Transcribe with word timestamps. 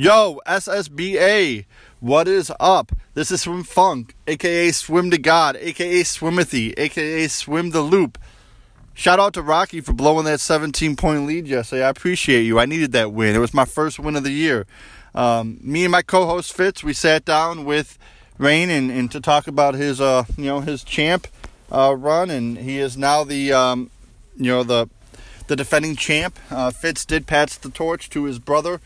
Yo, 0.00 0.40
SSBA, 0.46 1.66
what 2.00 2.26
is 2.26 2.50
up? 2.58 2.90
This 3.12 3.30
is 3.30 3.42
Swim 3.42 3.62
Funk, 3.62 4.14
aka 4.26 4.72
Swim 4.72 5.10
to 5.10 5.18
God, 5.18 5.58
aka 5.60 6.02
Swimithy, 6.04 6.72
aka 6.78 7.28
Swim 7.28 7.68
the 7.68 7.82
Loop. 7.82 8.16
Shout 8.94 9.20
out 9.20 9.34
to 9.34 9.42
Rocky 9.42 9.82
for 9.82 9.92
blowing 9.92 10.24
that 10.24 10.40
17 10.40 10.96
point 10.96 11.26
lead 11.26 11.46
yesterday. 11.46 11.84
I 11.84 11.90
appreciate 11.90 12.44
you. 12.44 12.58
I 12.58 12.64
needed 12.64 12.92
that 12.92 13.12
win. 13.12 13.36
It 13.36 13.40
was 13.40 13.52
my 13.52 13.66
first 13.66 13.98
win 13.98 14.16
of 14.16 14.24
the 14.24 14.30
year. 14.30 14.64
Um, 15.14 15.58
me 15.60 15.84
and 15.84 15.92
my 15.92 16.00
co-host 16.00 16.54
Fitz, 16.54 16.82
we 16.82 16.94
sat 16.94 17.26
down 17.26 17.66
with 17.66 17.98
Rain 18.38 18.70
and, 18.70 18.90
and 18.90 19.10
to 19.10 19.20
talk 19.20 19.46
about 19.48 19.74
his 19.74 20.00
uh 20.00 20.24
you 20.38 20.44
know 20.44 20.60
his 20.60 20.82
champ 20.82 21.26
uh, 21.70 21.94
run, 21.94 22.30
and 22.30 22.56
he 22.56 22.78
is 22.78 22.96
now 22.96 23.22
the 23.22 23.52
um, 23.52 23.90
you 24.34 24.46
know 24.46 24.62
the 24.62 24.88
the 25.48 25.56
defending 25.56 25.94
champ. 25.94 26.38
Uh, 26.50 26.70
Fitz 26.70 27.04
did 27.04 27.26
pass 27.26 27.58
the 27.58 27.68
torch 27.68 28.08
to 28.08 28.24
his 28.24 28.38
brother 28.38 28.80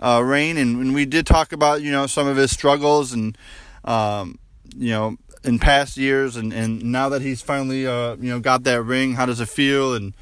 uh, 0.00 0.22
Rain, 0.24 0.56
and, 0.56 0.80
and, 0.80 0.94
we 0.94 1.04
did 1.04 1.26
talk 1.26 1.52
about 1.52 1.82
you 1.82 1.92
know 1.92 2.06
some 2.06 2.26
of 2.26 2.36
his 2.36 2.50
struggles 2.50 3.12
and 3.12 3.36
um, 3.84 4.38
you 4.76 4.90
know 4.90 5.16
in 5.44 5.58
past 5.58 5.96
years, 5.96 6.36
and, 6.36 6.52
and 6.52 6.82
now 6.82 7.08
that 7.10 7.22
he's 7.22 7.42
finally 7.42 7.86
uh, 7.86 8.16
you 8.16 8.30
know 8.30 8.40
got 8.40 8.64
that 8.64 8.82
ring, 8.82 9.14
how 9.14 9.26
does 9.26 9.40
it 9.40 9.48
feel? 9.48 9.94
And 9.94 10.14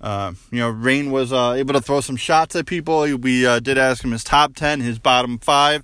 uh, 0.00 0.32
you 0.50 0.58
know, 0.58 0.68
Rain 0.68 1.10
was 1.10 1.32
uh, 1.32 1.52
able 1.52 1.74
to 1.74 1.80
throw 1.80 2.00
some 2.00 2.16
shots 2.16 2.54
at 2.54 2.66
people. 2.66 3.00
We 3.16 3.46
uh, 3.46 3.60
did 3.60 3.78
ask 3.78 4.04
him 4.04 4.12
his 4.12 4.24
top 4.24 4.54
ten, 4.54 4.80
his 4.80 4.98
bottom 4.98 5.38
five. 5.38 5.82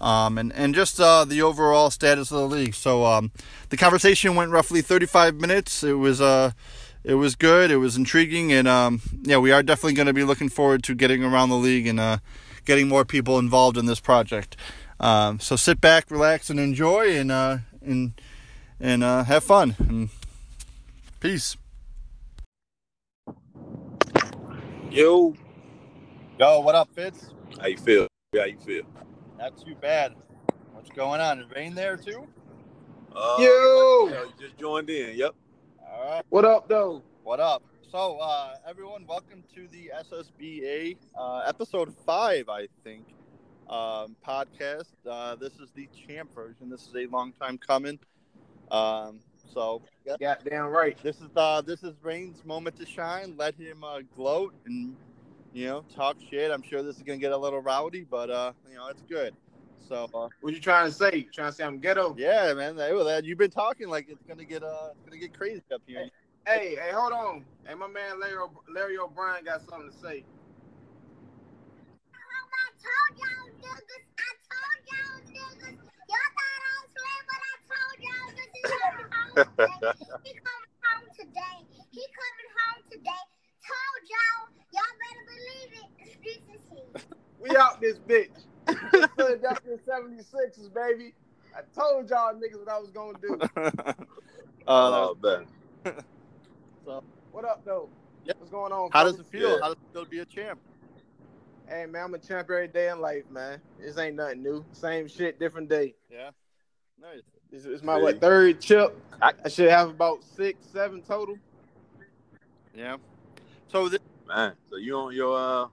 Um, 0.00 0.38
and 0.38 0.52
and 0.52 0.74
just 0.74 1.00
uh, 1.00 1.24
the 1.24 1.42
overall 1.42 1.90
status 1.90 2.32
of 2.32 2.38
the 2.38 2.56
league. 2.56 2.74
So 2.74 3.04
um, 3.04 3.30
the 3.68 3.76
conversation 3.76 4.34
went 4.34 4.50
roughly 4.50 4.82
35 4.82 5.36
minutes. 5.36 5.84
It 5.84 5.94
was 5.94 6.20
uh, 6.20 6.50
it 7.04 7.14
was 7.14 7.36
good. 7.36 7.70
It 7.70 7.76
was 7.76 7.96
intriguing, 7.96 8.52
and 8.52 8.66
um, 8.66 9.00
yeah, 9.22 9.38
we 9.38 9.52
are 9.52 9.62
definitely 9.62 9.94
going 9.94 10.06
to 10.06 10.12
be 10.12 10.24
looking 10.24 10.48
forward 10.48 10.82
to 10.84 10.94
getting 10.94 11.22
around 11.22 11.50
the 11.50 11.56
league 11.56 11.86
and 11.86 12.00
uh, 12.00 12.18
getting 12.64 12.88
more 12.88 13.04
people 13.04 13.38
involved 13.38 13.76
in 13.76 13.86
this 13.86 14.00
project. 14.00 14.56
Um, 15.00 15.40
so 15.40 15.56
sit 15.56 15.80
back, 15.80 16.10
relax, 16.10 16.50
and 16.50 16.60
enjoy, 16.60 17.16
and 17.16 17.30
uh, 17.30 17.58
and 17.82 18.12
and 18.80 19.02
uh, 19.02 19.24
have 19.24 19.44
fun. 19.44 19.76
And 19.78 20.08
peace. 21.20 21.56
Yo, 24.90 25.34
yo, 26.38 26.60
what 26.60 26.74
up, 26.74 26.88
Fitz? 26.94 27.34
How 27.60 27.66
you 27.66 27.76
feel? 27.76 28.06
How 28.36 28.44
you 28.44 28.58
feel? 28.58 28.84
Not 29.38 29.56
too 29.58 29.74
bad. 29.80 30.14
What's 30.72 30.90
going 30.90 31.20
on? 31.20 31.44
Rain 31.54 31.74
there 31.74 31.96
too? 31.96 32.26
Uh, 33.14 33.36
Yo, 33.38 34.08
you 34.08 34.32
just 34.40 34.56
joined 34.58 34.90
in. 34.90 35.16
Yep. 35.16 35.34
All 35.84 36.04
right. 36.10 36.22
What 36.28 36.44
up, 36.44 36.68
though? 36.68 37.02
What 37.22 37.40
up? 37.40 37.62
So, 37.94 38.18
uh, 38.20 38.56
everyone, 38.68 39.06
welcome 39.06 39.44
to 39.54 39.68
the 39.68 39.92
SSBA 40.10 40.96
uh, 41.16 41.42
episode 41.46 41.94
five, 42.04 42.48
I 42.48 42.66
think, 42.82 43.06
um, 43.70 44.16
podcast. 44.26 44.90
Uh, 45.08 45.36
this 45.36 45.52
is 45.60 45.70
the 45.76 45.88
champ 45.94 46.34
version. 46.34 46.68
This 46.68 46.88
is 46.88 46.94
a 46.96 47.06
long 47.06 47.32
time 47.40 47.56
coming. 47.56 48.00
Um, 48.72 49.20
so, 49.52 49.80
yeah, 50.18 50.34
damn 50.44 50.66
right. 50.66 50.98
This 51.04 51.20
is 51.20 51.28
uh, 51.36 51.60
this 51.60 51.84
is 51.84 51.94
Rain's 52.02 52.44
moment 52.44 52.74
to 52.80 52.84
shine. 52.84 53.36
Let 53.38 53.54
him 53.54 53.84
uh, 53.84 54.00
gloat 54.16 54.54
and 54.66 54.96
you 55.52 55.66
know 55.66 55.84
talk 55.94 56.16
shit. 56.28 56.50
I'm 56.50 56.64
sure 56.64 56.82
this 56.82 56.96
is 56.96 57.04
gonna 57.04 57.18
get 57.18 57.30
a 57.30 57.38
little 57.38 57.60
rowdy, 57.60 58.04
but 58.10 58.28
uh, 58.28 58.54
you 58.68 58.74
know 58.74 58.88
it's 58.88 59.02
good. 59.02 59.36
So, 59.88 60.10
uh, 60.12 60.28
what 60.40 60.52
you 60.52 60.58
trying 60.58 60.88
to 60.88 60.92
say? 60.92 61.10
You 61.14 61.30
trying 61.32 61.50
to 61.50 61.56
say 61.56 61.62
I'm 61.62 61.78
ghetto? 61.78 62.16
Yeah, 62.18 62.54
man. 62.54 62.76
You've 63.22 63.38
been 63.38 63.52
talking 63.52 63.88
like 63.88 64.08
it's 64.08 64.24
gonna 64.26 64.44
get 64.44 64.64
uh, 64.64 64.88
it's 64.90 65.04
gonna 65.08 65.20
get 65.20 65.32
crazy 65.38 65.62
up 65.72 65.82
here. 65.86 66.10
Hey, 66.46 66.76
hey, 66.76 66.92
hold 66.92 67.14
on. 67.14 67.42
Hey, 67.66 67.74
my 67.74 67.86
man 67.86 68.20
Larry, 68.20 68.36
Larry 68.68 68.98
O'Brien 68.98 69.46
got 69.46 69.62
something 69.66 69.90
to 69.90 69.96
say. 69.96 70.24
he 79.36 80.32
coming 80.36 80.76
home 80.84 81.08
today. 81.16 81.56
He 81.90 82.04
coming 82.12 82.50
home 82.60 82.82
today. 82.90 83.24
Told 83.64 84.02
y'all, 84.12 84.52
y'all 84.74 84.94
better 85.00 85.24
believe 85.32 85.72
it. 85.80 85.88
This 86.22 86.42
is 86.54 86.62
he. 86.68 86.84
We 87.40 87.56
out 87.56 87.80
this 87.80 87.98
bitch. 87.98 88.44
Philadelphia 89.16 89.78
76ers, 89.88 90.74
baby. 90.74 91.14
I 91.56 91.62
told 91.74 92.10
y'all 92.10 92.34
niggas 92.34 92.58
what 92.58 92.68
I 92.68 92.78
was 92.78 92.90
gonna 92.90 93.18
do. 93.18 93.38
uh, 93.56 93.94
oh 94.66 95.16
man. 95.22 95.46
So, 96.84 97.02
what 97.32 97.44
up, 97.44 97.64
though? 97.64 97.88
Yep. 98.24 98.36
What's 98.38 98.50
going 98.50 98.72
on? 98.72 98.90
How 98.92 99.04
folks? 99.04 99.18
does 99.18 99.26
it 99.26 99.30
feel? 99.30 99.50
Yeah. 99.50 99.56
How 99.62 99.68
does 99.68 99.76
it 99.76 99.92
feel 99.92 100.04
to 100.04 100.10
be 100.10 100.18
a 100.18 100.24
champ? 100.24 100.58
Hey, 101.66 101.86
man, 101.86 102.04
I'm 102.04 102.14
a 102.14 102.18
champ 102.18 102.50
every 102.50 102.68
day 102.68 102.90
in 102.90 103.00
life, 103.00 103.24
man. 103.30 103.60
This 103.80 103.96
ain't 103.96 104.16
nothing 104.16 104.42
new. 104.42 104.64
Same 104.72 105.08
shit, 105.08 105.38
different 105.38 105.70
day. 105.70 105.94
Yeah. 106.10 106.30
Nice. 107.00 107.22
It's, 107.50 107.64
it's 107.64 107.82
my 107.82 107.96
what 107.96 108.20
third 108.20 108.60
chip. 108.60 108.96
I, 109.22 109.32
I, 109.44 109.48
should 109.48 109.70
have 109.70 109.88
about 109.88 110.22
six, 110.36 110.66
seven 110.72 111.00
total. 111.02 111.38
Yeah. 112.74 112.96
So 113.68 113.88
this- 113.88 114.00
man, 114.28 114.52
so 114.68 114.76
you 114.76 114.96
on 114.96 115.14
your 115.14 115.38
uh 115.38 115.68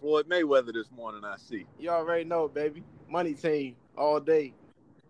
Floyd 0.00 0.28
Mayweather 0.28 0.72
this 0.72 0.90
morning? 0.90 1.24
I 1.24 1.36
see. 1.36 1.66
You 1.78 1.90
already 1.90 2.24
know, 2.24 2.48
baby. 2.48 2.82
Money 3.08 3.34
team 3.34 3.76
all 3.96 4.20
day. 4.20 4.54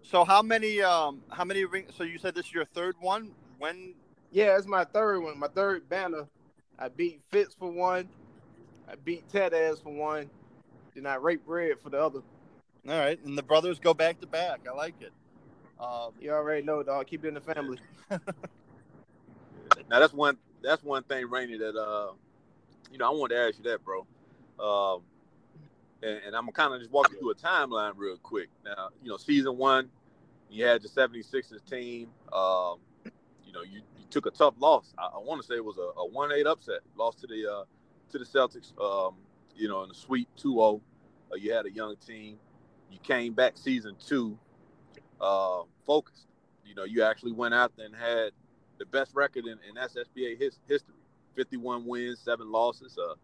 So 0.02 0.24
how 0.24 0.42
many 0.42 0.80
um 0.80 1.22
how 1.30 1.44
many 1.44 1.64
rings? 1.64 1.92
So 1.96 2.04
you 2.04 2.18
said 2.18 2.34
this 2.34 2.46
is 2.46 2.52
your 2.52 2.64
third 2.64 2.96
one. 3.00 3.32
When 3.58 3.94
yeah, 4.30 4.56
it's 4.56 4.66
my 4.66 4.84
third 4.84 5.20
one. 5.22 5.38
My 5.38 5.48
third 5.48 5.88
banner. 5.88 6.26
I 6.78 6.88
beat 6.88 7.20
Fitz 7.30 7.54
for 7.54 7.70
one. 7.70 8.08
I 8.88 8.94
beat 9.04 9.28
Ted 9.28 9.52
As 9.52 9.80
for 9.80 9.92
one. 9.92 10.30
Then 10.94 11.06
I 11.06 11.16
rape 11.16 11.42
Red 11.46 11.80
for 11.80 11.90
the 11.90 12.00
other. 12.00 12.20
All 12.88 12.98
right, 12.98 13.22
and 13.24 13.36
the 13.36 13.42
brothers 13.42 13.78
go 13.78 13.92
back 13.92 14.20
to 14.20 14.26
back. 14.26 14.60
I 14.68 14.74
like 14.74 14.94
it. 15.00 15.12
Um, 15.80 16.12
you 16.20 16.30
already 16.30 16.64
know, 16.64 16.82
dog. 16.82 17.06
Keep 17.06 17.24
it 17.24 17.28
in 17.28 17.34
the 17.34 17.40
family. 17.40 17.78
now 18.10 18.18
that's 19.90 20.12
one. 20.12 20.38
That's 20.62 20.82
one 20.82 21.02
thing, 21.02 21.28
Rainy. 21.28 21.58
That 21.58 21.76
uh, 21.76 22.12
you 22.90 22.98
know, 22.98 23.06
I 23.06 23.10
wanted 23.10 23.34
to 23.34 23.40
ask 23.40 23.58
you 23.58 23.64
that, 23.64 23.84
bro. 23.84 24.06
Um, 24.58 25.02
and, 26.02 26.20
and 26.26 26.36
I'm 26.36 26.42
gonna 26.42 26.52
kind 26.52 26.74
of 26.74 26.80
just 26.80 26.90
walk 26.90 27.10
you 27.12 27.18
through 27.18 27.30
a 27.30 27.34
timeline 27.34 27.92
real 27.96 28.16
quick. 28.16 28.48
Now, 28.64 28.88
you 29.02 29.10
know, 29.10 29.16
season 29.16 29.56
one, 29.56 29.90
you 30.50 30.64
had 30.64 30.82
the 30.82 30.88
76ers 30.88 31.68
team. 31.68 32.08
Um, 32.32 32.78
you 33.44 33.52
know, 33.52 33.62
you 33.62 33.82
took 34.10 34.26
a 34.26 34.30
tough 34.30 34.54
loss. 34.58 34.94
I, 34.98 35.06
I 35.06 35.18
want 35.18 35.40
to 35.40 35.46
say 35.46 35.54
it 35.54 35.64
was 35.64 35.78
a, 35.78 36.06
one 36.06 36.32
eight 36.32 36.46
upset. 36.46 36.80
Lost 36.96 37.20
to 37.20 37.26
the 37.26 37.50
uh, 37.50 37.64
to 38.12 38.18
the 38.18 38.24
Celtics. 38.24 38.72
Um, 38.80 39.16
you 39.58 39.68
know, 39.68 39.82
in 39.82 39.88
the 39.88 39.94
Sweet 39.94 40.28
2-0. 40.38 40.80
Uh, 41.30 41.34
you 41.34 41.52
had 41.52 41.66
a 41.66 41.70
young 41.70 41.96
team. 41.96 42.38
You 42.90 42.98
came 43.00 43.34
back 43.34 43.58
season 43.58 43.96
two, 44.04 44.38
uh, 45.20 45.62
focused. 45.84 46.26
You 46.64 46.74
know, 46.74 46.84
you 46.84 47.02
actually 47.02 47.32
went 47.32 47.52
out 47.54 47.72
there 47.76 47.86
and 47.86 47.94
had 47.94 48.30
the 48.78 48.86
best 48.86 49.14
record 49.14 49.44
in, 49.44 49.58
in 49.68 49.74
SSBA 49.74 50.38
his, 50.38 50.58
history. 50.66 50.94
51 51.34 51.84
wins, 51.86 52.18
seven 52.18 52.50
losses. 52.50 52.96
Uh, 52.96 53.14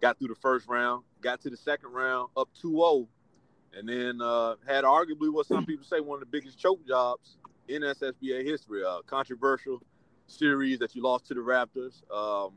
got 0.00 0.18
through 0.18 0.28
the 0.28 0.34
first 0.34 0.68
round, 0.68 1.04
got 1.20 1.40
to 1.42 1.50
the 1.50 1.56
second 1.56 1.92
round, 1.92 2.28
up 2.36 2.48
2-0, 2.62 3.06
and 3.74 3.88
then 3.88 4.20
uh, 4.20 4.54
had 4.66 4.84
arguably 4.84 5.32
what 5.32 5.46
some 5.46 5.64
people 5.64 5.84
say 5.84 6.00
one 6.00 6.16
of 6.16 6.20
the 6.20 6.26
biggest 6.26 6.58
choke 6.58 6.86
jobs 6.86 7.36
in 7.68 7.82
SSBA 7.82 8.44
history. 8.44 8.82
Uh, 8.84 8.98
controversial 9.06 9.82
series 10.26 10.78
that 10.80 10.94
you 10.94 11.02
lost 11.02 11.26
to 11.26 11.34
the 11.34 11.40
Raptors. 11.40 12.02
Um, 12.14 12.52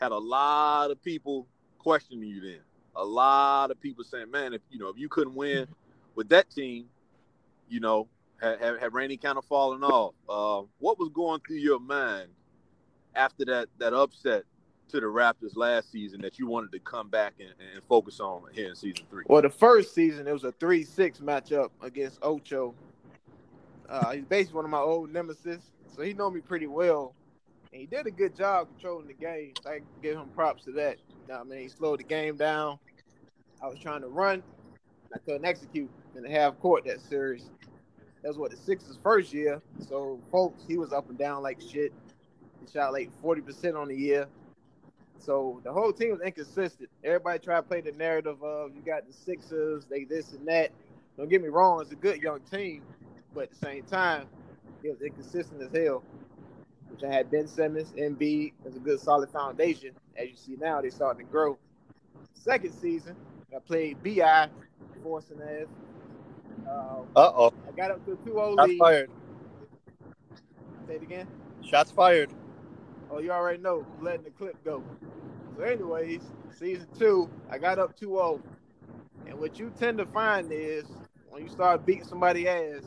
had 0.00 0.12
a 0.12 0.18
lot 0.18 0.90
of 0.90 1.02
people 1.02 1.46
questioning 1.78 2.28
you 2.28 2.40
then. 2.40 2.60
A 2.96 3.04
lot 3.04 3.70
of 3.70 3.80
people 3.80 4.04
saying, 4.04 4.30
"Man, 4.30 4.54
if 4.54 4.62
you 4.70 4.78
know 4.78 4.88
if 4.88 4.98
you 4.98 5.08
couldn't 5.08 5.34
win 5.34 5.68
with 6.14 6.28
that 6.30 6.50
team, 6.50 6.86
you 7.68 7.80
know, 7.80 8.08
had, 8.40 8.60
had, 8.60 8.78
had 8.80 8.94
Rainey 8.94 9.16
kind 9.16 9.38
of 9.38 9.44
fallen 9.44 9.82
off. 9.82 10.14
Uh, 10.28 10.66
what 10.78 10.98
was 10.98 11.10
going 11.10 11.40
through 11.46 11.56
your 11.56 11.80
mind 11.80 12.28
after 13.14 13.44
that 13.46 13.68
that 13.78 13.92
upset 13.92 14.44
to 14.88 15.00
the 15.00 15.06
Raptors 15.06 15.56
last 15.56 15.90
season 15.90 16.20
that 16.20 16.38
you 16.38 16.46
wanted 16.46 16.72
to 16.72 16.78
come 16.78 17.08
back 17.08 17.34
and, 17.40 17.48
and 17.74 17.82
focus 17.88 18.20
on 18.20 18.42
here 18.52 18.68
in 18.68 18.76
season 18.76 19.04
three? 19.10 19.24
Well, 19.26 19.42
the 19.42 19.50
first 19.50 19.94
season 19.94 20.26
it 20.26 20.32
was 20.32 20.44
a 20.44 20.52
three-six 20.52 21.18
matchup 21.18 21.70
against 21.82 22.18
Ocho. 22.22 22.74
Uh, 23.88 24.12
he's 24.12 24.24
basically 24.24 24.56
one 24.56 24.64
of 24.64 24.70
my 24.70 24.78
old 24.78 25.12
nemesis 25.12 25.70
so 25.96 26.02
he 26.02 26.12
know 26.12 26.30
me 26.30 26.40
pretty 26.40 26.66
well. 26.66 27.14
And 27.72 27.80
he 27.80 27.86
did 27.86 28.06
a 28.06 28.10
good 28.10 28.36
job 28.36 28.68
controlling 28.68 29.06
the 29.06 29.14
game. 29.14 29.54
So 29.62 29.70
I 29.70 29.80
give 30.02 30.16
him 30.16 30.28
props 30.34 30.64
to 30.64 30.72
that. 30.72 30.98
You 31.08 31.34
know 31.34 31.40
I 31.40 31.44
mean, 31.44 31.60
he 31.60 31.68
slowed 31.68 32.00
the 32.00 32.04
game 32.04 32.36
down. 32.36 32.78
I 33.62 33.68
was 33.68 33.78
trying 33.78 34.02
to 34.02 34.08
run. 34.08 34.42
I 35.14 35.18
couldn't 35.18 35.44
execute 35.44 35.90
in 36.14 36.22
the 36.22 36.30
half 36.30 36.58
court 36.60 36.84
that 36.84 37.00
series. 37.00 37.50
That 38.22 38.28
was 38.28 38.38
what 38.38 38.50
the 38.50 38.56
Sixers' 38.56 38.98
first 39.02 39.32
year. 39.32 39.62
So 39.88 40.20
folks, 40.30 40.64
he 40.66 40.76
was 40.76 40.92
up 40.92 41.08
and 41.08 41.18
down 41.18 41.42
like 41.42 41.60
shit. 41.60 41.92
He 42.60 42.70
shot 42.70 42.92
like 42.92 43.10
40% 43.22 43.80
on 43.80 43.88
the 43.88 43.96
year. 43.96 44.26
So 45.18 45.60
the 45.64 45.72
whole 45.72 45.92
team 45.92 46.10
was 46.10 46.20
inconsistent. 46.20 46.90
Everybody 47.02 47.38
tried 47.38 47.56
to 47.56 47.62
play 47.62 47.80
the 47.80 47.92
narrative 47.92 48.42
of 48.42 48.74
you 48.74 48.82
got 48.82 49.06
the 49.06 49.12
Sixers, 49.12 49.86
they 49.86 50.04
this 50.04 50.32
and 50.32 50.46
that. 50.46 50.70
Don't 51.16 51.30
get 51.30 51.42
me 51.42 51.48
wrong, 51.48 51.80
it's 51.80 51.92
a 51.92 51.96
good 51.96 52.20
young 52.20 52.40
team, 52.40 52.82
but 53.34 53.44
at 53.44 53.50
the 53.50 53.56
same 53.56 53.82
time, 53.84 54.26
it 54.82 54.90
was 54.90 55.00
inconsistent 55.02 55.62
as 55.62 55.70
hell. 55.72 56.02
Which 56.90 57.02
I 57.02 57.12
had 57.12 57.30
Ben 57.30 57.48
Simmons, 57.48 57.92
Embiid 57.98 58.52
as 58.66 58.76
a 58.76 58.78
good 58.78 59.00
solid 59.00 59.30
foundation. 59.30 59.90
As 60.16 60.28
you 60.28 60.36
see 60.36 60.56
now, 60.60 60.80
they're 60.80 60.90
starting 60.90 61.26
to 61.26 61.30
grow. 61.30 61.58
Second 62.34 62.72
season, 62.72 63.16
I 63.54 63.58
played 63.58 64.02
BI 64.02 64.48
forcing 65.02 65.40
ass. 65.42 65.66
Uh 66.66 67.02
oh. 67.16 67.52
I 67.68 67.72
got 67.76 67.90
up 67.90 68.04
to 68.06 68.12
a 68.12 68.16
2-0 68.16 68.56
Shots 68.56 68.72
fired. 68.78 69.10
Say 70.86 70.94
it 70.94 71.02
again. 71.02 71.26
Shots 71.62 71.90
fired. 71.90 72.30
Oh, 73.10 73.18
you 73.18 73.30
already 73.30 73.62
know. 73.62 73.84
I'm 73.98 74.04
letting 74.04 74.24
the 74.24 74.30
clip 74.30 74.62
go. 74.64 74.82
So, 75.56 75.62
anyways, 75.62 76.22
season 76.58 76.86
two, 76.98 77.30
I 77.50 77.58
got 77.58 77.78
up 77.78 77.98
2-0. 77.98 78.40
And 79.26 79.38
what 79.38 79.58
you 79.58 79.72
tend 79.78 79.98
to 79.98 80.06
find 80.06 80.50
is 80.52 80.84
when 81.30 81.42
you 81.42 81.48
start 81.48 81.84
beating 81.86 82.04
somebody 82.04 82.48
ass, 82.48 82.82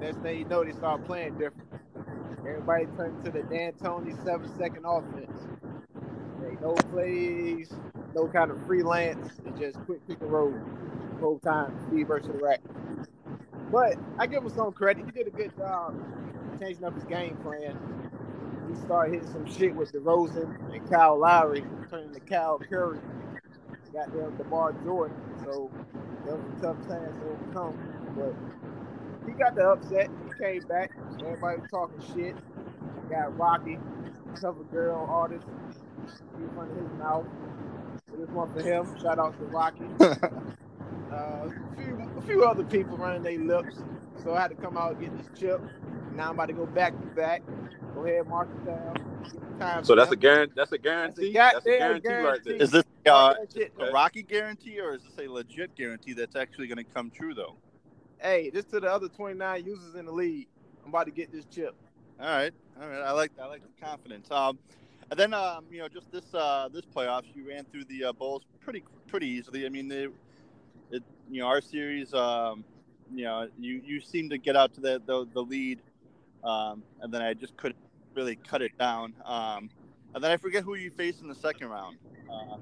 next 0.00 0.18
thing 0.18 0.38
you 0.38 0.44
know, 0.44 0.64
they 0.64 0.72
start 0.72 1.04
playing 1.06 1.38
different. 1.38 1.68
Everybody 2.40 2.86
turns 2.96 3.24
to 3.24 3.30
the 3.30 3.42
D'Antoni 3.42 4.22
seven-second 4.24 4.84
offense. 4.84 5.48
No 6.62 6.74
plays, 6.92 7.72
no 8.14 8.26
kind 8.28 8.50
of 8.50 8.64
freelance. 8.66 9.28
It's 9.44 9.58
just 9.58 9.78
quick 9.84 10.06
pick 10.06 10.20
and 10.20 10.30
roll 10.30 10.54
whole 11.20 11.38
time. 11.38 11.76
Steve 11.88 12.08
versus 12.08 12.30
the 12.32 12.38
rack. 12.38 12.60
But 13.70 13.96
I 14.18 14.26
give 14.26 14.42
him 14.42 14.50
some 14.50 14.72
credit. 14.72 15.04
He 15.04 15.10
did 15.10 15.26
a 15.26 15.30
good 15.30 15.56
job 15.56 15.94
changing 16.58 16.84
up 16.84 16.94
his 16.94 17.04
game 17.04 17.36
plan. 17.38 17.78
He 18.68 18.74
started 18.80 19.14
hitting 19.14 19.32
some 19.32 19.46
shit 19.46 19.74
with 19.74 19.92
DeRozan 19.92 20.74
and 20.74 20.90
Kyle 20.90 21.18
Lowry, 21.18 21.64
turning 21.90 22.12
to 22.14 22.20
Kyle 22.20 22.58
Curry. 22.58 22.98
Got 23.92 24.12
them 24.12 24.36
DeMar 24.36 24.72
Jordan. 24.84 25.16
So 25.44 25.70
that 26.26 26.36
was 26.36 26.58
a 26.58 26.62
tough 26.62 26.78
task 26.88 27.12
to 27.20 27.28
overcome. 27.30 27.78
But 28.16 28.34
he 29.26 29.32
got 29.32 29.54
the 29.54 29.68
upset. 29.68 30.08
He 30.24 30.44
came 30.44 30.66
back. 30.68 30.90
Everybody 31.20 31.60
was 31.60 31.70
talking 31.70 32.00
shit. 32.14 32.36
Got 33.10 33.36
Rocky, 33.38 33.78
cover 34.40 34.64
girl 34.64 35.06
artist. 35.08 35.46
He 36.36 36.42
was 36.42 36.52
running 36.54 36.76
his 36.76 36.98
mouth. 36.98 37.26
So 38.10 38.16
this 38.16 38.28
one 38.30 38.52
for 38.52 38.62
him. 38.62 38.96
Shout 39.00 39.18
out 39.18 39.38
to 39.38 39.44
Rocky. 39.46 39.84
Uh, 41.12 41.48
a, 41.48 41.76
few, 41.76 42.10
a 42.18 42.22
few 42.22 42.44
other 42.44 42.64
people 42.64 42.96
running 42.96 43.22
their 43.22 43.38
lips. 43.38 43.76
So 44.24 44.34
I 44.34 44.40
had 44.40 44.48
to 44.48 44.56
come 44.56 44.76
out 44.76 44.92
and 44.96 45.00
get 45.00 45.16
this 45.16 45.28
chip. 45.38 45.60
Now 46.14 46.30
I'm 46.30 46.34
about 46.34 46.46
to 46.48 46.52
go 46.52 46.66
back 46.66 46.98
to 47.00 47.06
back. 47.06 47.42
Go 47.94 48.04
ahead, 48.04 48.26
mark 48.26 48.48
it 48.50 48.66
down. 48.66 48.94
The 49.32 49.64
time 49.64 49.84
So 49.84 49.94
that's 49.94 50.08
a 50.08 50.10
stamp. 50.10 50.20
guarantee. 50.22 50.52
That's 50.56 50.72
a 50.72 50.78
guarantee. 50.78 51.32
goddamn 51.32 51.52
That's 51.52 51.66
a 51.66 51.78
guarantee, 51.78 52.08
right 52.08 52.24
there. 52.44 52.58
guarantee. 52.58 52.64
Is 52.64 52.70
this 52.72 52.84
uh, 53.06 53.34
a. 53.78 53.92
Rocky 53.92 54.22
guarantee 54.22 54.80
or 54.80 54.94
is 54.94 55.02
this 55.02 55.24
a 55.24 55.30
legit 55.30 55.74
guarantee 55.76 56.12
that's 56.12 56.34
actually 56.34 56.66
going 56.66 56.78
to 56.78 56.84
come 56.84 57.10
true 57.10 57.34
though? 57.34 57.54
Hey, 58.20 58.50
this 58.50 58.64
to 58.66 58.80
the 58.80 58.90
other 58.90 59.08
29 59.08 59.64
users 59.64 59.94
in 59.94 60.06
the 60.06 60.12
league. 60.12 60.48
I'm 60.82 60.88
about 60.90 61.04
to 61.04 61.12
get 61.12 61.32
this 61.32 61.44
chip. 61.44 61.74
All 62.18 62.26
right, 62.26 62.52
all 62.80 62.88
right. 62.88 63.00
I 63.02 63.12
like 63.12 63.32
I 63.40 63.46
like 63.46 63.62
the 63.62 63.84
confidence. 63.84 64.30
Um, 64.30 64.58
and 65.10 65.20
then 65.20 65.34
um, 65.34 65.66
you 65.70 65.78
know, 65.78 65.88
just 65.88 66.10
this 66.10 66.24
uh 66.34 66.68
this 66.72 66.84
playoffs, 66.84 67.24
you 67.34 67.46
ran 67.46 67.64
through 67.64 67.84
the 67.84 68.04
uh, 68.04 68.12
Bulls 68.12 68.42
pretty 68.60 68.82
pretty 69.06 69.26
easily. 69.26 69.66
I 69.66 69.68
mean, 69.68 69.88
they, 69.88 70.08
it 70.90 71.02
you 71.30 71.40
know 71.40 71.46
our 71.46 71.60
series, 71.60 72.14
um, 72.14 72.64
you 73.14 73.24
know, 73.24 73.48
you 73.58 73.82
you 73.84 74.00
seem 74.00 74.30
to 74.30 74.38
get 74.38 74.56
out 74.56 74.72
to 74.74 74.80
the 74.80 75.02
the, 75.04 75.26
the 75.34 75.42
lead, 75.42 75.80
um, 76.42 76.82
and 77.02 77.12
then 77.12 77.20
I 77.20 77.34
just 77.34 77.56
couldn't 77.58 77.78
really 78.14 78.36
cut 78.36 78.62
it 78.62 78.76
down. 78.78 79.12
Um, 79.26 79.68
and 80.14 80.24
then 80.24 80.30
I 80.30 80.38
forget 80.38 80.64
who 80.64 80.74
you 80.74 80.90
faced 80.90 81.20
in 81.20 81.28
the 81.28 81.34
second 81.34 81.68
round. 81.68 81.98
Uh, 82.32 82.56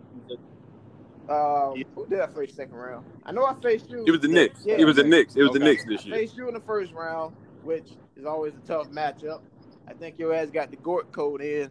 Um, 1.29 1.75
Yeah. 1.77 1.85
Who 1.95 2.07
did 2.07 2.21
I 2.21 2.27
face 2.27 2.55
second 2.55 2.75
round? 2.75 3.07
I 3.25 3.33
know 3.33 3.45
I 3.47 3.55
faced 3.63 3.89
you. 3.91 4.05
It 4.07 4.11
was 4.11 4.21
the 4.21 4.29
Knicks. 4.29 4.61
Yeah. 4.65 4.77
It 4.79 4.85
was 4.85 4.97
the 4.97 5.05
Knicks. 5.05 5.37
It 5.37 5.43
was 5.43 5.53
the 5.53 5.59
Okay. 5.59 5.65
Knicks 5.71 5.85
this 5.85 6.03
I 6.03 6.05
year. 6.09 6.17
faced 6.17 6.37
you 6.37 6.49
in 6.49 6.55
the 6.55 6.61
first 6.61 6.93
round, 6.93 7.35
which 7.63 7.93
is 8.17 8.25
always 8.27 8.53
a 8.55 8.67
tough 8.67 8.91
matchup. 8.91 9.41
I 9.89 9.93
think 9.95 10.19
your 10.19 10.35
ass 10.35 10.51
got 10.51 10.71
the 10.71 10.77
Gort 10.77 11.13
code 11.13 11.41
in. 11.43 11.71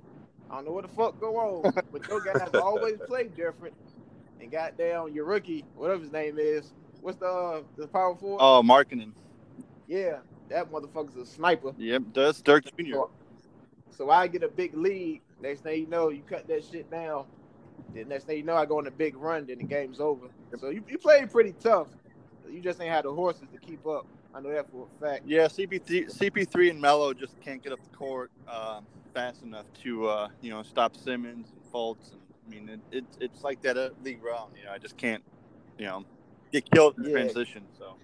I 0.50 0.56
don't 0.56 0.66
know 0.66 0.72
what 0.72 0.84
the 0.88 0.96
fuck 0.96 1.20
go 1.20 1.36
on, 1.38 1.74
but 1.92 2.08
your 2.08 2.22
guys 2.22 2.50
always 2.54 2.98
play 3.08 3.28
different. 3.28 3.76
And 4.42 4.52
goddamn, 4.52 5.10
your 5.14 5.26
rookie, 5.26 5.64
whatever 5.76 6.02
his 6.02 6.12
name 6.12 6.38
is, 6.38 6.74
what's 7.02 7.18
the 7.18 7.26
uh, 7.28 7.62
the 7.78 7.88
power 7.88 8.16
forward? 8.16 8.40
oh, 8.42 8.62
Markkanen. 8.64 9.14
Yeah, 9.88 10.18
that 10.50 10.72
motherfucker's 10.72 11.16
a 11.16 11.26
sniper. 11.26 11.74
Yep, 11.78 12.04
that's 12.14 12.42
Dirk 12.42 12.66
Jr. 12.78 13.02
So 13.92 14.10
I 14.10 14.28
get 14.28 14.44
a 14.44 14.48
big 14.48 14.76
lead. 14.76 15.22
Next 15.42 15.62
thing 15.62 15.82
you 15.82 15.88
know, 15.88 16.10
you 16.10 16.24
cut 16.28 16.48
that 16.48 16.64
shit 16.66 16.90
down. 16.92 17.26
Then 17.94 18.10
next 18.10 18.25
thing 18.25 18.38
you 18.38 18.44
know, 18.44 18.56
I 18.56 18.66
go 18.66 18.80
on 18.80 18.88
a 18.88 18.92
big 18.92 19.16
run. 19.16 19.46
Then 19.46 19.60
the 19.60 19.64
game's 19.66 20.00
over. 20.00 20.28
So 20.58 20.70
you, 20.70 20.84
you 20.88 20.98
played 20.98 21.31
pretty 21.31 21.54
tough. 21.62 21.88
You 22.50 22.62
just 22.62 22.81
ain't 22.81 22.92
had 22.92 23.06
the 23.06 23.14
horses 23.14 23.48
to 23.54 23.60
keep 23.60 23.86
up. 23.88 24.06
I 24.34 24.42
know 24.42 24.52
that 24.52 24.70
for 24.72 24.88
a 24.88 25.06
fact. 25.06 25.24
Yeah, 25.28 25.46
CP3, 25.46 26.16
CP3 26.18 26.72
and 26.72 26.81
Melo 26.81 27.14
just 27.14 27.40
can't 27.40 27.62
get 27.64 27.72
up 27.72 27.84
the 27.84 27.96
court 27.96 28.31
uh, 28.48 28.81
fast 29.14 29.44
enough 29.44 29.66
to 29.84 30.08
uh, 30.08 30.28
you 30.42 30.50
know 30.50 30.64
stop 30.64 30.96
Simmons 30.98 31.52
and 31.52 31.72
Fultz. 31.72 32.12
And, 32.12 32.22
I 32.46 32.50
mean, 32.50 32.70
it, 32.70 32.98
it, 32.98 33.06
it's 33.20 33.44
like 33.44 33.62
that 33.62 33.78
at 33.78 34.04
league 34.04 34.24
round. 34.24 34.54
You 34.58 34.66
know, 34.66 34.72
I 34.72 34.80
just 34.80 34.98
can't 34.98 35.24
you 35.78 35.86
know 35.86 36.04
get 36.52 36.70
killed 36.72 36.98
in 36.98 37.06
Yeah. 37.06 37.12
transition. 37.12 37.64
So 37.78 37.96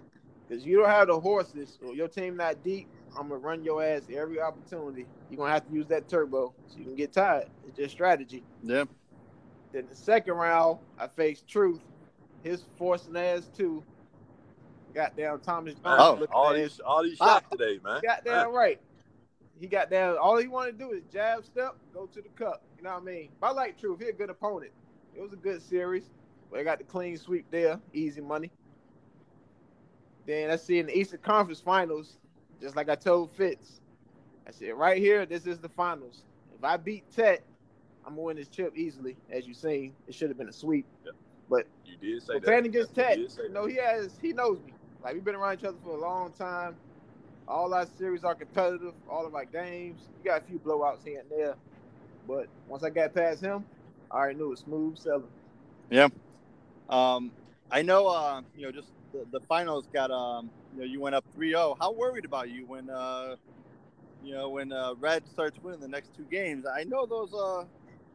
Because 0.48 0.64
you 0.64 0.78
don't 0.78 0.88
have 0.88 1.08
the 1.08 1.18
horses, 1.18 1.78
or 1.84 1.94
your 1.94 2.08
team 2.08 2.36
not 2.36 2.62
deep, 2.62 2.88
I'm 3.16 3.28
gonna 3.28 3.40
run 3.40 3.64
your 3.64 3.82
ass 3.82 4.02
every 4.12 4.40
opportunity. 4.40 5.06
You're 5.30 5.38
gonna 5.38 5.52
have 5.52 5.66
to 5.66 5.74
use 5.74 5.86
that 5.88 6.08
turbo 6.08 6.54
so 6.68 6.78
you 6.78 6.84
can 6.84 6.94
get 6.96 7.12
tired. 7.12 7.46
It's 7.66 7.76
just 7.76 7.92
strategy. 7.92 8.44
yeah, 8.62 8.84
Then 9.72 9.86
the 9.88 9.96
second 9.96 10.34
round, 10.34 10.78
I 10.98 11.06
faced 11.06 11.46
Truth. 11.48 11.80
His 12.42 12.64
forcing 12.78 13.16
ass 13.16 13.48
too. 13.56 13.82
Got 14.94 15.16
down 15.16 15.40
Thomas 15.40 15.74
Jones. 15.74 16.00
Oh, 16.00 16.16
looking 16.18 16.34
all 16.34 16.54
these 16.54 16.80
all 16.80 17.02
these 17.02 17.18
shots 17.18 17.46
today, 17.50 17.78
man. 17.84 18.00
Got 18.02 18.24
down 18.24 18.52
right. 18.52 18.80
He 19.60 19.66
got 19.66 19.90
down. 19.90 20.16
All 20.16 20.38
he 20.38 20.48
wanted 20.48 20.78
to 20.78 20.84
do 20.84 20.92
is 20.92 21.02
jab 21.12 21.44
step, 21.44 21.76
go 21.92 22.06
to 22.06 22.22
the 22.22 22.28
cup. 22.30 22.62
You 22.78 22.84
know 22.84 22.94
what 22.94 23.02
I 23.02 23.04
mean? 23.04 23.28
But 23.40 23.48
I 23.48 23.52
like 23.52 23.78
Truth. 23.78 24.00
He 24.00 24.08
a 24.08 24.12
good 24.12 24.30
opponent. 24.30 24.72
It 25.14 25.20
was 25.20 25.32
a 25.32 25.36
good 25.36 25.62
series. 25.62 26.04
But 26.50 26.60
I 26.60 26.64
got 26.64 26.78
the 26.78 26.84
clean 26.84 27.16
sweep 27.16 27.46
there, 27.50 27.78
easy 27.92 28.20
money. 28.20 28.50
Then 30.26 30.48
let's 30.48 30.64
see 30.64 30.78
in 30.78 30.86
the 30.86 30.98
Eastern 30.98 31.20
Conference 31.20 31.60
Finals, 31.60 32.16
just 32.60 32.74
like 32.74 32.88
I 32.88 32.94
told 32.94 33.30
Fitz, 33.32 33.80
I 34.48 34.50
said 34.50 34.74
right 34.74 34.98
here, 34.98 35.26
this 35.26 35.46
is 35.46 35.58
the 35.58 35.68
finals. 35.68 36.24
If 36.56 36.64
I 36.64 36.76
beat 36.76 37.04
Tet, 37.14 37.42
I'm 38.10 38.16
gonna 38.16 38.26
win 38.26 38.36
this 38.36 38.48
chip 38.48 38.76
easily. 38.76 39.16
As 39.30 39.46
you 39.46 39.54
seen, 39.54 39.94
it 40.08 40.14
should 40.16 40.30
have 40.30 40.36
been 40.36 40.48
a 40.48 40.52
sweep. 40.52 40.84
But 41.48 41.66
you 41.84 41.96
did 41.96 42.20
say 42.22 42.34
But 42.34 42.42
that. 42.42 42.46
playing 42.46 42.66
against 42.66 42.96
You 42.96 43.02
Tet, 43.04 43.18
you 43.18 43.48
know, 43.50 43.66
he 43.66 43.76
has 43.76 44.18
he 44.20 44.32
knows 44.32 44.58
me. 44.66 44.72
Like 45.02 45.14
we've 45.14 45.24
been 45.24 45.36
around 45.36 45.58
each 45.60 45.64
other 45.64 45.78
for 45.84 45.96
a 45.96 46.00
long 46.00 46.32
time. 46.32 46.76
All 47.46 47.72
our 47.72 47.86
series 47.86 48.24
are 48.24 48.34
competitive. 48.34 48.94
All 49.08 49.26
of 49.26 49.34
our 49.36 49.44
games. 49.44 50.08
You 50.18 50.30
got 50.30 50.42
a 50.42 50.44
few 50.44 50.58
blowouts 50.58 51.04
here 51.04 51.20
and 51.20 51.30
there, 51.30 51.54
but 52.26 52.48
once 52.66 52.82
I 52.82 52.90
got 52.90 53.14
past 53.14 53.40
him, 53.42 53.64
I 54.10 54.16
already 54.18 54.38
knew 54.38 54.46
it 54.46 54.50
was 54.50 54.60
smooth 54.60 54.98
sailing. 54.98 55.28
um, 56.88 57.30
I 57.70 57.82
know 57.82 58.08
uh, 58.08 58.42
you 58.56 58.66
know 58.66 58.72
just 58.72 58.88
the, 59.12 59.24
the 59.30 59.40
finals 59.46 59.86
got 59.92 60.10
um, 60.10 60.50
you 60.74 60.80
know 60.80 60.84
you 60.84 61.00
went 61.00 61.14
up 61.14 61.24
3-0. 61.38 61.76
How 61.78 61.92
worried 61.92 62.24
about 62.24 62.50
you 62.50 62.66
when 62.66 62.90
uh, 62.90 63.36
you 64.22 64.34
know 64.34 64.50
when 64.50 64.72
uh, 64.72 64.94
Red 64.98 65.28
starts 65.28 65.58
winning 65.62 65.80
the 65.80 65.88
next 65.88 66.14
two 66.16 66.24
games? 66.24 66.66
I 66.66 66.84
know 66.84 67.06
those 67.06 67.32
uh, 67.32 67.64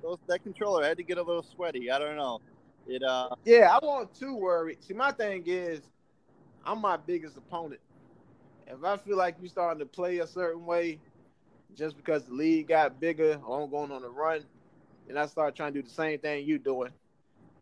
those 0.06 0.20
that 0.28 0.44
controller 0.44 0.84
had 0.84 0.98
to 0.98 1.04
get 1.04 1.18
a 1.18 1.24
little 1.24 1.44
sweaty. 1.44 1.90
I 1.90 1.98
don't 1.98 2.16
know. 2.16 2.40
It 2.88 3.02
uh, 3.04 3.30
Yeah, 3.44 3.76
I 3.76 3.84
wasn't 3.84 4.14
too 4.14 4.36
worried. 4.36 4.84
See, 4.84 4.94
my 4.94 5.12
thing 5.12 5.44
is, 5.48 5.82
I'm 6.64 6.80
my 6.80 6.98
biggest 6.98 7.38
opponent. 7.38 7.82
If 8.68 8.84
I 8.84 8.98
feel 8.98 9.18
like 9.18 9.36
you're 9.40 9.50
starting 9.50 9.80
to 9.80 9.86
play 9.86 10.20
a 10.20 10.28
certain 10.28 10.66
way, 10.66 11.00
just 11.76 11.98
because 11.98 12.24
the 12.26 12.34
league 12.34 12.68
got 12.68 13.00
bigger 13.00 13.40
or 13.46 13.64
I'm 13.64 13.70
going 13.70 13.92
on 13.92 14.04
a 14.04 14.10
run, 14.10 14.44
then 15.08 15.18
I 15.18 15.26
start 15.26 15.56
trying 15.56 15.74
to 15.74 15.82
do 15.82 15.88
the 15.88 15.94
same 15.94 16.20
thing 16.20 16.46
you 16.46 16.60
doing. 16.60 16.92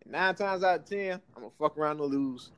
And 0.04 0.12
nine 0.12 0.36
times 0.36 0.64
out 0.64 0.80
of 0.80 0.86
ten, 0.86 1.22
I'm 1.36 1.44
gonna 1.44 1.54
fuck 1.58 1.78
around 1.78 2.00
and 2.02 2.12
lose. 2.12 2.52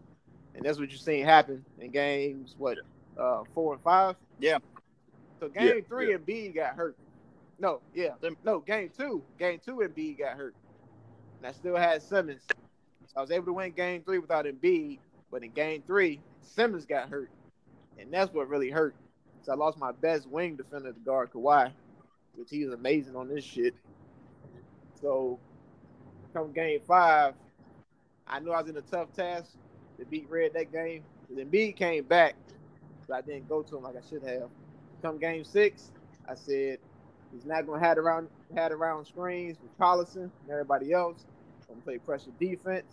And 0.55 0.65
that's 0.65 0.79
what 0.79 0.89
you're 0.89 0.97
seeing 0.97 1.25
happen 1.25 1.63
in 1.79 1.91
games, 1.91 2.55
what, 2.57 2.79
uh, 3.17 3.43
four 3.53 3.73
and 3.73 3.81
five? 3.83 4.15
Yeah. 4.39 4.57
So 5.39 5.49
game 5.49 5.67
Yeah, 5.67 5.81
three, 5.87 6.11
yeah. 6.11 6.17
B 6.17 6.49
got 6.49 6.75
hurt. 6.75 6.97
No, 7.59 7.81
yeah. 7.93 8.11
No, 8.43 8.59
game 8.59 8.91
two. 8.95 9.23
Game 9.39 9.59
two, 9.63 9.77
Embiid 9.77 10.19
got 10.19 10.35
hurt. 10.35 10.55
And 11.37 11.47
I 11.47 11.51
still 11.51 11.75
had 11.75 12.01
Simmons. 12.01 12.41
So 13.07 13.17
I 13.17 13.21
was 13.21 13.31
able 13.31 13.45
to 13.45 13.53
win 13.53 13.71
game 13.71 14.01
three 14.03 14.19
without 14.19 14.45
Embiid. 14.45 14.99
But 15.31 15.43
in 15.43 15.51
game 15.51 15.83
three, 15.87 16.19
Simmons 16.41 16.85
got 16.85 17.09
hurt. 17.09 17.29
And 17.97 18.11
that's 18.13 18.33
what 18.33 18.49
really 18.49 18.69
hurt. 18.69 18.95
So 19.43 19.53
I 19.53 19.55
lost 19.55 19.77
my 19.77 19.91
best 19.91 20.27
wing 20.27 20.55
defender 20.55 20.91
to 20.91 20.99
guard 20.99 21.31
Kawhi, 21.31 21.71
which 22.35 22.49
he 22.49 22.57
he's 22.57 22.69
amazing 22.69 23.15
on 23.15 23.29
this 23.29 23.43
shit. 23.43 23.75
So 25.01 25.39
come 26.33 26.51
game 26.51 26.79
five, 26.85 27.35
I 28.27 28.39
knew 28.39 28.51
I 28.51 28.61
was 28.61 28.69
in 28.69 28.77
a 28.77 28.81
tough 28.81 29.13
task 29.13 29.51
to 29.99 30.05
beat 30.05 30.27
Red 30.29 30.53
that 30.53 30.71
game. 30.71 31.03
But 31.29 31.49
Embiid 31.49 31.75
came 31.75 32.03
back, 32.05 32.35
but 33.07 33.17
I 33.17 33.21
didn't 33.21 33.47
go 33.47 33.61
to 33.61 33.77
him 33.77 33.83
like 33.83 33.95
I 33.95 34.09
should 34.09 34.23
have. 34.23 34.49
Come 35.01 35.19
game 35.19 35.43
six, 35.43 35.91
I 36.27 36.33
said 36.33 36.79
he's 37.35 37.45
not 37.45 37.67
gonna 37.67 37.85
have 37.85 37.97
around 37.97 38.29
had 38.55 38.71
around 38.71 39.05
screens 39.05 39.57
with 39.61 39.77
Collison 39.77 40.31
and 40.41 40.49
everybody 40.49 40.93
else. 40.93 41.25
Gonna 41.67 41.81
play 41.81 41.97
pressure 41.97 42.31
defense. 42.39 42.85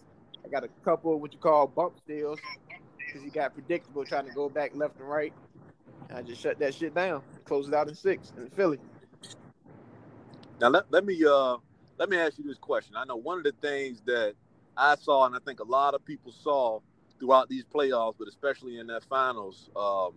I 0.44 0.48
got 0.48 0.64
a 0.64 0.68
couple 0.84 1.14
of 1.14 1.20
what 1.20 1.32
you 1.32 1.38
call 1.38 1.66
bump 1.66 1.94
steals 2.04 2.40
because 2.98 3.22
he 3.22 3.30
got 3.30 3.54
predictable 3.54 4.04
trying 4.04 4.26
to 4.26 4.32
go 4.32 4.48
back 4.48 4.72
left 4.74 4.98
and 4.98 5.08
right. 5.08 5.32
And 6.08 6.18
I 6.18 6.22
just 6.22 6.40
shut 6.40 6.58
that 6.58 6.74
shit 6.74 6.94
down, 6.94 7.22
close 7.44 7.68
it 7.68 7.74
out 7.74 7.88
in 7.88 7.94
six 7.94 8.32
in 8.36 8.50
Philly. 8.50 8.78
Now 10.60 10.68
let, 10.68 10.90
let 10.90 11.04
me 11.04 11.22
uh 11.24 11.56
let 11.98 12.08
me 12.08 12.16
ask 12.16 12.38
you 12.38 12.44
this 12.44 12.58
question. 12.58 12.96
I 12.96 13.04
know 13.04 13.16
one 13.16 13.38
of 13.38 13.44
the 13.44 13.52
things 13.60 14.02
that 14.06 14.34
I 14.76 14.96
saw 14.96 15.26
and 15.26 15.36
I 15.36 15.38
think 15.44 15.60
a 15.60 15.64
lot 15.64 15.94
of 15.94 16.04
people 16.04 16.32
saw 16.32 16.80
throughout 17.20 17.48
these 17.48 17.64
playoffs, 17.64 18.14
but 18.18 18.26
especially 18.26 18.78
in 18.78 18.88
that 18.88 19.04
finals, 19.04 19.70
um, 19.76 20.14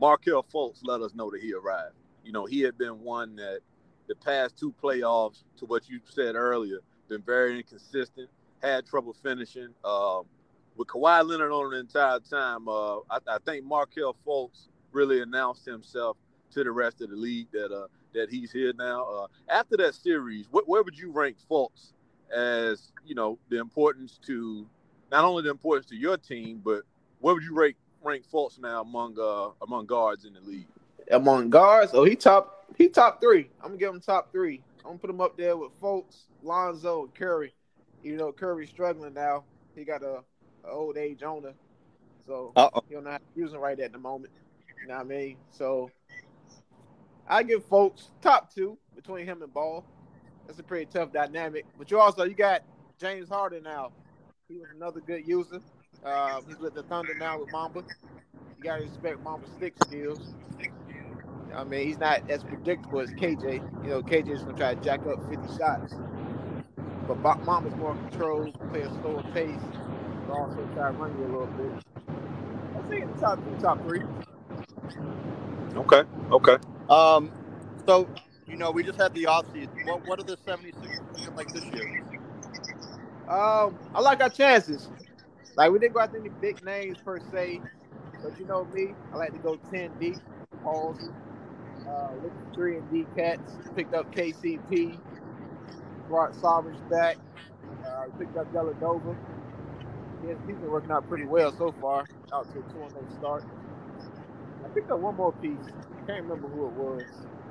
Markelle 0.00 0.42
Fultz 0.42 0.80
let 0.82 1.00
us 1.00 1.14
know 1.14 1.30
that 1.30 1.40
he 1.40 1.52
arrived. 1.52 1.94
You 2.28 2.34
know, 2.34 2.44
he 2.44 2.60
had 2.60 2.76
been 2.76 3.00
one 3.00 3.36
that 3.36 3.60
the 4.06 4.14
past 4.14 4.58
two 4.58 4.74
playoffs, 4.82 5.44
to 5.56 5.64
what 5.64 5.88
you 5.88 5.98
said 6.04 6.34
earlier, 6.34 6.80
been 7.08 7.22
very 7.22 7.56
inconsistent, 7.56 8.28
had 8.62 8.84
trouble 8.84 9.16
finishing. 9.22 9.68
Um, 9.82 10.24
with 10.76 10.88
Kawhi 10.88 11.26
Leonard 11.26 11.52
on 11.52 11.70
the 11.70 11.78
entire 11.78 12.20
time, 12.20 12.68
uh, 12.68 12.96
I, 13.10 13.18
I, 13.28 13.38
think 13.46 13.64
Markelle 13.64 14.14
Fultz 14.26 14.68
really 14.92 15.22
announced 15.22 15.64
himself 15.64 16.18
to 16.50 16.62
the 16.62 16.70
rest 16.70 17.00
of 17.00 17.08
the 17.08 17.16
league 17.16 17.46
that 17.52 17.74
uh, 17.74 17.86
that 18.12 18.28
he's 18.28 18.52
here 18.52 18.74
now. 18.78 19.04
Uh, 19.04 19.26
after 19.48 19.78
that 19.78 19.94
series, 19.94 20.48
wh- 20.52 20.68
where 20.68 20.82
would 20.82 20.98
you 20.98 21.10
rank 21.10 21.38
Fultz 21.50 21.94
as 22.30 22.92
you 23.06 23.14
know 23.14 23.38
the 23.48 23.58
importance 23.58 24.20
to 24.26 24.66
not 25.10 25.24
only 25.24 25.44
the 25.44 25.50
importance 25.50 25.86
to 25.86 25.96
your 25.96 26.18
team, 26.18 26.60
but 26.62 26.82
where 27.20 27.32
would 27.32 27.42
you 27.42 27.54
rank 27.54 27.76
rank 28.02 28.24
Fultz 28.30 28.60
now 28.60 28.82
among 28.82 29.16
uh, 29.18 29.48
among 29.62 29.86
guards 29.86 30.26
in 30.26 30.34
the 30.34 30.40
league? 30.40 30.66
Among 31.10 31.48
guards, 31.48 31.92
oh 31.94 32.04
he 32.04 32.16
top 32.16 32.66
he 32.76 32.88
top 32.88 33.20
three. 33.20 33.50
I'm 33.60 33.68
gonna 33.68 33.78
give 33.78 33.94
him 33.94 34.00
top 34.00 34.30
three. 34.30 34.62
I'm 34.80 34.84
gonna 34.84 34.98
put 34.98 35.10
him 35.10 35.20
up 35.20 35.36
there 35.36 35.56
with 35.56 35.72
folks, 35.80 36.26
Lonzo, 36.42 37.04
and 37.04 37.14
Curry. 37.14 37.54
You 38.02 38.16
know, 38.16 38.30
Curry's 38.30 38.68
struggling 38.68 39.14
now, 39.14 39.44
he 39.74 39.84
got 39.84 40.02
a, 40.02 40.22
a 40.64 40.70
old 40.70 40.96
age 40.96 41.22
owner, 41.22 41.52
so 42.26 42.52
Uh-oh. 42.56 42.82
he 42.88 42.94
don't 42.94 43.04
know 43.04 43.12
how 43.12 43.18
to 43.18 43.24
use 43.34 43.52
him 43.52 43.60
right 43.60 43.78
at 43.80 43.92
the 43.92 43.98
moment. 43.98 44.32
You 44.80 44.88
know 44.88 44.94
what 44.94 45.06
I 45.06 45.08
mean? 45.08 45.36
So 45.50 45.90
I 47.26 47.42
give 47.42 47.64
folks 47.64 48.10
top 48.22 48.54
two 48.54 48.78
between 48.94 49.26
him 49.26 49.42
and 49.42 49.52
Ball. 49.52 49.84
That's 50.46 50.58
a 50.58 50.62
pretty 50.62 50.86
tough 50.86 51.12
dynamic. 51.12 51.66
But 51.76 51.90
you 51.90 52.00
also 52.00 52.24
you 52.24 52.34
got 52.34 52.62
James 53.00 53.28
Harden 53.28 53.62
now. 53.62 53.92
He 54.48 54.58
was 54.58 54.68
another 54.74 55.00
good 55.00 55.26
user. 55.26 55.60
Uh, 56.04 56.40
he's 56.46 56.58
with 56.58 56.74
the 56.74 56.82
Thunder 56.84 57.14
now 57.18 57.40
with 57.40 57.50
Mamba. 57.52 57.82
You 58.56 58.64
gotta 58.64 58.82
respect 58.82 59.22
Mamba's 59.22 59.50
stick 59.56 59.74
skills. 59.84 60.34
I 61.54 61.64
mean, 61.64 61.86
he's 61.86 61.98
not 61.98 62.28
as 62.28 62.42
predictable 62.42 63.00
as 63.00 63.10
KJ. 63.10 63.84
You 63.84 63.90
know, 63.90 64.02
KJ 64.02 64.30
is 64.30 64.42
gonna 64.42 64.56
try 64.56 64.74
to 64.74 64.80
jack 64.80 65.00
up 65.06 65.18
50 65.28 65.56
shots. 65.56 65.94
But 67.06 67.22
Mamba's 67.22 67.74
more 67.76 67.94
controlled, 67.94 68.58
play 68.70 68.82
a 68.82 68.90
slower 69.00 69.22
pace, 69.32 69.60
but 70.26 70.34
also 70.34 70.68
try 70.74 70.90
to 70.92 70.96
run 70.98 71.16
you 71.18 71.24
a 71.24 71.32
little 71.32 71.46
bit. 71.46 71.72
I 72.76 72.88
think 72.88 73.02
in 73.04 73.12
the 73.14 73.20
top 73.20 73.42
two, 73.42 73.56
top 73.60 73.82
three. 73.82 74.02
Okay. 75.76 76.02
Okay. 76.30 76.56
Um, 76.90 77.32
so 77.86 78.08
you 78.46 78.56
know, 78.56 78.70
we 78.70 78.82
just 78.82 78.98
had 78.98 79.14
the 79.14 79.24
offseason. 79.24 79.86
What 79.86 80.06
what 80.06 80.20
are 80.20 80.24
the 80.24 80.36
76ers 80.36 81.36
like 81.36 81.52
this 81.52 81.64
year? 81.64 81.90
Um, 83.28 83.78
I 83.94 84.00
like 84.00 84.22
our 84.22 84.30
chances. 84.30 84.88
Like 85.56 85.70
we 85.70 85.78
didn't 85.78 85.94
go 85.94 86.00
after 86.00 86.18
any 86.18 86.30
big 86.30 86.62
names 86.64 86.98
per 87.04 87.20
se, 87.20 87.60
but 88.22 88.38
you 88.38 88.46
know 88.46 88.64
me, 88.64 88.94
I 89.12 89.16
like 89.16 89.32
to 89.32 89.38
go 89.38 89.56
10 89.70 89.92
deep. 89.98 90.20
Pause. 90.62 91.10
Uh, 91.88 92.10
with 92.22 92.32
three 92.54 92.76
and 92.76 92.90
D 92.92 93.06
cats. 93.16 93.52
Picked 93.74 93.94
up 93.94 94.12
KCP. 94.14 94.98
Brought 96.08 96.34
Savage 96.34 96.76
back. 96.90 97.16
Uh, 97.86 98.06
picked 98.18 98.36
up 98.36 98.52
Dellavedova. 98.52 99.16
Yeah, 100.26 100.34
he's 100.46 100.56
been 100.56 100.70
working 100.70 100.90
out 100.90 101.08
pretty 101.08 101.24
well 101.24 101.52
so 101.56 101.74
far. 101.80 102.04
Out 102.32 102.52
to 102.52 102.58
a 102.58 102.62
2 102.62 102.68
0 102.72 103.06
start. 103.18 103.44
I 104.64 104.68
picked 104.68 104.90
up 104.90 104.98
one 104.98 105.16
more 105.16 105.32
piece. 105.32 105.52
I 105.68 106.06
can't 106.06 106.24
remember 106.24 106.48
who 106.48 106.66
it 106.66 106.72
was. 106.72 107.02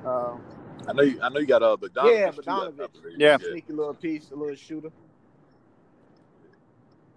Um, 0.05 0.41
I 0.87 0.93
know 0.93 1.03
you. 1.03 1.19
I 1.21 1.29
know 1.29 1.39
you 1.39 1.47
got 1.47 1.63
a 1.63 1.69
uh, 1.69 1.77
Bogdanovich. 1.77 2.13
Yeah, 2.13 2.31
Bogdanovich. 2.31 2.89
Yeah, 3.17 3.37
sneaky 3.37 3.73
little 3.73 3.93
piece, 3.93 4.31
a 4.31 4.35
little 4.35 4.55
shooter. 4.55 4.91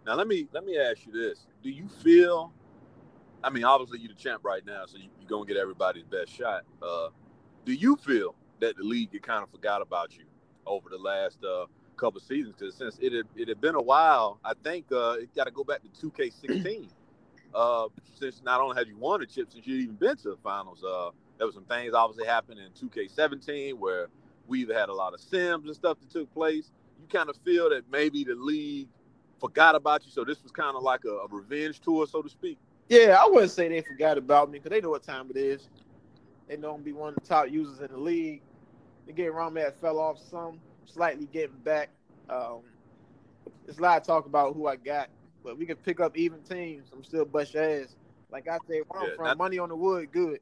Now 0.06 0.14
let 0.14 0.26
me 0.26 0.48
let 0.52 0.64
me 0.64 0.78
ask 0.78 1.06
you 1.06 1.12
this: 1.12 1.46
Do 1.62 1.70
you 1.70 1.88
feel? 1.88 2.52
I 3.42 3.50
mean, 3.50 3.64
obviously 3.64 4.00
you're 4.00 4.14
the 4.14 4.20
champ 4.20 4.42
right 4.44 4.64
now, 4.64 4.84
so 4.86 4.98
you, 4.98 5.08
are 5.22 5.28
gonna 5.28 5.46
get 5.46 5.56
everybody's 5.56 6.04
best 6.04 6.30
shot. 6.30 6.62
Uh, 6.82 7.08
do 7.64 7.72
you 7.72 7.96
feel 7.96 8.34
that 8.60 8.76
the 8.76 8.82
league 8.82 9.10
kind 9.22 9.42
of 9.42 9.50
forgot 9.50 9.82
about 9.82 10.16
you 10.16 10.24
over 10.66 10.88
the 10.90 10.98
last 10.98 11.42
uh, 11.44 11.66
couple 11.96 12.20
seasons? 12.20 12.54
Because 12.58 12.74
since 12.74 12.98
it 13.00 13.12
had, 13.12 13.26
it 13.36 13.48
had 13.48 13.60
been 13.60 13.74
a 13.74 13.82
while, 13.82 14.38
I 14.44 14.52
think 14.62 14.86
uh, 14.92 15.16
it 15.20 15.34
got 15.34 15.44
to 15.44 15.50
go 15.50 15.64
back 15.64 15.80
to 15.82 16.10
2K16. 16.10 16.88
uh, 17.54 17.88
since 18.18 18.42
not 18.44 18.60
only 18.60 18.76
had 18.76 18.88
you 18.88 18.96
won 18.96 19.20
the 19.20 19.26
chip, 19.26 19.50
since 19.50 19.66
you 19.66 19.76
even 19.76 19.94
been 19.94 20.16
to 20.18 20.30
the 20.30 20.36
finals, 20.42 20.84
uh, 20.84 21.10
there 21.38 21.46
were 21.46 21.52
some 21.52 21.64
things 21.64 21.94
obviously 21.94 22.26
happened 22.26 22.58
in 22.58 22.70
2K17 22.72 23.74
where 23.78 24.08
we 24.46 24.60
have 24.60 24.70
had 24.70 24.88
a 24.90 24.94
lot 24.94 25.14
of 25.14 25.20
sims 25.20 25.66
and 25.66 25.74
stuff 25.74 25.98
that 26.00 26.10
took 26.10 26.32
place. 26.34 26.70
You 27.00 27.06
kind 27.08 27.30
of 27.30 27.36
feel 27.44 27.70
that 27.70 27.84
maybe 27.90 28.24
the 28.24 28.34
league 28.34 28.88
forgot 29.40 29.74
about 29.74 30.04
you, 30.04 30.12
so 30.12 30.24
this 30.24 30.42
was 30.42 30.52
kind 30.52 30.76
of 30.76 30.82
like 30.82 31.04
a, 31.06 31.08
a 31.12 31.26
revenge 31.30 31.80
tour, 31.80 32.06
so 32.06 32.20
to 32.20 32.28
speak. 32.28 32.58
Yeah, 32.90 33.16
I 33.20 33.28
wouldn't 33.28 33.52
say 33.52 33.68
they 33.68 33.82
forgot 33.82 34.18
about 34.18 34.50
me 34.50 34.58
because 34.58 34.70
they 34.70 34.80
know 34.80 34.90
what 34.90 35.04
time 35.04 35.30
it 35.30 35.36
is. 35.36 35.68
They 36.48 36.56
know 36.56 36.74
I'm 36.74 36.82
be 36.82 36.92
one 36.92 37.10
of 37.10 37.14
the 37.14 37.20
top 37.20 37.48
users 37.48 37.78
in 37.78 37.86
the 37.86 37.96
league. 37.96 38.42
They 39.06 39.12
get 39.12 39.28
around 39.28 39.54
me, 39.54 39.62
fell 39.80 40.00
off 40.00 40.18
some, 40.18 40.58
slightly 40.86 41.28
getting 41.32 41.56
back. 41.58 41.90
Um, 42.28 42.62
there's 43.64 43.78
a 43.78 43.82
lot 43.82 44.00
of 44.00 44.04
talk 44.04 44.26
about 44.26 44.56
who 44.56 44.66
I 44.66 44.74
got, 44.74 45.08
but 45.44 45.56
we 45.56 45.66
can 45.66 45.76
pick 45.76 46.00
up 46.00 46.16
even 46.16 46.40
teams. 46.40 46.88
I'm 46.92 47.04
still 47.04 47.24
bust 47.24 47.54
your 47.54 47.62
ass. 47.62 47.94
Like 48.32 48.48
I 48.48 48.58
say, 48.68 48.82
where 48.88 49.08
I'm 49.08 49.14
from, 49.14 49.26
not, 49.26 49.38
money 49.38 49.60
on 49.60 49.68
the 49.68 49.76
wood, 49.76 50.10
good. 50.10 50.40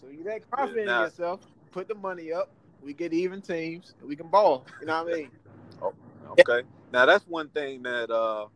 So 0.00 0.06
you 0.08 0.24
that 0.24 0.50
confident 0.50 0.86
yeah, 0.86 0.96
in 0.96 1.02
yourself, 1.04 1.40
put 1.72 1.88
the 1.88 1.94
money 1.94 2.32
up. 2.32 2.50
We 2.82 2.94
get 2.94 3.12
even 3.12 3.42
teams, 3.42 3.92
and 4.00 4.08
we 4.08 4.16
can 4.16 4.28
ball. 4.28 4.64
You 4.80 4.86
know 4.86 5.04
what 5.04 5.12
I 5.12 5.16
mean? 5.16 5.30
Oh, 5.82 5.92
okay. 6.38 6.66
Now 6.92 7.06
that's 7.06 7.26
one 7.26 7.48
thing 7.48 7.82
that 7.82 8.08
uh, 8.08 8.46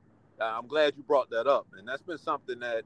I'm 0.41 0.69
glad 0.69 0.95
you 0.97 1.03
brought 1.03 1.29
that 1.31 1.47
up, 1.47 1.67
and 1.77 1.87
that's 1.87 2.03
been 2.03 2.19
something 2.19 2.61
that 2.61 2.85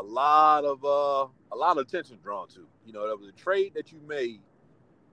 a 0.00 0.02
lot 0.02 0.64
of 0.64 0.84
uh, 0.84 1.26
a 1.52 1.56
lot 1.56 1.76
of 1.76 1.86
attention 1.86 2.18
drawn 2.22 2.48
to. 2.48 2.66
You 2.86 2.92
know, 2.92 3.06
that 3.08 3.18
was 3.18 3.28
a 3.28 3.32
trade 3.32 3.72
that 3.74 3.92
you 3.92 4.00
made 4.06 4.40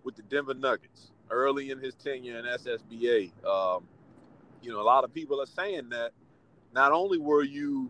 with 0.03 0.15
the 0.15 0.23
Denver 0.23 0.53
Nuggets 0.53 1.11
early 1.29 1.71
in 1.71 1.79
his 1.79 1.95
tenure 1.95 2.39
in 2.39 2.45
SSBA. 2.45 3.31
Um, 3.45 3.83
you 4.61 4.71
know, 4.71 4.81
a 4.81 4.83
lot 4.83 5.03
of 5.03 5.13
people 5.13 5.41
are 5.41 5.45
saying 5.45 5.89
that 5.89 6.11
not 6.73 6.91
only 6.91 7.17
were 7.17 7.43
you 7.43 7.89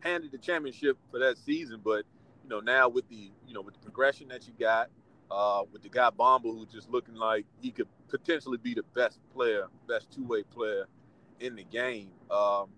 handed 0.00 0.32
the 0.32 0.38
championship 0.38 0.98
for 1.10 1.18
that 1.18 1.38
season, 1.38 1.80
but 1.82 2.04
you 2.42 2.50
know 2.50 2.60
now 2.60 2.88
with 2.88 3.08
the 3.08 3.30
you 3.46 3.54
know 3.54 3.60
with 3.60 3.74
the 3.74 3.80
progression 3.80 4.28
that 4.28 4.46
you 4.46 4.52
got, 4.58 4.90
uh, 5.30 5.62
with 5.72 5.82
the 5.82 5.88
guy 5.88 6.10
Bamba 6.10 6.44
who's 6.44 6.68
just 6.68 6.90
looking 6.90 7.14
like 7.14 7.46
he 7.60 7.70
could 7.70 7.88
potentially 8.08 8.58
be 8.58 8.74
the 8.74 8.84
best 8.94 9.18
player, 9.34 9.66
best 9.88 10.10
two 10.12 10.24
way 10.24 10.42
player 10.42 10.86
in 11.40 11.56
the 11.56 11.64
game. 11.64 12.10
Um, 12.30 12.68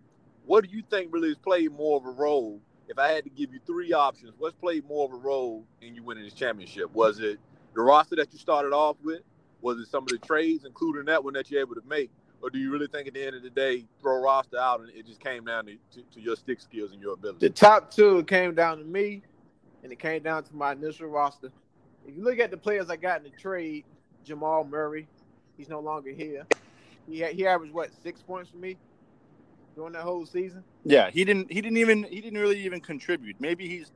what 0.47 0.65
do 0.65 0.71
you 0.71 0.83
think 0.89 1.13
really 1.13 1.29
has 1.29 1.39
played 1.39 1.73
more 1.73 1.99
of 1.99 2.07
a 2.07 2.11
role? 2.11 2.61
If 2.89 2.99
I 2.99 3.09
had 3.09 3.25
to 3.25 3.31
give 3.31 3.53
you 3.53 3.61
three 3.67 3.93
options, 3.93 4.35
what's 4.39 4.55
played 4.55 4.87
more 4.87 5.07
of 5.07 5.13
a 5.13 5.17
role 5.17 5.65
in 5.83 5.95
you 5.95 6.03
winning 6.03 6.25
this 6.25 6.35
championship? 6.35 6.93
Was 6.95 7.21
it 7.21 7.39
the 7.75 7.81
roster 7.81 8.17
that 8.17 8.33
you 8.33 8.39
started 8.39 8.73
off 8.73 8.97
with? 9.03 9.23
Was 9.61 9.79
it 9.79 9.89
some 9.89 10.05
of 10.05 10.09
the 10.09 10.19
trades, 10.19 10.65
including 10.65 11.07
that 11.07 11.23
one 11.25 11.35
that 11.35 11.51
you're 11.51 11.61
able 11.61 11.75
to 11.75 11.83
make? 11.89 12.11
Or 12.43 12.51
do 12.51 12.59
you 12.59 12.71
really 12.71 12.87
think 12.87 13.09
at 13.09 13.15
the 13.15 13.27
end 13.27 13.35
of 13.35 13.43
the 13.43 13.51
day, 13.51 13.87
throw 14.01 14.23
roster 14.23 14.59
out 14.59 14.81
and 14.81 14.91
it 14.91 15.07
just 15.07 15.21
came 15.21 15.45
down 15.45 15.67
to, 15.67 15.73
to, 15.95 16.03
to 16.15 16.21
your 16.21 16.37
stick 16.37 16.61
skills 16.61 16.93
and 16.93 17.01
your 17.01 17.15
ability? 17.15 17.49
The 17.49 17.53
top 17.53 17.91
two 17.91 18.23
came 18.25 18.55
down 18.55 18.79
to 18.79 18.85
me, 18.85 19.23
and 19.83 19.91
it 19.91 19.99
came 19.99 20.23
down 20.23 20.45
to 20.45 20.55
my 20.55 20.73
initial 20.73 21.09
roster. 21.09 21.51
If 22.07 22.17
you 22.17 22.23
look 22.23 22.39
at 22.39 22.51
the 22.51 22.57
players 22.57 22.89
I 22.91 22.97
got 22.97 23.19
in 23.19 23.25
the 23.25 23.37
trade, 23.37 23.85
Jamal 24.25 24.65
Murray, 24.65 25.09
he's 25.57 25.69
no 25.69 25.81
longer 25.81 26.11
here. 26.13 26.47
He 27.09 27.25
he 27.25 27.47
averaged 27.47 27.73
what 27.73 27.91
six 28.03 28.23
points 28.23 28.51
for 28.51 28.59
me 28.59 28.77
during 29.77 29.93
that 29.93 30.03
whole 30.03 30.27
season. 30.27 30.65
Yeah, 30.85 31.11
he 31.11 31.25
didn't 31.25 31.53
he 31.53 31.61
didn't 31.61 31.77
even 31.77 32.03
he 32.05 32.21
didn't 32.21 32.39
really 32.41 32.59
even 32.65 32.81
contribute. 32.81 33.37
Maybe 33.39 33.69
he's 33.69 33.93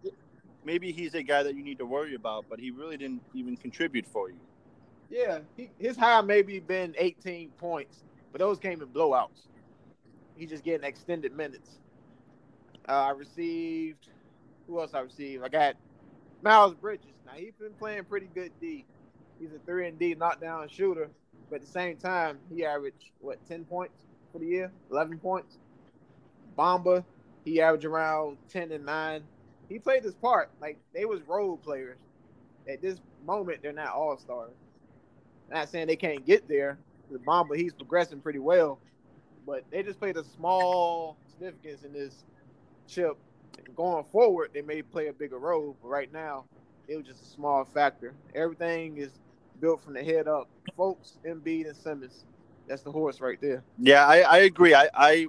maybe 0.65 0.93
he's 0.93 1.15
a 1.15 1.23
guy 1.23 1.43
that 1.43 1.57
you 1.57 1.65
need 1.65 1.79
to 1.79 1.87
worry 1.87 2.15
about, 2.15 2.45
but 2.49 2.61
he 2.61 2.71
really 2.71 2.97
didn't 2.97 3.23
even 3.35 3.57
contribute 3.57 4.07
for 4.07 4.29
you. 4.29 4.39
Yeah, 5.11 5.41
he, 5.57 5.71
his 5.79 5.97
high 5.97 6.21
maybe 6.21 6.61
been 6.61 6.95
18 6.97 7.51
points, 7.59 8.05
but 8.31 8.39
those 8.39 8.59
came 8.59 8.81
in 8.81 8.89
blowouts. 8.89 9.49
He's 10.37 10.51
just 10.51 10.63
getting 10.63 10.87
extended 10.87 11.37
minutes. 11.37 11.79
Uh, 12.89 12.93
I 12.93 13.11
received 13.11 14.09
who 14.69 14.81
else 14.81 14.95
I 14.95 15.01
received? 15.01 15.43
I 15.43 15.49
got 15.49 15.75
Miles 16.43 16.75
Bridges. 16.75 17.07
Now 17.27 17.33
he's 17.33 17.55
been 17.59 17.73
playing 17.73 18.05
pretty 18.05 18.29
good 18.35 18.53
D. 18.61 18.85
He's 19.41 19.51
a 19.53 19.59
three 19.65 19.89
and 19.89 19.99
D 19.99 20.15
knockdown 20.15 20.69
shooter, 20.69 21.09
but 21.49 21.57
at 21.57 21.63
the 21.63 21.73
same 21.73 21.97
time, 21.97 22.39
he 22.55 22.65
averaged 22.65 23.11
what 23.19 23.39
ten 23.49 23.65
points 23.65 24.05
for 24.31 24.39
the 24.39 24.47
year, 24.47 24.71
eleven 24.91 25.19
points. 25.19 25.57
Bamba, 26.61 27.05
he 27.45 27.61
averaged 27.61 27.87
around 27.87 28.37
ten 28.51 28.71
and 28.73 28.85
nine. 28.85 29.23
He 29.69 29.79
played 29.79 30.05
his 30.05 30.15
part. 30.15 30.51
Like 30.61 30.79
they 30.93 31.05
was 31.05 31.23
role 31.23 31.57
players. 31.57 31.99
At 32.69 32.83
this 32.83 33.01
moment, 33.25 33.61
they're 33.63 33.73
not 33.73 33.95
all 33.95 34.19
stars. 34.19 34.53
Not 35.51 35.69
saying 35.69 35.87
they 35.87 35.97
can't 35.97 36.25
get 36.27 36.49
there. 36.49 36.79
The 37.11 37.19
Bamba, 37.19 37.57
he's 37.57 37.73
progressing 37.73 38.21
pretty 38.21 38.39
well, 38.39 38.79
but 39.47 39.65
they 39.71 39.83
just 39.83 39.99
played 39.99 40.17
a 40.17 40.25
small 40.25 41.17
significance 41.33 41.83
in 41.83 41.93
this 41.93 42.25
chip 42.87 43.17
going 43.77 44.05
forward, 44.05 44.51
they 44.53 44.63
may 44.63 44.83
play 44.83 45.09
a 45.09 45.13
bigger 45.13 45.39
role, 45.39 45.77
but 45.83 45.89
right 45.89 46.13
now, 46.13 46.45
it 46.89 46.97
was 46.97 47.07
just 47.07 47.23
a 47.23 47.27
small 47.27 47.65
factor. 47.65 48.15
Everything 48.35 48.97
is 48.99 49.13
built 49.61 49.83
from 49.83 49.95
the 49.95 50.03
head 50.03 50.29
up. 50.29 50.49
Folks, 50.77 51.19
Embiid, 51.25 51.67
and 51.67 51.77
Simmons. 51.77 52.25
That's 52.67 52.83
the 52.83 52.93
horse 52.93 53.21
right 53.21 53.41
there. 53.41 53.63
Yeah, 53.79 54.07
I, 54.07 54.21
I 54.21 54.39
agree. 54.39 54.75
I, 54.75 54.89
I 54.95 55.27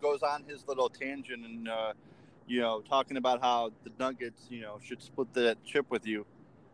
goes 0.00 0.22
on 0.22 0.44
his 0.44 0.66
little 0.66 0.88
tangent 0.88 1.44
and 1.44 1.68
uh, 1.68 1.92
you 2.46 2.60
know 2.60 2.80
talking 2.80 3.16
about 3.16 3.40
how 3.40 3.72
the 3.84 3.90
Nuggets 3.98 4.46
you 4.48 4.62
know 4.62 4.78
should 4.82 5.02
split 5.02 5.32
that 5.34 5.62
chip 5.64 5.86
with 5.90 6.06
you, 6.06 6.26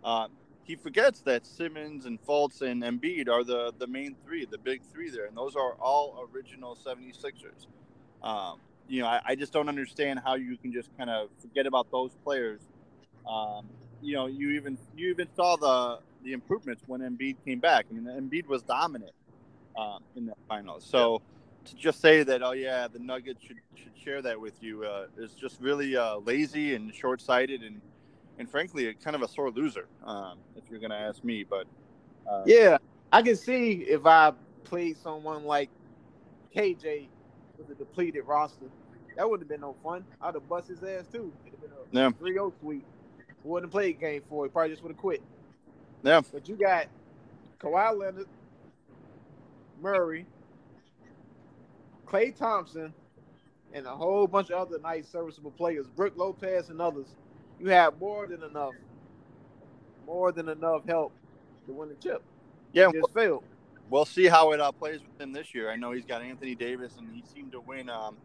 uh, 0.04 0.28
he 0.64 0.76
forgets 0.76 1.20
that 1.22 1.46
Simmons 1.46 2.06
and 2.06 2.22
Fultz 2.24 2.62
and 2.62 2.82
Embiid 2.82 3.28
are 3.28 3.44
the 3.44 3.72
the 3.78 3.86
main 3.86 4.16
three, 4.24 4.44
the 4.44 4.58
big 4.58 4.82
three 4.92 5.10
there, 5.10 5.26
and 5.26 5.36
those 5.36 5.56
are 5.56 5.72
all 5.74 6.28
original 6.32 6.76
76ers. 6.76 7.66
Um, 8.22 8.60
you 8.88 9.02
know, 9.02 9.08
I, 9.08 9.20
I, 9.26 9.34
just 9.34 9.52
don't 9.52 9.68
understand 9.68 10.20
how 10.24 10.34
you 10.34 10.56
can 10.56 10.72
just 10.72 10.96
kind 10.96 11.10
of 11.10 11.28
forget 11.40 11.66
about 11.66 11.90
those 11.90 12.12
players. 12.22 12.60
Um, 13.28 13.66
you 14.00 14.14
know, 14.14 14.26
you 14.26 14.50
even 14.50 14.78
you 14.96 15.10
even 15.10 15.28
saw 15.34 15.56
the 15.56 15.98
the 16.24 16.32
improvements 16.32 16.82
when 16.86 17.00
Embiid 17.00 17.36
came 17.44 17.58
back. 17.58 17.86
I 17.90 17.94
mean, 17.94 18.04
Embiid 18.04 18.46
was 18.46 18.62
dominant 18.62 19.12
um, 19.76 20.02
in 20.14 20.26
the 20.26 20.34
finals. 20.48 20.84
So. 20.88 21.22
To 21.64 21.76
just 21.76 22.00
say 22.00 22.22
that, 22.22 22.42
oh 22.42 22.52
yeah, 22.52 22.88
the 22.88 22.98
Nuggets 22.98 23.42
should 23.42 23.58
should 23.74 23.92
share 24.02 24.22
that 24.22 24.40
with 24.40 24.62
you 24.62 24.84
uh, 24.84 25.06
is 25.16 25.32
just 25.32 25.60
really 25.60 25.96
uh, 25.96 26.16
lazy 26.16 26.74
and 26.74 26.94
short 26.94 27.20
sighted 27.20 27.62
and 27.62 27.80
and 28.38 28.50
frankly, 28.50 28.92
kind 28.94 29.14
of 29.14 29.22
a 29.22 29.28
sore 29.28 29.50
loser. 29.50 29.86
Um, 30.04 30.38
if 30.56 30.64
you're 30.70 30.80
going 30.80 30.90
to 30.90 30.96
ask 30.96 31.22
me, 31.22 31.44
but 31.44 31.66
uh, 32.28 32.42
yeah, 32.46 32.78
I 33.12 33.22
can 33.22 33.36
see 33.36 33.84
if 33.88 34.06
I 34.06 34.32
played 34.64 34.96
someone 34.96 35.44
like 35.44 35.68
KJ 36.54 37.08
with 37.58 37.70
a 37.70 37.74
depleted 37.74 38.24
roster, 38.26 38.66
that 39.16 39.28
would 39.28 39.40
have 39.40 39.48
been 39.48 39.60
no 39.60 39.76
fun. 39.82 40.04
I'd 40.20 40.34
have 40.34 40.48
bust 40.48 40.68
his 40.68 40.82
ass 40.82 41.04
too. 41.12 41.32
It'd 41.46 41.58
have 41.60 41.92
been 41.92 42.00
a 42.02 42.04
yeah. 42.04 42.10
3 42.18 42.32
0 42.32 42.52
sweep. 42.60 42.84
Wouldn't 43.44 43.66
have 43.66 43.72
played 43.72 44.00
game 44.00 44.22
four. 44.28 44.44
He 44.44 44.50
probably 44.50 44.70
just 44.70 44.82
would 44.82 44.92
have 44.92 44.98
quit. 44.98 45.22
Yeah. 46.02 46.20
But 46.32 46.48
you 46.48 46.56
got 46.56 46.86
Kawhi 47.60 47.98
Leonard, 47.98 48.28
Murray, 49.80 50.26
Klay 52.12 52.36
Thompson, 52.36 52.92
and 53.72 53.86
a 53.86 53.96
whole 53.96 54.26
bunch 54.26 54.50
of 54.50 54.68
other 54.68 54.78
nice 54.78 55.08
serviceable 55.08 55.50
players, 55.50 55.86
Brook 55.86 56.12
Lopez 56.16 56.68
and 56.68 56.80
others. 56.80 57.06
You 57.58 57.70
have 57.70 57.98
more 57.98 58.26
than 58.26 58.42
enough, 58.42 58.74
more 60.06 60.30
than 60.30 60.48
enough 60.50 60.82
help 60.86 61.12
to 61.66 61.72
win 61.72 61.88
the 61.88 61.94
chip. 61.94 62.22
Yeah, 62.72 62.90
just 62.92 62.96
well, 62.96 63.10
failed. 63.14 63.44
We'll 63.88 64.04
see 64.04 64.26
how 64.26 64.52
it 64.52 64.60
uh, 64.60 64.72
plays 64.72 65.00
with 65.00 65.18
him 65.20 65.32
this 65.32 65.54
year. 65.54 65.70
I 65.70 65.76
know 65.76 65.92
he's 65.92 66.04
got 66.04 66.22
Anthony 66.22 66.54
Davis, 66.54 66.96
and 66.98 67.10
he 67.14 67.22
seemed 67.32 67.52
to 67.52 67.60
win, 67.60 67.88
um, 67.88 68.16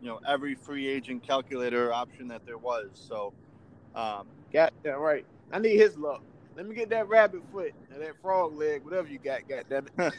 you 0.00 0.08
know, 0.08 0.20
every 0.26 0.54
free 0.56 0.88
agent 0.88 1.22
calculator 1.22 1.92
option 1.92 2.28
that 2.28 2.44
there 2.44 2.58
was. 2.58 2.88
So, 2.94 3.32
um, 3.94 4.26
got 4.52 4.72
that 4.82 4.98
right. 4.98 5.24
I 5.52 5.60
need 5.60 5.76
his 5.76 5.96
luck. 5.96 6.22
Let 6.56 6.66
me 6.66 6.74
get 6.74 6.90
that 6.90 7.08
rabbit 7.08 7.42
foot 7.52 7.72
and 7.92 8.02
that 8.02 8.20
frog 8.20 8.56
leg, 8.56 8.84
whatever 8.84 9.08
you 9.08 9.18
got. 9.18 9.48
God 9.48 9.64
damn 9.68 9.86
it. 9.96 10.14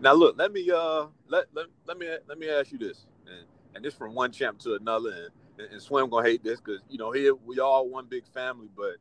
Now 0.00 0.12
look, 0.14 0.36
let 0.38 0.52
me 0.52 0.70
uh 0.70 1.06
let 1.28 1.46
let, 1.54 1.66
let 1.86 1.98
me 1.98 2.08
let 2.28 2.38
me 2.38 2.48
ask 2.48 2.72
you 2.72 2.78
this, 2.78 3.06
and 3.26 3.46
and 3.74 3.84
this 3.84 3.94
from 3.94 4.14
one 4.14 4.32
champ 4.32 4.58
to 4.60 4.74
another, 4.74 5.30
and, 5.58 5.72
and 5.72 5.82
Swim 5.82 6.08
gonna 6.10 6.26
hate 6.26 6.44
this 6.44 6.60
because 6.60 6.80
you 6.88 6.98
know 6.98 7.12
here 7.12 7.34
we 7.34 7.58
all 7.58 7.88
one 7.88 8.06
big 8.06 8.26
family, 8.28 8.68
but 8.76 8.96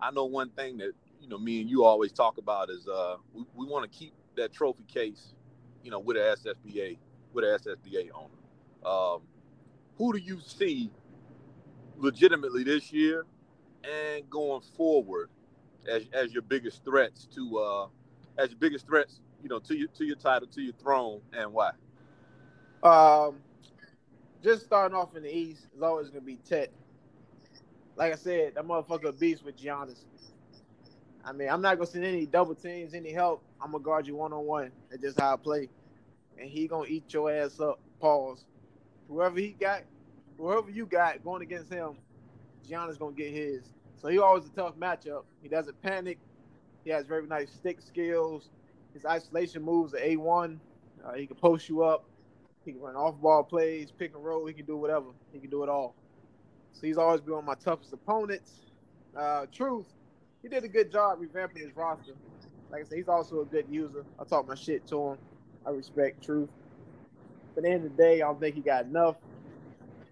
I 0.00 0.10
know 0.10 0.24
one 0.26 0.50
thing 0.50 0.78
that 0.78 0.92
you 1.20 1.28
know 1.28 1.38
me 1.38 1.60
and 1.60 1.70
you 1.70 1.84
always 1.84 2.12
talk 2.12 2.38
about 2.38 2.70
is 2.70 2.86
uh 2.88 3.16
we, 3.32 3.44
we 3.54 3.66
want 3.66 3.90
to 3.90 3.98
keep 3.98 4.14
that 4.36 4.52
trophy 4.52 4.84
case, 4.84 5.34
you 5.82 5.90
know, 5.90 6.00
with 6.00 6.16
a 6.16 6.36
SSBA 6.38 6.98
with 7.32 7.44
a 7.44 7.58
SSBA 7.58 8.10
owner. 8.14 8.30
Um, 8.84 9.22
who 9.96 10.12
do 10.12 10.18
you 10.18 10.40
see 10.40 10.90
legitimately 11.96 12.64
this 12.64 12.92
year 12.92 13.24
and 13.84 14.28
going 14.30 14.62
forward 14.76 15.30
as 15.88 16.04
as 16.12 16.32
your 16.32 16.42
biggest 16.42 16.84
threats 16.84 17.26
to 17.34 17.58
uh 17.58 17.86
as 18.38 18.50
your 18.50 18.58
biggest 18.58 18.86
threats, 18.86 19.20
you 19.42 19.48
know, 19.48 19.58
to 19.60 19.76
your 19.76 19.88
to 19.88 20.04
your 20.04 20.16
title, 20.16 20.48
to 20.48 20.62
your 20.62 20.74
throne, 20.74 21.20
and 21.32 21.52
why? 21.52 21.70
Um, 22.82 23.36
just 24.42 24.64
starting 24.64 24.96
off 24.96 25.16
in 25.16 25.22
the 25.22 25.34
East 25.34 25.66
is 25.74 25.82
always 25.82 26.08
gonna 26.08 26.20
be 26.20 26.36
Tet. 26.36 26.70
Like 27.96 28.12
I 28.12 28.16
said, 28.16 28.54
that 28.54 28.64
motherfucker 28.64 29.18
beast 29.18 29.44
with 29.44 29.58
Giannis. 29.58 30.04
I 31.24 31.32
mean, 31.32 31.48
I'm 31.48 31.60
not 31.60 31.76
gonna 31.76 31.86
send 31.86 32.04
any 32.04 32.26
double 32.26 32.54
teams, 32.54 32.94
any 32.94 33.12
help. 33.12 33.42
I'm 33.60 33.72
gonna 33.72 33.84
guard 33.84 34.06
you 34.06 34.16
one 34.16 34.32
on 34.32 34.46
one. 34.46 34.72
That's 34.90 35.02
just 35.02 35.20
how 35.20 35.34
I 35.34 35.36
play, 35.36 35.68
and 36.38 36.48
he 36.48 36.66
gonna 36.66 36.88
eat 36.88 37.12
your 37.12 37.30
ass 37.30 37.60
up. 37.60 37.78
Pause. 38.00 38.44
Whoever 39.08 39.38
he 39.38 39.50
got, 39.50 39.82
whoever 40.38 40.70
you 40.70 40.86
got 40.86 41.22
going 41.22 41.42
against 41.42 41.70
him, 41.72 41.96
Giannis 42.66 42.98
gonna 42.98 43.12
get 43.12 43.32
his. 43.32 43.62
So 44.00 44.08
he 44.08 44.18
always 44.18 44.46
a 44.46 44.50
tough 44.50 44.76
matchup. 44.76 45.24
He 45.42 45.48
doesn't 45.48 45.80
panic. 45.82 46.18
He 46.84 46.90
has 46.90 47.04
very 47.04 47.26
nice 47.26 47.52
stick 47.52 47.82
skills. 47.82 48.48
His 48.94 49.04
isolation 49.04 49.62
moves 49.62 49.94
are 49.94 50.00
a 50.00 50.16
one. 50.16 50.60
Uh, 51.04 51.14
he 51.14 51.26
can 51.26 51.36
post 51.36 51.68
you 51.68 51.82
up. 51.82 52.04
He 52.64 52.72
can 52.72 52.80
run 52.80 52.96
off 52.96 53.20
ball 53.20 53.42
plays, 53.42 53.90
pick 53.90 54.14
and 54.14 54.24
roll. 54.24 54.46
He 54.46 54.52
can 54.52 54.66
do 54.66 54.76
whatever. 54.76 55.06
He 55.32 55.38
can 55.40 55.50
do 55.50 55.62
it 55.62 55.68
all. 55.68 55.94
So 56.72 56.86
he's 56.86 56.98
always 56.98 57.20
been 57.20 57.34
one 57.34 57.42
of 57.42 57.46
my 57.46 57.54
toughest 57.54 57.92
opponents. 57.92 58.60
Uh, 59.16 59.46
Truth, 59.52 59.86
he 60.42 60.48
did 60.48 60.64
a 60.64 60.68
good 60.68 60.92
job 60.92 61.18
revamping 61.20 61.58
his 61.58 61.74
roster. 61.76 62.12
Like 62.70 62.82
I 62.82 62.84
said, 62.88 62.98
he's 62.98 63.08
also 63.08 63.40
a 63.40 63.44
good 63.44 63.66
user. 63.68 64.04
I 64.18 64.24
talk 64.24 64.46
my 64.46 64.54
shit 64.54 64.86
to 64.88 65.10
him. 65.10 65.18
I 65.66 65.70
respect 65.70 66.24
Truth. 66.24 66.48
But 67.54 67.64
at 67.64 67.68
the 67.68 67.70
end 67.70 67.84
of 67.86 67.96
the 67.96 68.02
day, 68.02 68.22
I 68.22 68.26
don't 68.26 68.40
think 68.40 68.54
he 68.54 68.60
got 68.60 68.84
enough 68.84 69.16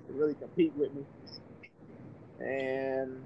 to 0.06 0.12
really 0.12 0.34
compete 0.34 0.72
with 0.76 0.92
me. 0.94 1.04
And 2.40 3.22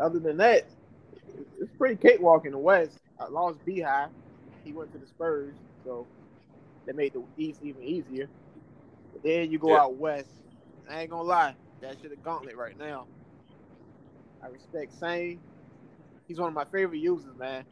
other 0.00 0.18
than 0.18 0.36
that, 0.38 0.66
it's 1.60 1.72
pretty 1.76 1.96
cakewalk 1.96 2.46
in 2.46 2.52
the 2.52 2.58
West. 2.58 2.98
I 3.20 3.28
lost 3.28 3.64
Beehive. 3.64 4.10
He 4.64 4.72
went 4.72 4.92
to 4.92 4.98
the 4.98 5.06
Spurs, 5.06 5.54
so 5.84 6.06
that 6.86 6.96
made 6.96 7.12
the 7.12 7.22
East 7.36 7.60
even 7.62 7.82
easier. 7.82 8.28
But 9.12 9.22
then 9.22 9.50
you 9.50 9.58
go 9.58 9.70
yeah. 9.70 9.82
out 9.82 9.96
west. 9.96 10.28
I 10.88 11.02
ain't 11.02 11.10
gonna 11.10 11.22
lie, 11.22 11.54
that 11.80 11.96
shit 12.00 12.12
a 12.12 12.16
gauntlet 12.16 12.56
right 12.56 12.78
now. 12.78 13.06
I 14.42 14.48
respect 14.48 14.98
Sane. 14.98 15.40
He's 16.26 16.38
one 16.38 16.48
of 16.48 16.54
my 16.54 16.64
favorite 16.64 16.98
users, 16.98 17.36
man. 17.38 17.64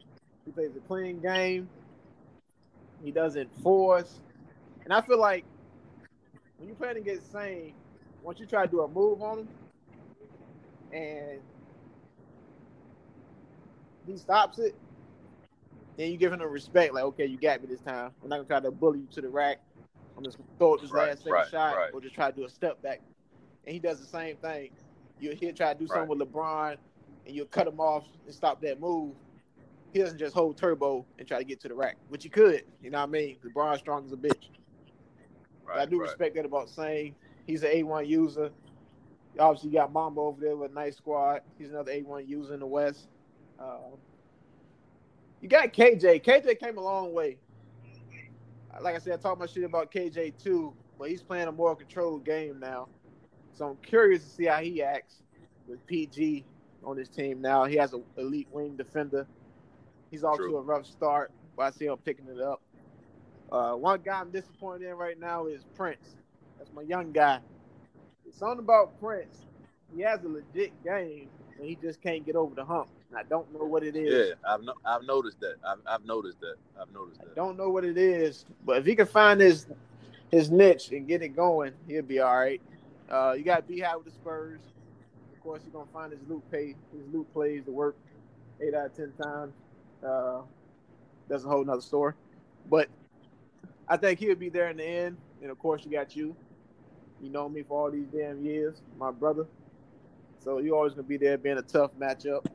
He 0.45 0.51
plays 0.51 0.71
a 0.75 0.87
clean 0.87 1.19
game. 1.19 1.69
He 3.03 3.11
doesn't 3.11 3.49
force. 3.61 4.19
And 4.83 4.93
I 4.93 5.01
feel 5.01 5.19
like 5.19 5.45
when 6.57 6.69
you 6.69 6.75
play 6.75 6.91
against 6.91 7.31
Sane, 7.31 7.73
once 8.23 8.39
you 8.39 8.45
try 8.45 8.65
to 8.65 8.71
do 8.71 8.81
a 8.81 8.87
move 8.87 9.21
on 9.21 9.39
him, 9.39 9.47
and 10.91 11.39
he 14.07 14.17
stops 14.17 14.59
it, 14.59 14.75
then 15.97 16.11
you 16.11 16.17
give 16.17 16.31
him 16.31 16.39
the 16.39 16.47
respect, 16.47 16.93
like, 16.93 17.03
okay, 17.03 17.25
you 17.25 17.37
got 17.37 17.61
me 17.61 17.67
this 17.67 17.81
time. 17.81 18.11
I'm 18.23 18.29
not 18.29 18.37
gonna 18.37 18.47
try 18.47 18.59
to 18.59 18.71
bully 18.71 18.99
you 18.99 19.07
to 19.11 19.21
the 19.21 19.29
rack. 19.29 19.59
I'm 20.15 20.23
just 20.23 20.37
gonna 20.37 20.49
throw 20.57 20.75
it 20.75 20.81
this 20.81 20.91
right, 20.91 21.09
last 21.09 21.19
second 21.19 21.33
right, 21.33 21.47
shot 21.49 21.75
right. 21.75 21.89
or 21.93 22.01
just 22.01 22.15
try 22.15 22.31
to 22.31 22.35
do 22.35 22.45
a 22.45 22.49
step 22.49 22.81
back. 22.81 23.01
And 23.65 23.73
he 23.73 23.79
does 23.79 23.99
the 23.99 24.07
same 24.07 24.37
thing. 24.37 24.71
You 25.19 25.35
he'll 25.35 25.53
try 25.53 25.73
to 25.73 25.79
do 25.79 25.87
something 25.87 26.07
with 26.07 26.19
LeBron 26.19 26.77
and 27.25 27.35
you'll 27.35 27.47
cut 27.47 27.67
him 27.67 27.79
off 27.79 28.05
and 28.25 28.33
stop 28.33 28.61
that 28.61 28.79
move. 28.79 29.13
He 29.93 29.99
doesn't 29.99 30.19
just 30.19 30.35
hold 30.35 30.57
turbo 30.57 31.05
and 31.17 31.27
try 31.27 31.39
to 31.39 31.43
get 31.43 31.59
to 31.61 31.67
the 31.67 31.73
rack, 31.73 31.97
which 32.09 32.23
he 32.23 32.29
could. 32.29 32.63
You 32.81 32.91
know 32.91 32.99
what 32.99 33.09
I 33.09 33.11
mean? 33.11 33.37
LeBron's 33.43 33.79
strong 33.79 34.05
as 34.05 34.11
a 34.11 34.17
bitch. 34.17 34.49
I 35.73 35.85
do 35.85 35.99
respect 35.99 36.35
that 36.35 36.45
about 36.45 36.69
Sane 36.69 37.13
He's 37.47 37.63
an 37.63 37.71
A1 37.71 38.07
user. 38.07 38.51
Obviously, 39.39 39.69
you 39.69 39.77
got 39.77 39.93
Mamba 39.93 40.19
over 40.19 40.41
there 40.41 40.55
with 40.55 40.71
a 40.71 40.73
nice 40.73 40.97
squad. 40.97 41.41
He's 41.57 41.69
another 41.69 41.93
A1 41.93 42.27
user 42.27 42.53
in 42.53 42.59
the 42.59 42.67
West. 42.67 43.07
Uh, 43.57 43.77
you 45.41 45.49
got 45.49 45.73
KJ. 45.73 46.23
KJ 46.23 46.59
came 46.59 46.77
a 46.77 46.81
long 46.81 47.13
way. 47.13 47.37
Like 48.81 48.95
I 48.95 48.99
said, 48.99 49.13
I 49.13 49.17
talked 49.17 49.39
my 49.39 49.47
shit 49.47 49.63
about 49.63 49.91
KJ 49.91 50.41
too, 50.41 50.73
but 50.99 51.09
he's 51.09 51.23
playing 51.23 51.47
a 51.47 51.51
more 51.51 51.75
controlled 51.75 52.25
game 52.25 52.59
now. 52.59 52.87
So 53.53 53.65
I'm 53.65 53.77
curious 53.77 54.23
to 54.23 54.29
see 54.29 54.45
how 54.45 54.59
he 54.59 54.83
acts 54.83 55.23
with 55.67 55.85
PG 55.87 56.45
on 56.83 56.95
his 56.95 57.09
team 57.09 57.41
now. 57.41 57.65
He 57.65 57.75
has 57.77 57.93
an 57.93 58.03
elite 58.17 58.47
wing 58.51 58.75
defender. 58.77 59.27
He's 60.11 60.23
off 60.23 60.37
True. 60.37 60.51
to 60.51 60.57
a 60.57 60.61
rough 60.61 60.85
start, 60.85 61.31
but 61.55 61.63
I 61.63 61.71
see 61.71 61.85
him 61.85 61.97
picking 61.97 62.27
it 62.27 62.39
up. 62.39 62.61
Uh, 63.51 63.73
one 63.73 64.01
guy 64.01 64.19
I'm 64.19 64.31
disappointed 64.31 64.87
in 64.87 64.95
right 64.95 65.19
now 65.19 65.47
is 65.47 65.63
Prince. 65.75 66.15
That's 66.57 66.71
my 66.73 66.83
young 66.83 67.11
guy. 67.11 67.39
It's 68.27 68.37
something 68.37 68.59
about 68.59 68.99
Prince. 68.99 69.45
He 69.95 70.01
has 70.01 70.23
a 70.23 70.27
legit 70.27 70.71
game, 70.83 71.29
and 71.57 71.65
he 71.65 71.75
just 71.75 72.01
can't 72.01 72.25
get 72.25 72.35
over 72.35 72.53
the 72.53 72.65
hump. 72.65 72.89
I 73.15 73.23
don't 73.23 73.51
know 73.53 73.65
what 73.65 73.83
it 73.83 73.95
is. 73.95 74.29
Yeah, 74.29 74.53
I've 74.53 74.61
no, 74.63 74.73
I've 74.85 75.03
noticed 75.03 75.39
that. 75.39 75.55
I've, 75.65 75.79
I've 75.87 76.05
noticed 76.05 76.39
that. 76.41 76.55
I've 76.79 76.91
noticed 76.93 77.21
that. 77.21 77.31
I 77.31 77.35
don't 77.35 77.57
know 77.57 77.69
what 77.69 77.85
it 77.85 77.97
is, 77.97 78.45
but 78.65 78.77
if 78.77 78.85
he 78.85 78.95
can 78.95 79.05
find 79.07 79.39
his 79.39 79.65
his 80.29 80.51
niche 80.51 80.91
and 80.91 81.07
get 81.07 81.21
it 81.21 81.29
going, 81.29 81.73
he'll 81.87 82.03
be 82.03 82.19
all 82.19 82.35
right. 82.35 82.61
Uh, 83.09 83.33
you 83.37 83.43
got 83.43 83.67
Beehive 83.67 83.97
with 83.97 84.05
the 84.05 84.11
Spurs. 84.11 84.59
Of 85.33 85.41
course, 85.41 85.61
he's 85.63 85.71
gonna 85.71 85.85
find 85.93 86.11
his 86.11 86.19
loop 86.27 86.43
pay 86.51 86.75
his 86.91 87.13
loop 87.13 87.31
plays 87.33 87.63
to 87.65 87.71
work 87.71 87.95
eight 88.59 88.73
out 88.73 88.87
of 88.87 88.95
ten 88.95 89.13
times. 89.21 89.53
Uh, 90.05 90.41
that's 91.29 91.45
a 91.45 91.47
whole 91.47 91.63
nother 91.63 91.81
story. 91.81 92.13
But 92.69 92.89
I 93.87 93.95
think 93.95 94.19
he'll 94.19 94.35
be 94.35 94.49
there 94.49 94.69
in 94.69 94.77
the 94.77 94.85
end. 94.85 95.17
And 95.41 95.49
of 95.49 95.59
course, 95.59 95.85
you 95.85 95.91
got 95.91 96.15
you. 96.15 96.35
You 97.21 97.29
know 97.29 97.47
me 97.47 97.63
for 97.63 97.85
all 97.85 97.91
these 97.91 98.07
damn 98.13 98.43
years, 98.43 98.81
my 98.99 99.11
brother. 99.11 99.45
So 100.43 100.59
you're 100.59 100.75
always 100.75 100.93
gonna 100.93 101.03
be 101.03 101.17
there, 101.17 101.37
being 101.37 101.57
a 101.57 101.61
tough 101.61 101.91
matchup. 101.99 102.45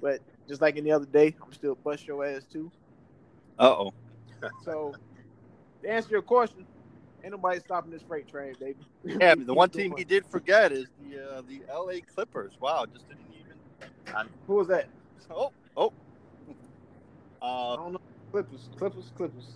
But 0.00 0.20
just 0.48 0.60
like 0.60 0.76
any 0.76 0.90
other 0.90 1.06
day, 1.06 1.34
I'm 1.44 1.52
still 1.52 1.74
bust 1.74 2.06
your 2.06 2.24
ass 2.24 2.44
too. 2.50 2.70
Uh 3.58 3.70
oh. 3.78 3.92
so 4.64 4.94
to 5.82 5.90
answer 5.90 6.10
your 6.10 6.22
question, 6.22 6.66
Ain't 7.22 7.32
nobody 7.32 7.60
stopping 7.60 7.90
this 7.90 8.02
freight 8.02 8.28
train, 8.28 8.54
baby. 8.58 8.78
Yeah, 9.04 9.34
the 9.34 9.52
one 9.54 9.68
team 9.68 9.94
he 9.96 10.04
did 10.04 10.24
forget 10.26 10.72
is 10.72 10.86
the 11.02 11.18
uh, 11.38 11.42
the 11.42 11.60
L.A. 11.68 12.00
Clippers. 12.00 12.52
Wow, 12.60 12.86
just 12.90 13.06
didn't 13.08 13.24
even. 13.38 14.26
Who 14.46 14.54
was 14.54 14.68
that? 14.68 14.88
Oh, 15.32 15.52
oh. 15.76 15.92
I 17.40 17.46
Uh, 17.46 17.76
don't 17.76 17.92
know. 17.92 18.00
Clippers, 18.32 18.68
Clippers, 18.76 19.12
Clippers. 19.16 19.46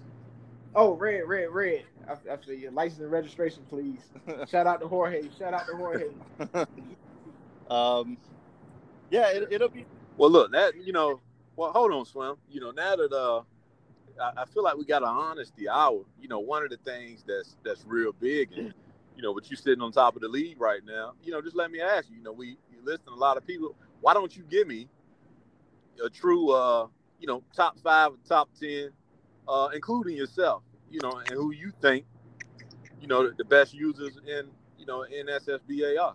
Oh, 0.77 0.95
red, 0.95 1.23
red, 1.27 1.51
red. 1.51 1.85
I, 2.07 2.13
I 2.33 2.37
feel 2.37 2.55
you. 2.55 2.71
License 2.71 3.01
and 3.01 3.11
registration, 3.11 3.65
please. 3.69 3.99
Shout 4.49 4.69
out 4.69 4.81
to 4.81 4.87
Jorge. 4.87 5.23
Shout 5.37 5.53
out 5.53 5.67
to 5.67 5.77
Jorge. 5.77 6.07
um, 7.71 8.17
yeah, 9.11 9.31
it, 9.31 9.49
it'll 9.51 9.69
be. 9.69 9.85
Well, 10.17 10.31
look, 10.31 10.53
that 10.53 10.77
you 10.77 10.93
know, 10.93 11.21
well, 11.57 11.73
hold 11.73 11.93
on, 11.93 12.05
Swim. 12.05 12.37
You 12.51 12.61
know, 12.61 12.71
now 12.71 12.97
that 12.97 13.13
uh, 13.13 13.43
I, 14.21 14.43
I 14.43 14.45
feel 14.47 14.63
like 14.63 14.77
we 14.77 14.85
got 14.85 15.03
an 15.03 15.09
honesty 15.09 15.69
hour. 15.69 16.05
You 16.21 16.29
know, 16.29 16.41
one 16.41 16.63
of 16.65 16.71
the 16.71 16.77
things 16.79 17.25
that's 17.27 17.57
that's 17.65 17.85
real 17.87 18.13
big, 18.13 18.53
and 18.53 18.75
you 19.17 19.23
know, 19.23 19.35
but 19.35 19.51
you 19.51 19.57
sitting 19.57 19.83
on 19.83 19.93
top 19.93 20.17
of 20.17 20.23
the 20.23 20.29
league 20.29 20.61
right 20.61 20.83
now. 20.87 21.15
You 21.23 21.33
know, 21.33 21.43
just 21.43 21.57
let 21.57 21.71
me 21.71 21.81
ask 21.81 22.09
you. 22.11 22.17
You 22.19 22.23
know, 22.23 22.33
we 22.33 22.51
you 22.71 22.79
listen 22.85 23.09
a 23.09 23.17
lot 23.17 23.37
of 23.37 23.47
people. 23.47 23.75
Why 24.01 24.15
don't 24.15 24.37
you 24.37 24.45
give 24.45 24.69
me 24.69 24.89
a 26.05 26.11
true, 26.11 26.51
uh, 26.53 26.87
you 27.21 27.27
know, 27.27 27.43
top 27.55 27.79
five, 27.81 28.13
top 28.29 28.51
ten, 28.59 28.91
uh, 29.49 29.71
including 29.75 30.17
yourself. 30.17 30.63
You 30.91 31.01
know, 31.03 31.19
and 31.19 31.31
who 31.31 31.53
you 31.53 31.73
think, 31.83 32.05
you 33.01 33.09
know, 33.09 33.29
the, 33.29 33.35
the 33.37 33.45
best 33.45 33.75
users 33.75 34.19
in, 34.27 34.49
you 34.79 34.87
know, 34.87 35.03
in 35.03 35.27
SSBA 35.27 35.97
are. 35.99 36.15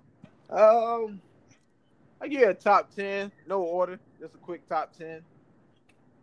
Um, 0.50 1.22
I 2.22 2.28
give 2.28 2.50
a 2.50 2.54
top 2.54 2.94
ten, 2.96 3.32
no 3.48 3.62
order, 3.64 4.00
just 4.20 4.36
a 4.36 4.40
quick 4.40 4.68
top 4.68 4.94
ten. 4.98 5.24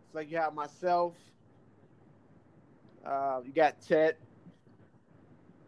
It's 0.05 0.15
like 0.15 0.31
you 0.31 0.37
have 0.37 0.53
myself. 0.53 1.15
Uh, 3.05 3.41
you 3.45 3.53
got 3.53 3.81
Ted. 3.81 4.17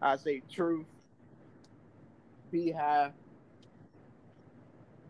I 0.02 0.16
say 0.18 0.42
Truth. 0.52 0.88
Beehive. 2.52 3.14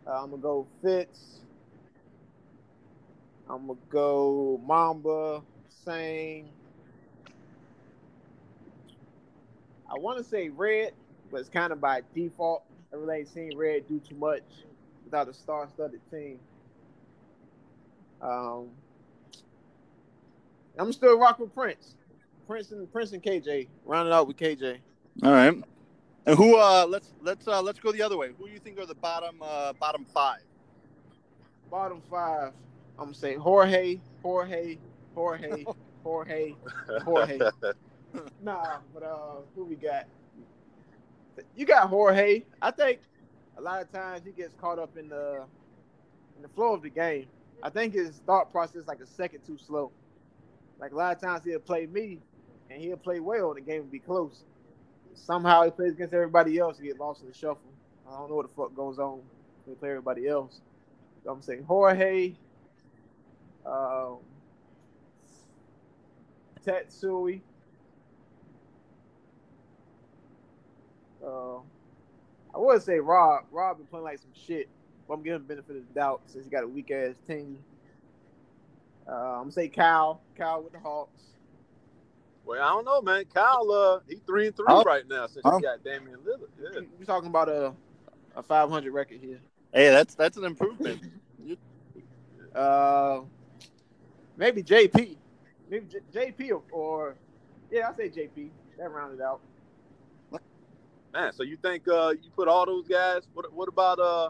Uh, 0.07 0.11
I'm 0.23 0.31
gonna 0.31 0.41
go 0.41 0.67
Fitz. 0.81 1.41
I'm 3.49 3.67
gonna 3.67 3.79
go 3.89 4.61
Mamba, 4.65 5.43
Sane. 5.69 6.49
I 9.89 9.97
want 9.99 10.17
to 10.19 10.23
say 10.23 10.49
Red, 10.49 10.93
but 11.31 11.39
it's 11.41 11.49
kind 11.49 11.73
of 11.73 11.81
by 11.81 12.03
default. 12.15 12.63
I 12.93 12.97
really 12.97 13.19
ain't 13.19 13.29
seen 13.29 13.57
Red 13.57 13.87
do 13.87 13.99
too 13.99 14.15
much 14.15 14.43
without 15.09 15.27
a 15.27 15.33
star-studded 15.33 16.01
team. 16.11 16.39
Um, 18.21 18.67
I'm 20.77 20.93
still 20.93 21.17
rocking 21.17 21.45
with 21.45 21.55
Prince, 21.55 21.95
Prince 22.47 22.71
and 22.71 22.91
Prince 22.91 23.11
and 23.13 23.23
KJ. 23.23 23.67
Rounded 23.85 24.13
out 24.13 24.27
with 24.27 24.37
KJ. 24.37 24.77
All 25.23 25.31
right. 25.31 25.55
And 26.25 26.37
who? 26.37 26.57
Uh, 26.57 26.85
let's 26.87 27.13
let's 27.21 27.47
uh, 27.47 27.61
let's 27.61 27.79
go 27.79 27.91
the 27.91 28.01
other 28.01 28.17
way. 28.17 28.29
Who 28.37 28.47
do 28.47 28.53
you 28.53 28.59
think 28.59 28.77
are 28.79 28.85
the 28.85 28.95
bottom 28.95 29.37
uh, 29.41 29.73
bottom 29.73 30.05
five? 30.13 30.41
Bottom 31.71 32.01
five. 32.09 32.53
I'm 32.97 33.05
gonna 33.05 33.15
say 33.15 33.35
Jorge, 33.35 33.99
Jorge, 34.21 34.77
Jorge, 35.15 35.65
Jorge, 36.03 36.55
Jorge. 37.03 37.39
Nah, 38.41 38.77
but 38.91 39.03
uh, 39.03 39.41
who 39.55 39.65
we 39.65 39.75
got? 39.75 40.07
You 41.55 41.67
got 41.67 41.89
Jorge. 41.89 42.41
I 42.59 42.71
think 42.71 43.01
a 43.59 43.61
lot 43.61 43.81
of 43.81 43.91
times 43.91 44.21
he 44.25 44.31
gets 44.31 44.53
caught 44.53 44.79
up 44.79 44.97
in 44.97 45.09
the 45.09 45.43
in 46.37 46.41
the 46.41 46.47
flow 46.49 46.73
of 46.73 46.81
the 46.81 46.89
game. 46.89 47.27
I 47.61 47.69
think 47.69 47.93
his 47.93 48.21
thought 48.25 48.51
process 48.51 48.87
like 48.87 49.01
a 49.01 49.05
second 49.05 49.41
too 49.45 49.57
slow. 49.57 49.91
Like 50.79 50.93
a 50.93 50.95
lot 50.95 51.13
of 51.13 51.21
times 51.21 51.43
he'll 51.43 51.59
play 51.59 51.85
me, 51.85 52.19
and 52.69 52.81
he'll 52.81 52.95
play 52.95 53.19
well, 53.19 53.49
and 53.51 53.57
the 53.57 53.61
game 53.69 53.81
will 53.81 53.91
be 53.91 53.99
close. 53.99 54.43
Somehow 55.13 55.65
he 55.65 55.71
plays 55.71 55.91
against 55.91 56.13
everybody 56.13 56.57
else 56.57 56.77
and 56.77 56.87
get 56.87 56.97
lost 56.97 57.21
in 57.21 57.27
the 57.27 57.33
shuffle. 57.33 57.69
I 58.07 58.17
don't 58.17 58.29
know 58.29 58.37
what 58.37 58.47
the 58.47 58.55
fuck 58.55 58.73
goes 58.73 58.97
on. 58.97 59.19
They 59.67 59.73
play 59.73 59.89
everybody 59.89 60.27
else. 60.27 60.61
So 61.25 61.31
I'm 61.31 61.41
saying 61.41 61.63
Jorge, 61.63 62.35
um, 63.65 64.19
Tetsui. 66.65 67.41
Uh, 71.25 71.57
I 72.59 72.61
would 72.61 72.83
say 72.83 72.99
Rob. 72.99 73.45
Rob 73.51 73.77
been 73.77 73.85
playing 73.87 74.03
like 74.03 74.19
some 74.19 74.31
shit. 74.33 74.67
But 75.07 75.13
I'm 75.15 75.23
giving 75.23 75.37
him 75.37 75.41
the 75.47 75.53
benefit 75.55 75.75
of 75.77 75.87
the 75.87 75.93
doubt 75.99 76.21
since 76.27 76.43
he 76.45 76.51
got 76.51 76.63
a 76.63 76.67
weak 76.67 76.91
ass 76.91 77.15
team. 77.27 77.57
Uh, 79.07 79.11
I'm 79.13 79.39
gonna 79.43 79.51
say 79.51 79.69
Kyle. 79.69 80.21
Kyle 80.37 80.61
with 80.61 80.73
the 80.73 80.79
Hawks. 80.79 81.21
well, 82.45 82.61
I 82.61 82.69
don't 82.69 82.85
know, 82.85 83.01
man. 83.01 83.23
Kyle, 83.33 83.71
uh, 83.71 83.99
he 84.07 84.17
three 84.27 84.47
and 84.47 84.55
three 84.55 84.65
Oh. 84.67 84.83
right 84.83 85.07
now 85.07 85.25
since 85.27 85.41
Oh. 85.45 85.57
he 85.57 85.63
got 85.63 85.83
Damian 85.83 86.19
Lillard. 86.19 86.49
Yeah. 86.61 86.81
We're 86.99 87.05
talking 87.05 87.29
about 87.29 87.49
a 87.49 87.73
a 88.35 88.43
500 88.43 88.91
record 88.93 89.19
here. 89.21 89.39
Hey, 89.73 89.89
that's 89.89 90.13
that's 90.15 90.37
an 90.37 90.43
improvement. 90.43 91.01
Uh, 92.55 93.21
maybe 94.35 94.63
JP. 94.63 95.15
Maybe 95.69 95.85
J- 95.85 95.99
JP 96.31 96.49
or, 96.51 96.63
or 96.71 97.15
yeah, 97.71 97.89
I 97.89 97.95
say 97.95 98.09
JP. 98.09 98.49
That 98.79 98.91
rounded 98.91 99.21
out. 99.21 99.39
Man, 101.13 101.33
so 101.33 101.43
you 101.43 101.57
think 101.57 101.87
uh, 101.87 102.13
you 102.21 102.29
put 102.35 102.47
all 102.47 102.65
those 102.65 102.87
guys? 102.87 103.23
What 103.33 103.51
what 103.53 103.67
about 103.67 103.99
uh? 103.99 104.29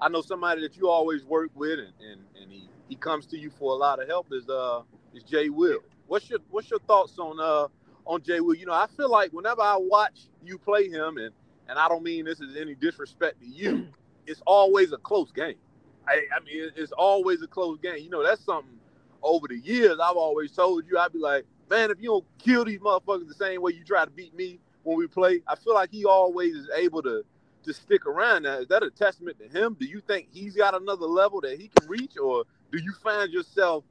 I 0.00 0.08
know 0.08 0.22
somebody 0.22 0.62
that 0.62 0.76
you 0.76 0.88
always 0.88 1.24
work 1.24 1.50
with, 1.54 1.78
and, 1.80 1.92
and, 2.00 2.20
and 2.40 2.52
he, 2.52 2.68
he 2.88 2.94
comes 2.94 3.26
to 3.26 3.38
you 3.38 3.50
for 3.50 3.72
a 3.72 3.76
lot 3.76 4.00
of 4.00 4.08
help. 4.08 4.28
Is 4.32 4.48
uh 4.48 4.82
is 5.14 5.22
Jay 5.24 5.48
Will? 5.48 5.80
What's 6.06 6.28
your 6.28 6.40
what's 6.50 6.70
your 6.70 6.80
thoughts 6.80 7.18
on 7.18 7.38
uh 7.40 7.68
on 8.04 8.22
Jay 8.22 8.40
Will? 8.40 8.54
You 8.54 8.66
know, 8.66 8.72
I 8.72 8.86
feel 8.96 9.10
like 9.10 9.32
whenever 9.32 9.62
I 9.62 9.76
watch 9.78 10.28
you 10.44 10.58
play 10.58 10.88
him, 10.88 11.18
and 11.18 11.32
and 11.68 11.78
I 11.78 11.88
don't 11.88 12.02
mean 12.02 12.24
this 12.24 12.40
is 12.40 12.56
any 12.56 12.74
disrespect 12.74 13.40
to 13.40 13.46
you, 13.46 13.86
it's 14.26 14.42
always 14.46 14.92
a 14.92 14.98
close 14.98 15.30
game. 15.30 15.56
I, 16.06 16.22
I 16.34 16.40
mean, 16.44 16.70
it's 16.74 16.92
always 16.92 17.42
a 17.42 17.46
close 17.46 17.78
game. 17.78 17.98
You 17.98 18.10
know, 18.10 18.24
that's 18.24 18.44
something 18.44 18.78
over 19.22 19.46
the 19.46 19.58
years 19.58 19.98
I've 20.02 20.16
always 20.16 20.52
told 20.52 20.84
you. 20.88 20.98
I'd 20.98 21.12
be 21.12 21.18
like, 21.18 21.44
man, 21.70 21.90
if 21.90 22.00
you 22.00 22.08
don't 22.08 22.24
kill 22.38 22.64
these 22.64 22.80
motherfuckers 22.80 23.28
the 23.28 23.34
same 23.34 23.62
way 23.62 23.72
you 23.72 23.84
try 23.84 24.04
to 24.04 24.10
beat 24.10 24.34
me 24.34 24.58
when 24.82 24.96
we 24.96 25.06
play, 25.06 25.42
I 25.46 25.56
feel 25.56 25.74
like 25.74 25.90
he 25.90 26.04
always 26.04 26.54
is 26.54 26.68
able 26.74 27.02
to 27.02 27.24
to 27.64 27.72
stick 27.74 28.06
around. 28.06 28.44
Now, 28.44 28.58
is 28.58 28.68
that 28.68 28.82
a 28.82 28.90
testament 28.90 29.38
to 29.40 29.48
him? 29.48 29.76
Do 29.78 29.86
you 29.86 30.00
think 30.00 30.28
he's 30.32 30.56
got 30.56 30.74
another 30.74 31.06
level 31.06 31.40
that 31.42 31.60
he 31.60 31.68
can 31.68 31.86
reach, 31.88 32.16
or 32.16 32.44
do 32.70 32.78
you 32.78 32.92
find 33.02 33.32
yourself, 33.32 33.84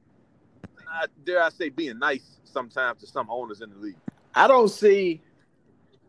uh, 0.80 1.08
dare 1.26 1.44
I 1.44 1.50
say, 1.50 1.70
being 1.70 2.00
nice 2.00 2.40
sometimes 2.46 3.02
to 3.02 3.08
some 3.08 3.30
owners 3.30 3.62
in 3.62 3.70
the 3.70 3.78
league? 3.78 3.98
I 4.34 4.48
don't 4.48 4.70
see. 4.70 5.22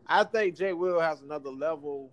I 0.07 0.23
think 0.23 0.55
Jay 0.57 0.73
Will 0.73 0.99
has 0.99 1.21
another 1.21 1.49
level 1.49 2.09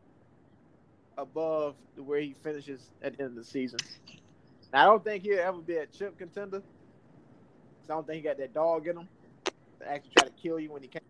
above 1.17 1.77
where 1.97 2.21
he 2.21 2.35
finishes 2.43 2.91
at 3.01 3.17
the 3.17 3.25
end 3.25 3.31
of 3.31 3.37
the 3.37 3.45
season. 3.45 3.79
I 4.73 4.85
don't 4.85 5.03
think 5.03 5.23
he'll 5.23 5.39
ever 5.39 5.59
be 5.59 5.77
a 5.77 5.87
chip 5.87 6.19
contender. 6.19 6.63
I 7.89 7.93
don't 7.95 8.07
think 8.07 8.17
he 8.17 8.23
got 8.23 8.37
that 8.39 8.53
dog 8.53 8.87
in 8.87 8.99
him 8.99 9.09
to 9.81 9.89
actually 9.91 10.11
try 10.11 10.25
to 10.25 10.33
kill 10.33 10.59
you 10.59 10.71
when 10.73 10.83
he 10.83 10.89
can. 10.89 11.01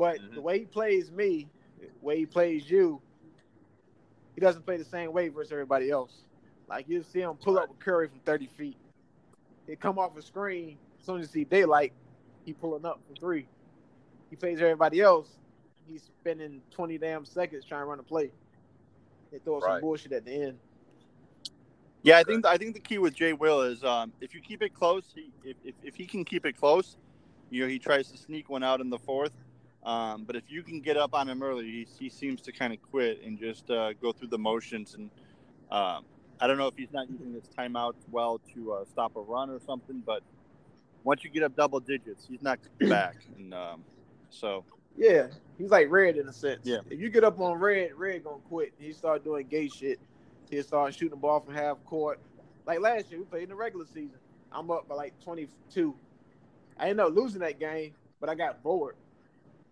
But 0.00 0.18
Mhm. 0.18 0.34
the 0.36 0.42
way 0.42 0.60
he 0.60 0.66
plays 0.66 1.12
me, 1.12 1.50
the 1.78 1.90
way 2.00 2.18
he 2.18 2.26
plays 2.26 2.70
you, 2.70 3.02
he 4.34 4.40
doesn't 4.40 4.64
play 4.64 4.78
the 4.78 4.84
same 4.86 5.12
way 5.12 5.28
versus 5.28 5.52
everybody 5.52 5.90
else. 5.90 6.24
Like 6.68 6.88
you 6.88 7.02
see 7.02 7.20
him 7.20 7.36
pull 7.36 7.58
up 7.58 7.68
with 7.68 7.80
Curry 7.80 8.08
from 8.08 8.20
30 8.20 8.46
feet. 8.46 8.78
He 9.66 9.76
come 9.76 9.98
off 9.98 10.16
a 10.16 10.22
screen 10.22 10.78
as 10.98 11.04
soon 11.04 11.20
as 11.20 11.26
you 11.26 11.42
see 11.42 11.44
daylight, 11.44 11.92
he 12.46 12.54
pulling 12.54 12.86
up 12.86 13.02
from 13.06 13.16
three. 13.16 13.46
He 14.30 14.36
plays 14.36 14.62
everybody 14.62 15.02
else. 15.02 15.38
He's 15.86 16.04
spending 16.20 16.62
20 16.70 16.96
damn 16.98 17.26
seconds 17.26 17.66
trying 17.66 17.82
to 17.82 17.86
run 17.86 18.00
a 18.00 18.02
play. 18.04 18.32
They 19.30 19.38
throw 19.40 19.60
some 19.60 19.80
bullshit 19.80 20.12
at 20.12 20.24
the 20.24 20.32
end. 20.32 20.58
Yeah, 22.02 22.18
I 22.18 22.24
think 22.24 22.46
I 22.46 22.56
think 22.56 22.74
the 22.74 22.80
key 22.80 22.98
with 22.98 23.14
Jay 23.14 23.34
Will 23.34 23.60
is 23.62 23.84
um, 23.84 24.14
if 24.22 24.34
you 24.34 24.40
keep 24.40 24.62
it 24.62 24.72
close, 24.72 25.12
he, 25.14 25.32
if, 25.44 25.58
if 25.62 25.74
if 25.82 25.96
he 25.96 26.06
can 26.06 26.24
keep 26.24 26.46
it 26.46 26.56
close, 26.56 26.96
you 27.50 27.62
know 27.62 27.68
he 27.68 27.78
tries 27.78 28.10
to 28.12 28.16
sneak 28.18 28.48
one 28.48 28.62
out 28.64 28.80
in 28.80 28.88
the 28.90 28.98
fourth. 28.98 29.32
Um, 29.82 30.24
but 30.24 30.36
if 30.36 30.44
you 30.48 30.62
can 30.62 30.80
get 30.80 30.96
up 30.96 31.14
on 31.14 31.28
him 31.28 31.42
early, 31.42 31.64
he, 31.64 31.86
he 31.98 32.10
seems 32.10 32.42
to 32.42 32.52
kind 32.52 32.72
of 32.72 32.82
quit 32.82 33.22
and 33.24 33.38
just 33.38 33.70
uh, 33.70 33.92
go 33.94 34.12
through 34.12 34.28
the 34.28 34.38
motions. 34.38 34.94
And 34.94 35.10
um, 35.70 36.04
I 36.40 36.46
don't 36.46 36.58
know 36.58 36.66
if 36.66 36.74
he's 36.76 36.92
not 36.92 37.10
using 37.10 37.32
his 37.32 37.44
timeouts 37.56 37.94
well 38.10 38.40
to 38.54 38.72
uh, 38.72 38.84
stop 38.84 39.16
a 39.16 39.20
run 39.20 39.48
or 39.50 39.58
something. 39.58 40.02
But 40.04 40.22
once 41.02 41.24
you 41.24 41.30
get 41.30 41.42
up 41.42 41.56
double 41.56 41.80
digits, 41.80 42.26
he's 42.28 42.42
not 42.42 42.58
coming 42.78 42.90
back. 42.94 43.16
And 43.36 43.54
um, 43.54 43.84
so 44.28 44.64
Yeah, 44.96 45.28
he's 45.58 45.70
like 45.70 45.90
red 45.90 46.16
in 46.16 46.28
a 46.28 46.32
sense. 46.32 46.60
Yeah. 46.64 46.78
If 46.90 47.00
you 47.00 47.08
get 47.08 47.24
up 47.24 47.40
on 47.40 47.58
red, 47.58 47.92
red 47.96 48.24
gonna 48.24 48.36
quit. 48.48 48.74
He 48.78 48.92
start 48.92 49.24
doing 49.24 49.46
gay 49.46 49.68
shit. 49.68 49.98
He'll 50.50 50.62
start 50.62 50.92
shooting 50.94 51.10
the 51.10 51.16
ball 51.16 51.40
from 51.40 51.54
half 51.54 51.82
court. 51.84 52.20
Like 52.66 52.80
last 52.80 53.10
year, 53.10 53.20
we 53.20 53.26
played 53.26 53.44
in 53.44 53.48
the 53.48 53.54
regular 53.54 53.86
season. 53.86 54.18
I'm 54.52 54.70
up 54.70 54.88
by 54.88 54.96
like 54.96 55.14
22. 55.22 55.94
I 56.76 56.88
ended 56.88 57.06
up 57.06 57.14
losing 57.14 57.40
that 57.40 57.58
game, 57.58 57.94
but 58.20 58.28
I 58.28 58.34
got 58.34 58.62
bored. 58.62 58.96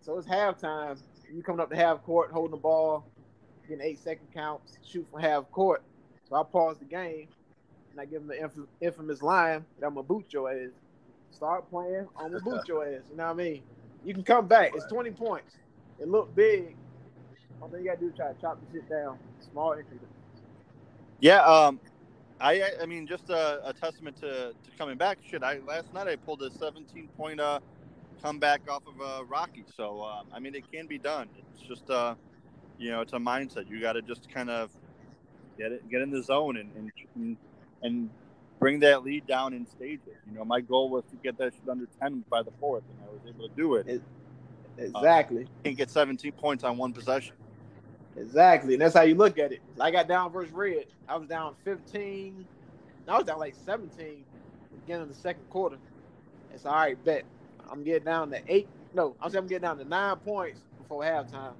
So 0.01 0.17
it's 0.17 0.27
halftime. 0.27 0.99
You 1.31 1.43
coming 1.43 1.59
up 1.61 1.69
to 1.69 1.75
half 1.75 2.03
court, 2.03 2.31
holding 2.31 2.51
the 2.51 2.57
ball, 2.57 3.05
getting 3.67 3.83
eight 3.83 3.99
second 3.99 4.27
counts, 4.33 4.77
shoot 4.83 5.07
from 5.11 5.21
half 5.21 5.49
court. 5.51 5.83
So 6.27 6.35
I 6.35 6.43
pause 6.43 6.77
the 6.79 6.85
game 6.85 7.27
and 7.91 7.99
I 7.99 8.05
give 8.05 8.21
him 8.21 8.27
the 8.27 8.41
inf- 8.41 8.67
infamous 8.81 9.21
line 9.21 9.65
that 9.79 9.85
I'm 9.87 9.95
gonna 9.95 10.03
boot 10.03 10.25
your 10.29 10.51
ass. 10.51 10.71
Start 11.31 11.69
playing, 11.69 12.07
I'm 12.17 12.31
gonna 12.31 12.39
boot 12.43 12.67
your 12.67 12.85
ass. 12.85 13.01
You 13.09 13.17
know 13.17 13.25
what 13.25 13.31
I 13.31 13.35
mean? 13.35 13.63
You 14.03 14.13
can 14.13 14.23
come 14.23 14.47
back. 14.47 14.73
It's 14.75 14.85
20 14.85 15.11
points. 15.11 15.55
It 15.99 16.07
looked 16.07 16.35
big. 16.35 16.75
All 17.61 17.69
you 17.77 17.85
gotta 17.85 17.99
do 17.99 18.07
is 18.07 18.15
try 18.15 18.31
to 18.31 18.41
chop 18.41 18.59
the 18.65 18.71
shit 18.71 18.89
down. 18.89 19.17
Small 19.51 19.73
increments. 19.73 20.05
Yeah, 21.19 21.41
um, 21.43 21.79
I 22.39 22.63
I 22.81 22.85
mean 22.85 23.05
just 23.05 23.29
a, 23.29 23.59
a 23.67 23.73
testament 23.73 24.15
to, 24.17 24.53
to 24.53 24.71
coming 24.77 24.97
back. 24.97 25.17
Shit, 25.21 25.43
I 25.43 25.59
last 25.67 25.93
night 25.93 26.07
I 26.07 26.15
pulled 26.15 26.41
a 26.41 26.51
17 26.51 27.09
point 27.17 27.39
uh 27.39 27.59
comeback 28.21 28.61
off 28.69 28.83
of 28.87 29.01
uh, 29.01 29.23
Rocky. 29.25 29.65
So 29.75 30.03
um, 30.03 30.27
I 30.33 30.39
mean 30.39 30.55
it 30.55 30.71
can 30.71 30.87
be 30.87 30.97
done. 30.97 31.27
It's 31.53 31.67
just 31.67 31.89
uh 31.89 32.15
you 32.77 32.91
know 32.91 33.01
it's 33.01 33.13
a 33.13 33.17
mindset. 33.17 33.69
You 33.69 33.81
got 33.81 33.93
to 33.93 34.01
just 34.01 34.29
kind 34.29 34.49
of 34.49 34.71
get 35.57 35.71
it 35.71 35.89
get 35.89 36.01
in 36.01 36.11
the 36.11 36.23
zone 36.23 36.57
and 36.57 36.91
and 37.15 37.37
and 37.81 38.09
bring 38.59 38.79
that 38.81 39.03
lead 39.03 39.25
down 39.25 39.53
in 39.53 39.65
stages. 39.65 40.17
You 40.29 40.37
know, 40.37 40.45
my 40.45 40.61
goal 40.61 40.89
was 40.89 41.03
to 41.11 41.15
get 41.23 41.37
that 41.37 41.53
shit 41.53 41.69
under 41.69 41.87
10 42.01 42.25
by 42.29 42.43
the 42.43 42.51
fourth, 42.59 42.83
and 42.89 43.07
I 43.07 43.11
was 43.11 43.21
able 43.27 43.47
to 43.47 43.55
do 43.55 43.75
it. 43.75 43.87
it 43.87 44.01
exactly. 44.77 45.43
Uh, 45.43 45.63
can't 45.63 45.77
get 45.77 45.89
17 45.89 46.31
points 46.33 46.63
on 46.63 46.77
one 46.77 46.91
possession. 46.91 47.35
Exactly, 48.17 48.73
and 48.73 48.81
that's 48.81 48.95
how 48.95 49.03
you 49.03 49.15
look 49.15 49.39
at 49.39 49.53
it. 49.53 49.61
I 49.79 49.91
got 49.91 50.07
down 50.09 50.31
versus 50.31 50.51
Red. 50.51 50.85
I 51.07 51.15
was 51.15 51.29
down 51.29 51.55
15. 51.63 52.45
I 53.07 53.17
was 53.17 53.25
down 53.25 53.39
like 53.39 53.55
17 53.65 54.25
beginning 54.85 55.03
of 55.03 55.07
the 55.09 55.15
second 55.15 55.49
quarter. 55.49 55.77
It's 56.53 56.65
all 56.65 56.73
right, 56.73 57.03
bet. 57.05 57.23
I'm 57.71 57.83
getting 57.83 58.05
down 58.05 58.31
to 58.31 58.41
eight. 58.47 58.69
No, 58.93 59.15
I'm 59.21 59.29
saying 59.29 59.43
I'm 59.43 59.47
getting 59.47 59.63
down 59.63 59.77
to 59.77 59.85
nine 59.85 60.17
points 60.17 60.61
before 60.77 61.03
halftime. 61.03 61.53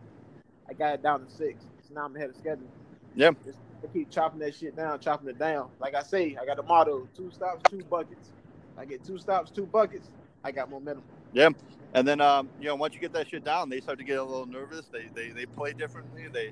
I 0.69 0.73
got 0.73 0.95
it 0.95 1.03
down 1.03 1.25
to 1.25 1.31
six. 1.31 1.65
So 1.87 1.93
now 1.93 2.05
I'm 2.05 2.15
ahead 2.15 2.29
of 2.29 2.35
schedule. 2.35 2.69
Yeah. 3.15 3.31
Just 3.45 3.59
keep 3.93 4.09
chopping 4.09 4.39
that 4.39 4.55
shit 4.55 4.75
down, 4.75 4.99
chopping 4.99 5.29
it 5.29 5.39
down. 5.39 5.69
Like 5.79 5.95
I 5.95 6.03
say, 6.03 6.37
I 6.39 6.45
got 6.45 6.59
a 6.59 6.63
motto: 6.63 7.07
two 7.15 7.31
stops, 7.31 7.63
two 7.69 7.83
buckets. 7.89 8.31
I 8.77 8.85
get 8.85 9.03
two 9.03 9.17
stops, 9.17 9.51
two 9.51 9.65
buckets. 9.65 10.09
I 10.43 10.51
got 10.51 10.69
momentum. 10.69 11.03
Yeah. 11.33 11.49
And 11.93 12.07
then, 12.07 12.21
um, 12.21 12.49
you 12.59 12.67
know, 12.67 12.75
once 12.75 12.93
you 12.93 13.01
get 13.01 13.13
that 13.13 13.27
shit 13.27 13.43
down, 13.43 13.69
they 13.69 13.81
start 13.81 13.97
to 13.97 14.03
get 14.03 14.19
a 14.19 14.23
little 14.23 14.45
nervous. 14.45 14.85
They, 14.87 15.09
they, 15.13 15.29
they 15.29 15.45
play 15.45 15.73
differently. 15.73 16.27
They, 16.31 16.51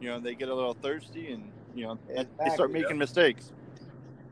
you 0.00 0.08
know, 0.08 0.20
they 0.20 0.34
get 0.34 0.48
a 0.48 0.54
little 0.54 0.74
thirsty 0.74 1.32
and, 1.32 1.50
you 1.74 1.84
know, 1.86 1.98
and 2.14 2.28
they 2.38 2.50
start 2.50 2.70
Exactly. 2.70 2.80
making 2.82 2.98
mistakes. 2.98 3.52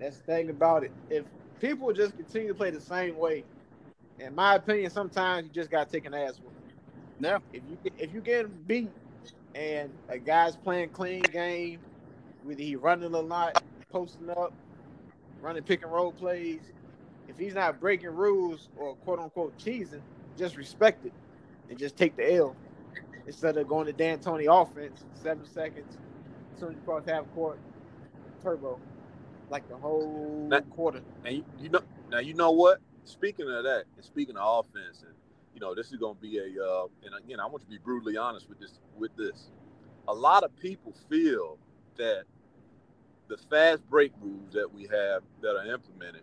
That's 0.01 0.19
the 0.19 0.25
thing 0.25 0.51
about 0.51 0.85
it. 0.85 0.93
If 1.09 1.25
people 1.61 1.93
just 1.93 2.17
continue 2.17 2.49
to 2.49 2.55
play 2.55 2.71
the 2.71 2.81
same 2.81 3.17
way, 3.17 3.45
in 4.18 4.35
my 4.35 4.57
opinion, 4.57 4.90
sometimes 4.90 5.46
you 5.46 5.53
just 5.53 5.70
gotta 5.70 5.90
take 5.90 6.07
an 6.07 6.14
ass 6.14 6.40
whooping. 6.40 6.66
Yeah. 7.18 7.38
If 7.53 7.64
you 7.64 7.79
if 7.98 8.12
you 8.12 8.22
getting 8.22 8.62
beat 8.66 8.92
and 9.55 9.98
a 10.09 10.18
guy's 10.18 10.57
playing 10.57 10.90
clean 10.90 11.31
game, 11.31 11.85
whether 12.42 12.62
he 12.62 12.77
running 12.77 13.14
a 13.14 13.20
lot, 13.20 13.55
posting 13.90 14.31
up, 14.31 14.55
running 15.40 15.62
pick 15.64 15.83
and 15.83 15.92
roll 15.92 16.12
plays, 16.12 16.72
if 17.29 17.38
he's 17.38 17.55
not 17.55 17.81
breaking 17.81 18.11
rules 18.11 18.70
or 18.74 18.96
quote 18.96 19.20
unquote 19.20 19.59
cheesing, 19.59 20.05
just 20.37 20.57
respect 20.57 21.05
it 21.05 21.14
and 21.68 21.79
just 21.79 21.96
take 21.96 22.16
the 22.16 22.35
L 22.35 22.59
instead 23.27 23.57
of 23.57 23.68
going 23.68 23.87
to 23.87 23.92
D'Antoni 23.92 24.46
offense 24.50 25.07
seven 25.14 25.46
seconds 25.46 25.98
as 26.53 26.61
soon 26.61 26.70
as 26.70 26.77
you 26.77 26.83
cross 26.83 27.05
half 27.07 27.29
court, 27.31 27.61
turbo, 28.42 28.83
like 29.48 29.66
the 29.68 29.79
whole 29.79 30.48
That- 30.50 30.68
quarter. 30.70 31.03
And 31.24 31.37
you, 31.38 31.44
you 31.59 31.70
know, 31.70 31.83
now 32.11 32.20
you 32.20 32.35
know 32.35 32.53
what? 32.53 32.81
Speaking 33.05 33.51
of 33.51 33.64
that, 33.64 33.85
and 33.97 34.05
speaking 34.05 34.37
of 34.37 34.64
offense, 34.67 35.03
and 35.03 35.14
you 35.55 35.61
know, 35.61 35.75
this 35.75 35.93
is 35.93 35.99
going 35.99 36.17
to 36.17 36.21
be 36.21 36.38
a, 36.38 36.64
uh, 36.64 36.87
and 37.05 37.14
again, 37.25 37.38
I 37.38 37.47
want 37.47 37.62
to 37.62 37.69
be 37.69 37.79
brutally 37.79 38.17
honest 38.17 38.49
with 38.49 38.59
this. 38.59 38.81
With 38.97 39.14
this, 39.17 39.51
a 40.09 40.14
lot 40.14 40.43
of 40.43 40.57
people 40.57 40.95
feel 41.09 41.59
that 41.97 42.25
the 43.29 43.37
fast 43.37 43.88
break 43.88 44.12
rules 44.21 44.53
that 44.53 44.73
we 44.73 44.83
have 44.83 45.23
that 45.43 45.57
are 45.57 45.67
implemented 45.73 46.23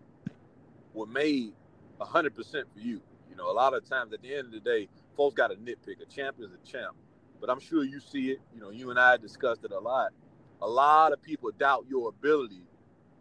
were 0.94 1.08
made 1.08 1.54
hundred 2.00 2.36
percent 2.36 2.68
for 2.74 2.80
you. 2.80 3.00
You 3.30 3.36
know, 3.36 3.50
a 3.50 3.54
lot 3.54 3.74
of 3.74 3.88
times 3.88 4.12
at 4.12 4.22
the 4.22 4.34
end 4.34 4.48
of 4.48 4.52
the 4.52 4.60
day, 4.60 4.88
folks 5.16 5.36
got 5.36 5.50
to 5.50 5.56
nitpick. 5.56 6.02
A 6.02 6.06
champ 6.06 6.38
is 6.40 6.50
a 6.52 6.68
champ, 6.68 6.96
but 7.40 7.50
I'm 7.50 7.60
sure 7.60 7.84
you 7.84 8.00
see 8.00 8.32
it. 8.32 8.42
You 8.54 8.62
know, 8.62 8.72
you 8.72 8.90
and 8.90 9.00
I 9.00 9.18
discussed 9.18 9.64
it 9.64 9.72
a 9.72 9.80
lot. 9.80 10.12
A 10.62 10.68
lot 10.68 11.14
of 11.14 11.22
people 11.22 11.52
doubt 11.58 11.86
your 11.90 12.10
ability 12.10 12.64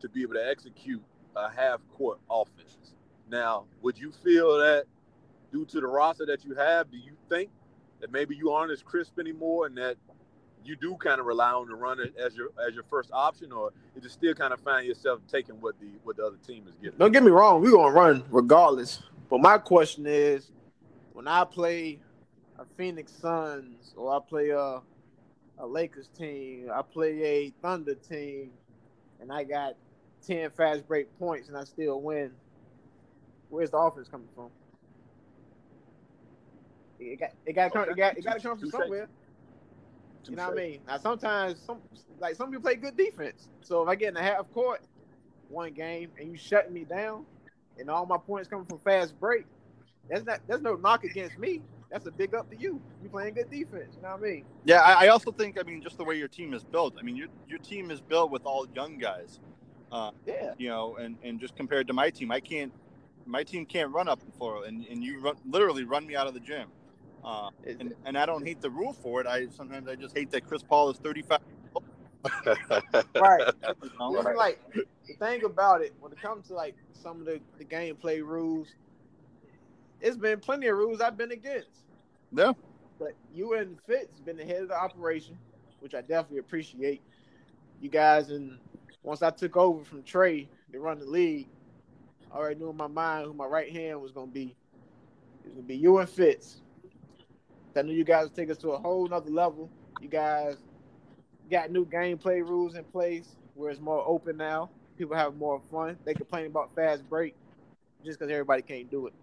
to 0.00 0.08
be 0.08 0.22
able 0.22 0.34
to 0.34 0.48
execute 0.48 1.02
a 1.36 1.50
half 1.50 1.80
court 1.92 2.18
offense. 2.30 2.94
Now, 3.30 3.64
would 3.80 3.96
you 3.96 4.12
feel 4.24 4.58
that 4.58 4.84
due 5.52 5.64
to 5.66 5.80
the 5.80 5.86
roster 5.86 6.26
that 6.26 6.44
you 6.44 6.54
have, 6.54 6.90
do 6.90 6.96
you 6.96 7.12
think 7.28 7.50
that 8.00 8.10
maybe 8.10 8.34
you 8.34 8.50
aren't 8.50 8.72
as 8.72 8.82
crisp 8.82 9.18
anymore 9.18 9.66
and 9.66 9.76
that 9.78 9.96
you 10.64 10.76
do 10.76 10.96
kind 10.96 11.20
of 11.20 11.26
rely 11.26 11.52
on 11.52 11.68
the 11.68 11.74
runner 11.74 12.06
as 12.18 12.34
your 12.34 12.48
as 12.66 12.74
your 12.74 12.84
first 12.84 13.10
option, 13.12 13.52
or 13.52 13.70
you 13.94 14.00
just 14.00 14.14
still 14.14 14.34
kind 14.34 14.52
of 14.52 14.60
find 14.60 14.86
yourself 14.86 15.20
taking 15.30 15.60
what 15.60 15.78
the 15.80 15.86
what 16.02 16.16
the 16.16 16.26
other 16.26 16.36
team 16.46 16.64
is 16.68 16.74
giving? 16.82 16.98
Don't 16.98 17.12
get 17.12 17.22
me 17.22 17.30
wrong, 17.30 17.62
we're 17.62 17.70
gonna 17.70 17.92
run 17.92 18.24
regardless. 18.30 19.02
But 19.30 19.40
my 19.40 19.58
question 19.58 20.06
is, 20.06 20.50
when 21.12 21.28
I 21.28 21.44
play 21.44 22.00
a 22.58 22.64
Phoenix 22.76 23.12
Suns 23.12 23.94
or 23.96 24.14
I 24.14 24.18
play 24.28 24.50
a 24.50 24.80
a 25.58 25.66
Lakers 25.66 26.08
team, 26.08 26.68
I 26.72 26.82
play 26.82 27.22
a 27.22 27.50
Thunder 27.62 27.94
team, 27.94 28.50
and 29.20 29.32
I 29.32 29.44
got 29.44 29.76
ten 30.26 30.50
fast 30.50 30.86
break 30.86 31.16
points 31.18 31.48
and 31.48 31.56
I 31.56 31.64
still 31.64 32.00
win. 32.00 32.32
Where's 33.50 33.70
the 33.70 33.76
offense 33.78 34.08
coming 34.08 34.28
from? 34.34 34.48
It 36.98 37.18
got 37.18 37.30
it 37.46 37.52
got 37.54 37.64
to 37.64 37.70
come 37.70 37.88
it 37.90 37.96
got 37.96 38.18
it 38.18 38.24
got 38.24 38.34
to 38.34 38.40
come 38.40 38.58
from 38.58 38.70
somewhere. 38.70 39.08
You 40.28 40.36
know 40.36 40.48
what 40.48 40.58
I 40.58 40.62
mean? 40.62 40.80
Now 40.86 40.98
sometimes 40.98 41.60
some 41.60 41.78
like 42.18 42.36
some 42.36 42.50
people 42.50 42.62
play 42.62 42.76
good 42.76 42.96
defense. 42.96 43.48
So 43.62 43.82
if 43.82 43.88
I 43.88 43.94
get 43.94 44.08
in 44.08 44.14
the 44.14 44.22
half 44.22 44.50
court 44.52 44.80
one 45.48 45.72
game 45.72 46.10
and 46.18 46.30
you 46.30 46.36
shutting 46.36 46.72
me 46.72 46.84
down 46.84 47.26
and 47.78 47.90
all 47.90 48.06
my 48.06 48.18
points 48.18 48.48
coming 48.48 48.66
from 48.66 48.78
fast 48.78 49.18
break, 49.18 49.46
that's 50.08 50.24
not 50.24 50.40
that's 50.46 50.62
no 50.62 50.74
knock 50.74 51.04
against 51.04 51.38
me. 51.38 51.62
That's 51.90 52.06
a 52.06 52.12
big 52.12 52.34
up 52.34 52.48
to 52.50 52.56
you. 52.56 52.80
You 53.02 53.08
playing 53.08 53.34
good 53.34 53.50
defense. 53.50 53.96
You 53.96 54.02
know 54.02 54.10
what 54.10 54.20
I 54.20 54.32
mean? 54.32 54.44
Yeah, 54.64 54.80
I, 54.80 55.06
I 55.06 55.08
also 55.08 55.32
think, 55.32 55.58
I 55.58 55.64
mean, 55.64 55.82
just 55.82 55.98
the 55.98 56.04
way 56.04 56.14
your 56.14 56.28
team 56.28 56.54
is 56.54 56.62
built. 56.62 56.94
I 57.00 57.02
mean, 57.02 57.16
your 57.16 57.26
your 57.48 57.58
team 57.58 57.90
is 57.90 58.00
built 58.00 58.30
with 58.30 58.44
all 58.44 58.66
young 58.76 58.98
guys. 58.98 59.40
Uh, 59.90 60.12
Yeah. 60.24 60.52
you 60.56 60.68
know, 60.68 60.96
and, 60.96 61.16
and 61.24 61.40
just 61.40 61.56
compared 61.56 61.88
to 61.88 61.92
my 61.92 62.10
team, 62.10 62.30
I 62.30 62.38
can't, 62.38 62.72
my 63.26 63.42
team 63.42 63.66
can't 63.66 63.92
run 63.92 64.08
up 64.08 64.24
the 64.24 64.32
floor, 64.32 64.64
and, 64.66 64.86
and 64.86 65.02
you 65.02 65.20
run, 65.20 65.36
literally 65.48 65.84
run 65.84 66.06
me 66.06 66.16
out 66.16 66.26
of 66.26 66.34
the 66.34 66.40
gym. 66.40 66.68
Uh, 67.24 67.50
and, 67.66 67.94
and 68.04 68.16
I 68.16 68.24
don't 68.24 68.46
hate 68.46 68.60
the 68.60 68.70
rule 68.70 68.92
for 68.92 69.20
it. 69.20 69.26
I 69.26 69.48
sometimes 69.48 69.88
I 69.88 69.94
just 69.94 70.16
hate 70.16 70.30
that 70.30 70.46
Chris 70.46 70.62
Paul 70.62 70.90
is 70.90 70.96
35. 70.98 71.38
right. 72.46 73.52
you 73.82 73.90
know? 73.98 74.10
Listen, 74.10 74.36
like 74.36 74.60
the 74.74 75.14
thing 75.18 75.44
about 75.44 75.82
it, 75.82 75.94
when 76.00 76.12
it 76.12 76.20
comes 76.20 76.48
to 76.48 76.54
like 76.54 76.76
some 76.92 77.20
of 77.20 77.26
the, 77.26 77.40
the 77.58 77.64
gameplay 77.64 78.22
rules, 78.22 78.68
it's 80.00 80.16
been 80.16 80.40
plenty 80.40 80.66
of 80.68 80.76
rules 80.76 81.00
I've 81.00 81.16
been 81.16 81.32
against. 81.32 81.84
Yeah. 82.32 82.52
But 82.98 83.14
you 83.34 83.54
and 83.54 83.78
Fitz 83.86 84.20
been 84.20 84.36
the 84.36 84.44
head 84.44 84.62
of 84.62 84.68
the 84.68 84.78
operation, 84.78 85.36
which 85.80 85.94
I 85.94 86.00
definitely 86.00 86.38
appreciate. 86.38 87.02
You 87.80 87.88
guys 87.88 88.30
and 88.30 88.58
once 89.02 89.22
I 89.22 89.30
took 89.30 89.56
over 89.56 89.84
from 89.84 90.02
Trey 90.02 90.48
to 90.72 90.80
run 90.80 90.98
the 90.98 91.06
league, 91.06 91.48
I 92.32 92.36
already 92.36 92.60
knew 92.60 92.70
in 92.70 92.76
my 92.76 92.86
mind 92.86 93.26
who 93.26 93.34
my 93.34 93.46
right 93.46 93.72
hand 93.72 94.00
was 94.00 94.12
gonna 94.12 94.30
be. 94.30 94.54
It's 95.44 95.54
gonna 95.54 95.66
be 95.66 95.76
you 95.76 95.98
and 95.98 96.08
Fitz. 96.08 96.62
I 97.76 97.82
knew 97.82 97.94
you 97.94 98.04
guys 98.04 98.24
would 98.24 98.34
take 98.34 98.50
us 98.50 98.58
to 98.58 98.70
a 98.70 98.78
whole 98.78 99.06
nother 99.08 99.30
level. 99.30 99.70
You 100.00 100.08
guys 100.08 100.56
got 101.50 101.70
new 101.70 101.84
gameplay 101.86 102.40
rules 102.40 102.74
in 102.74 102.84
place 102.84 103.36
where 103.54 103.70
it's 103.70 103.80
more 103.80 104.04
open 104.06 104.36
now. 104.36 104.70
People 104.98 105.16
have 105.16 105.36
more 105.36 105.60
fun. 105.70 105.96
They 106.04 106.14
complain 106.14 106.46
about 106.46 106.74
fast 106.74 107.08
break 107.08 107.34
just 108.04 108.18
because 108.18 108.30
everybody 108.30 108.62
can't 108.62 108.90
do 108.90 109.06
it. 109.06 109.14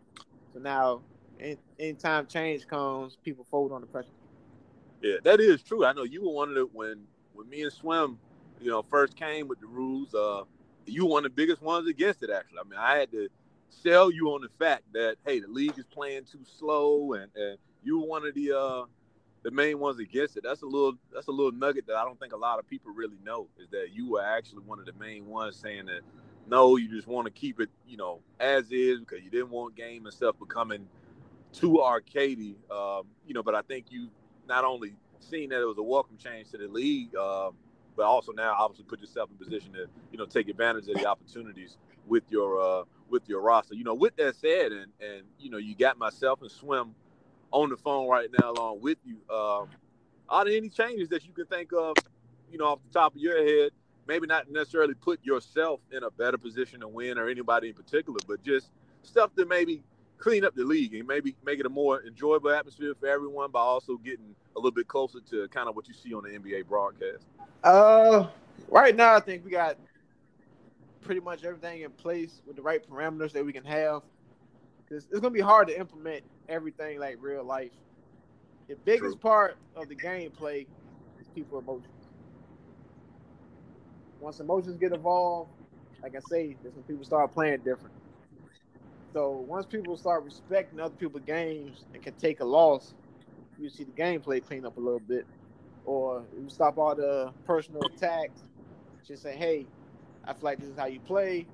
So 0.53 0.59
now, 0.59 1.01
any 1.39 1.93
time 1.93 2.25
change 2.25 2.67
comes, 2.67 3.17
people 3.23 3.45
fold 3.49 3.71
on 3.71 3.81
the 3.81 3.87
pressure. 3.87 4.09
Yeah, 5.01 5.17
that 5.23 5.39
is 5.39 5.61
true. 5.61 5.85
I 5.85 5.93
know 5.93 6.03
you 6.03 6.23
were 6.23 6.31
one 6.31 6.49
of 6.49 6.55
the 6.55 6.65
when 6.73 7.05
when 7.33 7.47
me 7.49 7.61
and 7.61 7.71
Swim, 7.71 8.17
you 8.59 8.71
know, 8.71 8.81
first 8.81 9.15
came 9.15 9.47
with 9.47 9.59
the 9.59 9.67
rules. 9.67 10.13
Uh, 10.15 10.43
you 10.87 11.05
were 11.05 11.11
one 11.11 11.25
of 11.25 11.31
the 11.31 11.35
biggest 11.35 11.61
ones 11.61 11.87
against 11.87 12.23
it. 12.23 12.29
Actually, 12.29 12.59
I 12.59 12.63
mean, 12.69 12.79
I 12.79 12.97
had 12.97 13.11
to 13.11 13.29
sell 13.69 14.11
you 14.11 14.29
on 14.33 14.41
the 14.41 14.49
fact 14.59 14.83
that 14.93 15.17
hey, 15.25 15.39
the 15.39 15.47
league 15.47 15.77
is 15.77 15.85
playing 15.85 16.23
too 16.31 16.43
slow, 16.59 17.13
and 17.13 17.29
and 17.35 17.57
you 17.83 17.99
were 17.99 18.07
one 18.07 18.25
of 18.25 18.33
the 18.33 18.57
uh 18.57 18.85
the 19.43 19.51
main 19.51 19.79
ones 19.79 19.99
against 19.99 20.37
it. 20.37 20.43
That's 20.43 20.61
a 20.61 20.65
little 20.65 20.93
that's 21.13 21.27
a 21.27 21.31
little 21.31 21.51
nugget 21.51 21.87
that 21.87 21.95
I 21.95 22.03
don't 22.03 22.19
think 22.19 22.33
a 22.33 22.37
lot 22.37 22.59
of 22.59 22.67
people 22.67 22.91
really 22.93 23.17
know 23.23 23.47
is 23.59 23.69
that 23.69 23.89
you 23.93 24.11
were 24.11 24.23
actually 24.23 24.63
one 24.63 24.79
of 24.79 24.85
the 24.85 24.93
main 24.99 25.27
ones 25.27 25.55
saying 25.55 25.85
that 25.85 26.01
no, 26.49 26.77
you 26.77 26.89
just 26.89 27.07
want 27.07 27.25
to 27.25 27.31
keep 27.31 27.59
it, 27.59 27.69
you 27.85 27.97
know, 27.97 28.19
as 28.39 28.71
is 28.71 28.99
because 28.99 29.23
you 29.23 29.29
didn't 29.29 29.49
want 29.49 29.75
game 29.75 30.05
and 30.05 30.13
stuff 30.13 30.35
becoming 30.39 30.87
too 31.53 31.81
arcadey. 31.83 32.55
Um, 32.71 33.07
you 33.25 33.33
know, 33.33 33.43
but 33.43 33.55
I 33.55 33.61
think 33.61 33.87
you 33.89 34.09
not 34.47 34.63
only 34.63 34.93
seen 35.19 35.49
that 35.49 35.61
it 35.61 35.65
was 35.65 35.77
a 35.77 35.83
welcome 35.83 36.17
change 36.17 36.51
to 36.51 36.57
the 36.57 36.67
league, 36.67 37.15
um, 37.15 37.53
but 37.97 38.05
also 38.05 38.31
now 38.31 38.55
obviously 38.57 38.85
put 38.85 39.01
yourself 39.01 39.29
in 39.31 39.37
position 39.43 39.73
to 39.73 39.87
you 40.11 40.19
know 40.19 40.25
take 40.25 40.49
advantage 40.49 40.87
of 40.87 40.95
the 40.95 41.07
opportunities 41.07 41.77
with 42.07 42.23
your 42.29 42.61
uh, 42.61 42.83
with 43.09 43.27
your 43.27 43.41
roster. 43.41 43.75
You 43.75 43.83
know, 43.83 43.95
with 43.95 44.15
that 44.17 44.37
said, 44.37 44.71
and 44.71 44.93
and 45.01 45.23
you 45.39 45.49
know 45.49 45.57
you 45.57 45.75
got 45.75 45.97
myself 45.97 46.41
and 46.41 46.51
Swim 46.51 46.95
on 47.51 47.69
the 47.69 47.77
phone 47.77 48.07
right 48.07 48.29
now 48.31 48.51
along 48.51 48.81
with 48.81 48.99
you. 49.05 49.17
Um, 49.35 49.69
are 50.29 50.45
there 50.45 50.55
any 50.55 50.69
changes 50.69 51.09
that 51.09 51.25
you 51.25 51.33
can 51.33 51.47
think 51.47 51.71
of? 51.73 51.97
You 52.51 52.59
know, 52.59 52.65
off 52.67 52.79
the 52.87 52.99
top 52.99 53.15
of 53.15 53.21
your 53.21 53.37
head, 53.43 53.71
maybe 54.07 54.27
not 54.27 54.49
necessarily 54.51 54.93
put 54.93 55.23
yourself 55.25 55.81
in 55.91 56.03
a 56.03 56.11
better 56.11 56.37
position 56.37 56.81
to 56.81 56.87
win 56.87 57.17
or 57.17 57.29
anybody 57.29 57.69
in 57.69 57.73
particular, 57.75 58.21
but 58.27 58.43
just 58.43 58.71
stuff 59.03 59.31
that 59.35 59.47
maybe 59.47 59.83
clean 60.17 60.43
up 60.43 60.55
the 60.55 60.63
league 60.63 60.93
and 60.95 61.07
maybe 61.07 61.35
make 61.45 61.59
it 61.59 61.65
a 61.65 61.69
more 61.69 62.03
enjoyable 62.05 62.49
atmosphere 62.49 62.93
for 62.99 63.07
everyone, 63.07 63.51
by 63.51 63.59
also 63.59 63.97
getting 63.97 64.35
a 64.55 64.59
little 64.59 64.71
bit 64.71 64.87
closer 64.87 65.19
to 65.29 65.47
kind 65.49 65.69
of 65.69 65.75
what 65.75 65.87
you 65.87 65.93
see 65.93 66.13
on 66.13 66.23
the 66.23 66.29
NBA 66.29 66.67
broadcast? 66.67 67.25
Uh, 67.63 68.27
right 68.69 68.95
now 68.95 69.15
I 69.15 69.19
think 69.19 69.45
we 69.45 69.51
got 69.51 69.77
pretty 71.01 71.21
much 71.21 71.43
everything 71.43 71.81
in 71.81 71.91
place 71.91 72.41
with 72.45 72.55
the 72.55 72.61
right 72.61 72.81
parameters 72.89 73.31
that 73.33 73.45
we 73.45 73.53
can 73.53 73.63
have. 73.63 74.01
Cause 74.89 75.05
it's 75.11 75.19
gonna 75.19 75.31
be 75.31 75.41
hard 75.41 75.67
to 75.67 75.77
implement 75.77 76.23
everything 76.47 76.99
like 76.99 77.17
real 77.19 77.43
life. 77.43 77.71
The 78.69 78.75
biggest 78.85 79.19
True. 79.21 79.31
part 79.31 79.57
of 79.75 79.89
the 79.89 79.95
gameplay 79.95 80.65
is 81.19 81.27
people 81.35 81.59
emotions. 81.59 81.93
Once 84.19 84.39
emotions 84.39 84.77
get 84.77 84.93
involved, 84.93 85.51
like 86.01 86.15
I 86.15 86.19
say, 86.19 86.55
that's 86.63 86.75
when 86.75 86.83
people 86.83 87.03
start 87.03 87.33
playing 87.33 87.59
different. 87.59 87.96
So 89.17 89.31
once 89.47 89.65
people 89.65 89.97
start 89.97 90.23
respecting 90.25 90.79
other 90.79 90.93
people's 90.93 91.23
games 91.25 91.85
and 91.91 92.03
can 92.03 92.13
take 92.13 92.39
a 92.39 92.45
loss, 92.45 92.93
you 93.57 93.67
see 93.67 93.83
the 93.83 93.91
gameplay 93.91 94.45
clean 94.45 94.63
up 94.63 94.77
a 94.77 94.79
little 94.79 94.99
bit. 94.99 95.25
Or 95.85 96.23
you 96.39 96.47
stop 96.51 96.77
all 96.77 96.93
the 96.93 97.33
personal 97.43 97.81
attacks. 97.81 98.41
Just 99.07 99.23
say, 99.23 99.35
hey, 99.35 99.65
I 100.23 100.33
feel 100.33 100.43
like 100.43 100.59
this 100.59 100.69
is 100.69 100.77
how 100.77 100.85
you 100.85 100.99
play. 100.99 101.47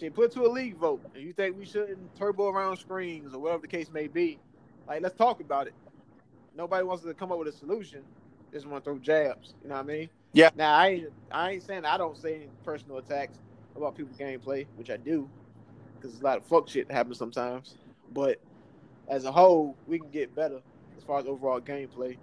Shit, 0.00 0.14
put 0.14 0.32
to 0.32 0.46
a 0.46 0.48
league 0.48 0.78
vote. 0.78 1.02
If 1.14 1.22
you 1.22 1.34
think 1.34 1.58
we 1.58 1.66
shouldn't 1.66 2.16
turbo 2.16 2.48
around 2.48 2.78
screens 2.78 3.34
or 3.34 3.40
whatever 3.40 3.60
the 3.60 3.68
case 3.68 3.90
may 3.90 4.06
be, 4.06 4.38
like 4.88 5.02
let's 5.02 5.16
talk 5.16 5.42
about 5.42 5.66
it. 5.66 5.74
Nobody 6.56 6.82
wants 6.82 7.04
to 7.04 7.12
come 7.12 7.30
up 7.30 7.38
with 7.38 7.48
a 7.48 7.52
solution. 7.52 8.04
Just 8.54 8.64
want 8.64 8.82
to 8.82 8.90
throw 8.90 8.98
jabs. 8.98 9.52
You 9.62 9.68
know 9.68 9.74
what 9.74 9.84
I 9.84 9.86
mean? 9.86 10.08
Yeah. 10.32 10.48
Now 10.56 10.74
I 10.74 10.88
ain't 10.88 11.08
I 11.30 11.50
ain't 11.50 11.62
saying 11.62 11.84
I 11.84 11.98
don't 11.98 12.16
say 12.16 12.36
any 12.36 12.48
personal 12.64 12.96
attacks 12.96 13.36
about 13.76 13.98
people's 13.98 14.16
gameplay, 14.16 14.66
which 14.76 14.88
I 14.88 14.96
do, 14.96 15.28
because 16.00 16.20
a 16.20 16.24
lot 16.24 16.38
of 16.38 16.44
fuck 16.46 16.68
shit 16.68 16.90
happens 16.90 17.18
sometimes. 17.18 17.76
But 18.12 18.40
as 19.08 19.24
a 19.24 19.32
whole, 19.32 19.76
we 19.86 19.98
can 19.98 20.10
get 20.10 20.34
better 20.34 20.60
as 20.96 21.04
far 21.04 21.20
as 21.20 21.26
overall 21.26 21.60
gameplay. 21.60 22.16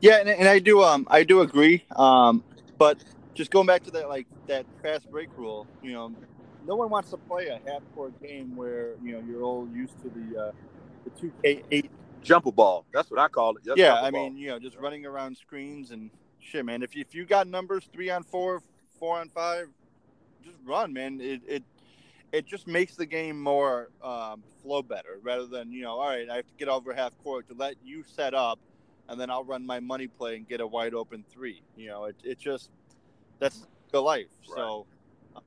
Yeah, 0.00 0.16
and, 0.16 0.28
and 0.28 0.48
I 0.48 0.58
do 0.58 0.82
um 0.82 1.06
I 1.10 1.24
do 1.24 1.40
agree. 1.40 1.84
Um, 1.96 2.42
but 2.78 3.02
just 3.34 3.50
going 3.50 3.66
back 3.66 3.84
to 3.84 3.90
that 3.92 4.08
like 4.08 4.26
that 4.46 4.66
fast 4.82 5.10
break 5.10 5.28
rule, 5.36 5.66
you 5.82 5.92
know, 5.92 6.12
no 6.66 6.76
one 6.76 6.90
wants 6.90 7.10
to 7.10 7.16
play 7.16 7.48
a 7.48 7.60
half 7.70 7.82
court 7.94 8.12
game 8.22 8.56
where 8.56 8.94
you 9.02 9.12
know 9.12 9.22
you're 9.26 9.42
all 9.42 9.68
used 9.74 10.00
to 10.02 10.10
the 10.10 10.40
uh, 10.40 10.52
the 11.04 11.10
two 11.20 11.32
K 11.42 11.62
eight. 11.70 11.90
Jumper 12.22 12.52
ball. 12.52 12.84
That's 12.92 13.10
what 13.10 13.18
I 13.18 13.28
call 13.28 13.56
it. 13.56 13.64
Just 13.64 13.78
Yeah, 13.78 13.94
I 13.94 14.10
ball. 14.10 14.28
mean 14.28 14.36
you 14.36 14.48
know 14.48 14.58
just 14.58 14.76
running 14.76 15.06
around 15.06 15.36
screens 15.36 15.90
and 15.90 16.10
shit, 16.38 16.64
man. 16.64 16.82
If 16.82 16.94
you, 16.94 17.00
if 17.00 17.14
you 17.14 17.24
got 17.24 17.46
numbers 17.46 17.88
three 17.92 18.10
on 18.10 18.24
four, 18.24 18.62
four 18.98 19.18
on 19.18 19.30
five, 19.30 19.68
just 20.44 20.56
run, 20.64 20.92
man. 20.92 21.20
It 21.20 21.40
it 21.46 21.64
it 22.32 22.46
just 22.46 22.66
makes 22.66 22.94
the 22.94 23.06
game 23.06 23.40
more 23.40 23.90
um, 24.02 24.42
flow 24.62 24.82
better 24.82 25.18
rather 25.22 25.46
than 25.46 25.72
you 25.72 25.82
know 25.82 25.98
all 25.98 26.08
right 26.08 26.28
I 26.30 26.36
have 26.36 26.46
to 26.46 26.54
get 26.58 26.68
over 26.68 26.94
half 26.94 27.12
court 27.22 27.48
to 27.48 27.54
let 27.54 27.74
you 27.82 28.04
set 28.04 28.34
up 28.34 28.58
and 29.10 29.20
then 29.20 29.28
I'll 29.28 29.44
run 29.44 29.66
my 29.66 29.80
money 29.80 30.06
play 30.06 30.36
and 30.36 30.48
get 30.48 30.60
a 30.60 30.66
wide 30.66 30.94
open 30.94 31.24
three. 31.28 31.62
You 31.76 31.88
know, 31.88 32.04
it, 32.04 32.16
it 32.22 32.38
just 32.38 32.70
that's 33.40 33.66
the 33.90 34.00
life. 34.00 34.28
So 34.54 34.86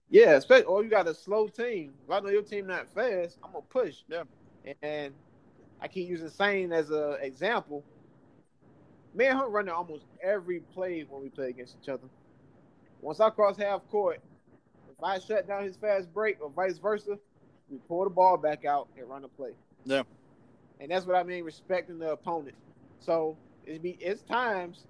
Yeah, 0.10 0.32
especially 0.32 0.66
or 0.66 0.84
you 0.84 0.90
got 0.90 1.08
a 1.08 1.14
slow 1.14 1.48
team. 1.48 1.94
If 2.06 2.12
I 2.12 2.20
know 2.20 2.30
your 2.30 2.42
team 2.44 2.68
not 2.68 2.90
fast, 2.94 3.38
I'm 3.44 3.54
gonna 3.54 3.64
push. 3.70 4.04
Yeah. 4.10 4.24
And 4.82 5.14
I 5.82 5.88
keep 5.88 6.10
using 6.10 6.30
Sane 6.30 6.74
as 6.74 6.92
an 6.92 7.18
example. 7.22 7.84
Me 9.16 9.28
and 9.28 9.40
him 9.40 9.52
running 9.52 9.74
almost 9.74 10.06
every 10.22 10.60
play 10.74 11.06
when 11.10 11.22
we 11.22 11.30
play 11.30 11.50
against 11.50 11.78
each 11.82 11.90
other. 11.90 12.08
Once 13.02 13.20
I 13.20 13.30
cross 13.30 13.58
half 13.58 13.88
court, 13.90 14.20
if 15.04 15.10
I 15.10 15.20
shut 15.20 15.48
down 15.48 15.64
his 15.64 15.76
fast 15.76 16.14
break 16.14 16.38
or 16.42 16.50
vice 16.50 16.78
versa, 16.78 17.18
we 17.70 17.78
pull 17.88 18.04
the 18.06 18.10
ball 18.10 18.38
back 18.38 18.66
out 18.66 18.88
and 18.98 19.10
run 19.10 19.24
the 19.24 19.28
play. 19.28 19.52
Yeah. 19.86 20.04
And 20.80 20.92
that's 20.92 21.06
what 21.06 21.16
I 21.16 21.24
mean 21.24 21.44
respecting 21.44 22.00
the 22.00 22.12
opponent. 22.12 22.56
So 23.00 23.38
it 23.66 23.82
be 23.82 23.98
it's 24.00 24.22
times 24.22 24.86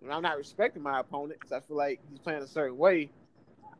when 0.00 0.12
I'm 0.12 0.22
not 0.22 0.36
respecting 0.36 0.82
my 0.82 1.00
opponent 1.00 1.40
because 1.40 1.52
I 1.52 1.60
feel 1.60 1.76
like 1.76 2.00
he's 2.10 2.18
playing 2.18 2.42
a 2.42 2.46
certain 2.46 2.76
way. 2.76 3.10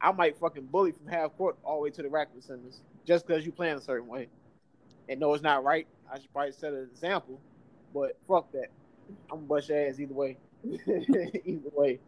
I 0.01 0.13
might 0.13 0.39
fucking 0.39 0.67
bully 0.67 0.93
from 0.93 1.09
half 1.09 1.37
court 1.37 1.59
all 1.65 1.77
the 1.77 1.83
way 1.83 1.91
to 1.91 2.03
the 2.03 2.09
rack 2.09 2.29
of 2.37 2.43
centers 2.43 2.81
just 3.05 3.27
because 3.27 3.45
you 3.45 3.53
playing 3.53 3.77
a 3.77 3.81
certain 3.81 4.07
way. 4.07 4.29
And 5.09 5.21
no, 5.21 5.35
it's 5.35 5.43
not 5.43 5.65
right. 5.65 5.87
I 6.11 6.19
should 6.19 6.33
probably 6.33 6.53
set 6.53 6.73
an 6.73 6.89
example, 6.91 7.41
but 7.93 8.17
fuck 8.27 8.53
that. 8.53 8.69
I'm 9.31 9.39
gonna 9.39 9.47
bust 9.47 9.69
your 9.69 9.87
ass 9.87 9.99
either 9.99 10.15
way. 10.15 10.37
either 10.65 11.71
way. 11.75 11.99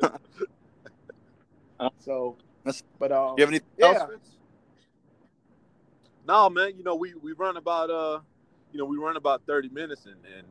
so, 1.98 2.36
That's- 2.64 2.82
but 2.98 3.12
um, 3.12 3.34
you 3.36 3.42
have 3.42 3.50
anything 3.50 3.68
yeah. 3.78 3.86
else? 3.86 4.10
No, 6.26 6.50
man. 6.50 6.76
You 6.76 6.84
know, 6.84 6.94
we 6.94 7.14
we 7.14 7.32
run 7.32 7.56
about 7.56 7.90
uh, 7.90 8.20
you 8.72 8.78
know, 8.78 8.84
we 8.84 8.98
run 8.98 9.16
about 9.16 9.42
thirty 9.46 9.68
minutes, 9.68 10.06
and 10.06 10.16
and 10.36 10.46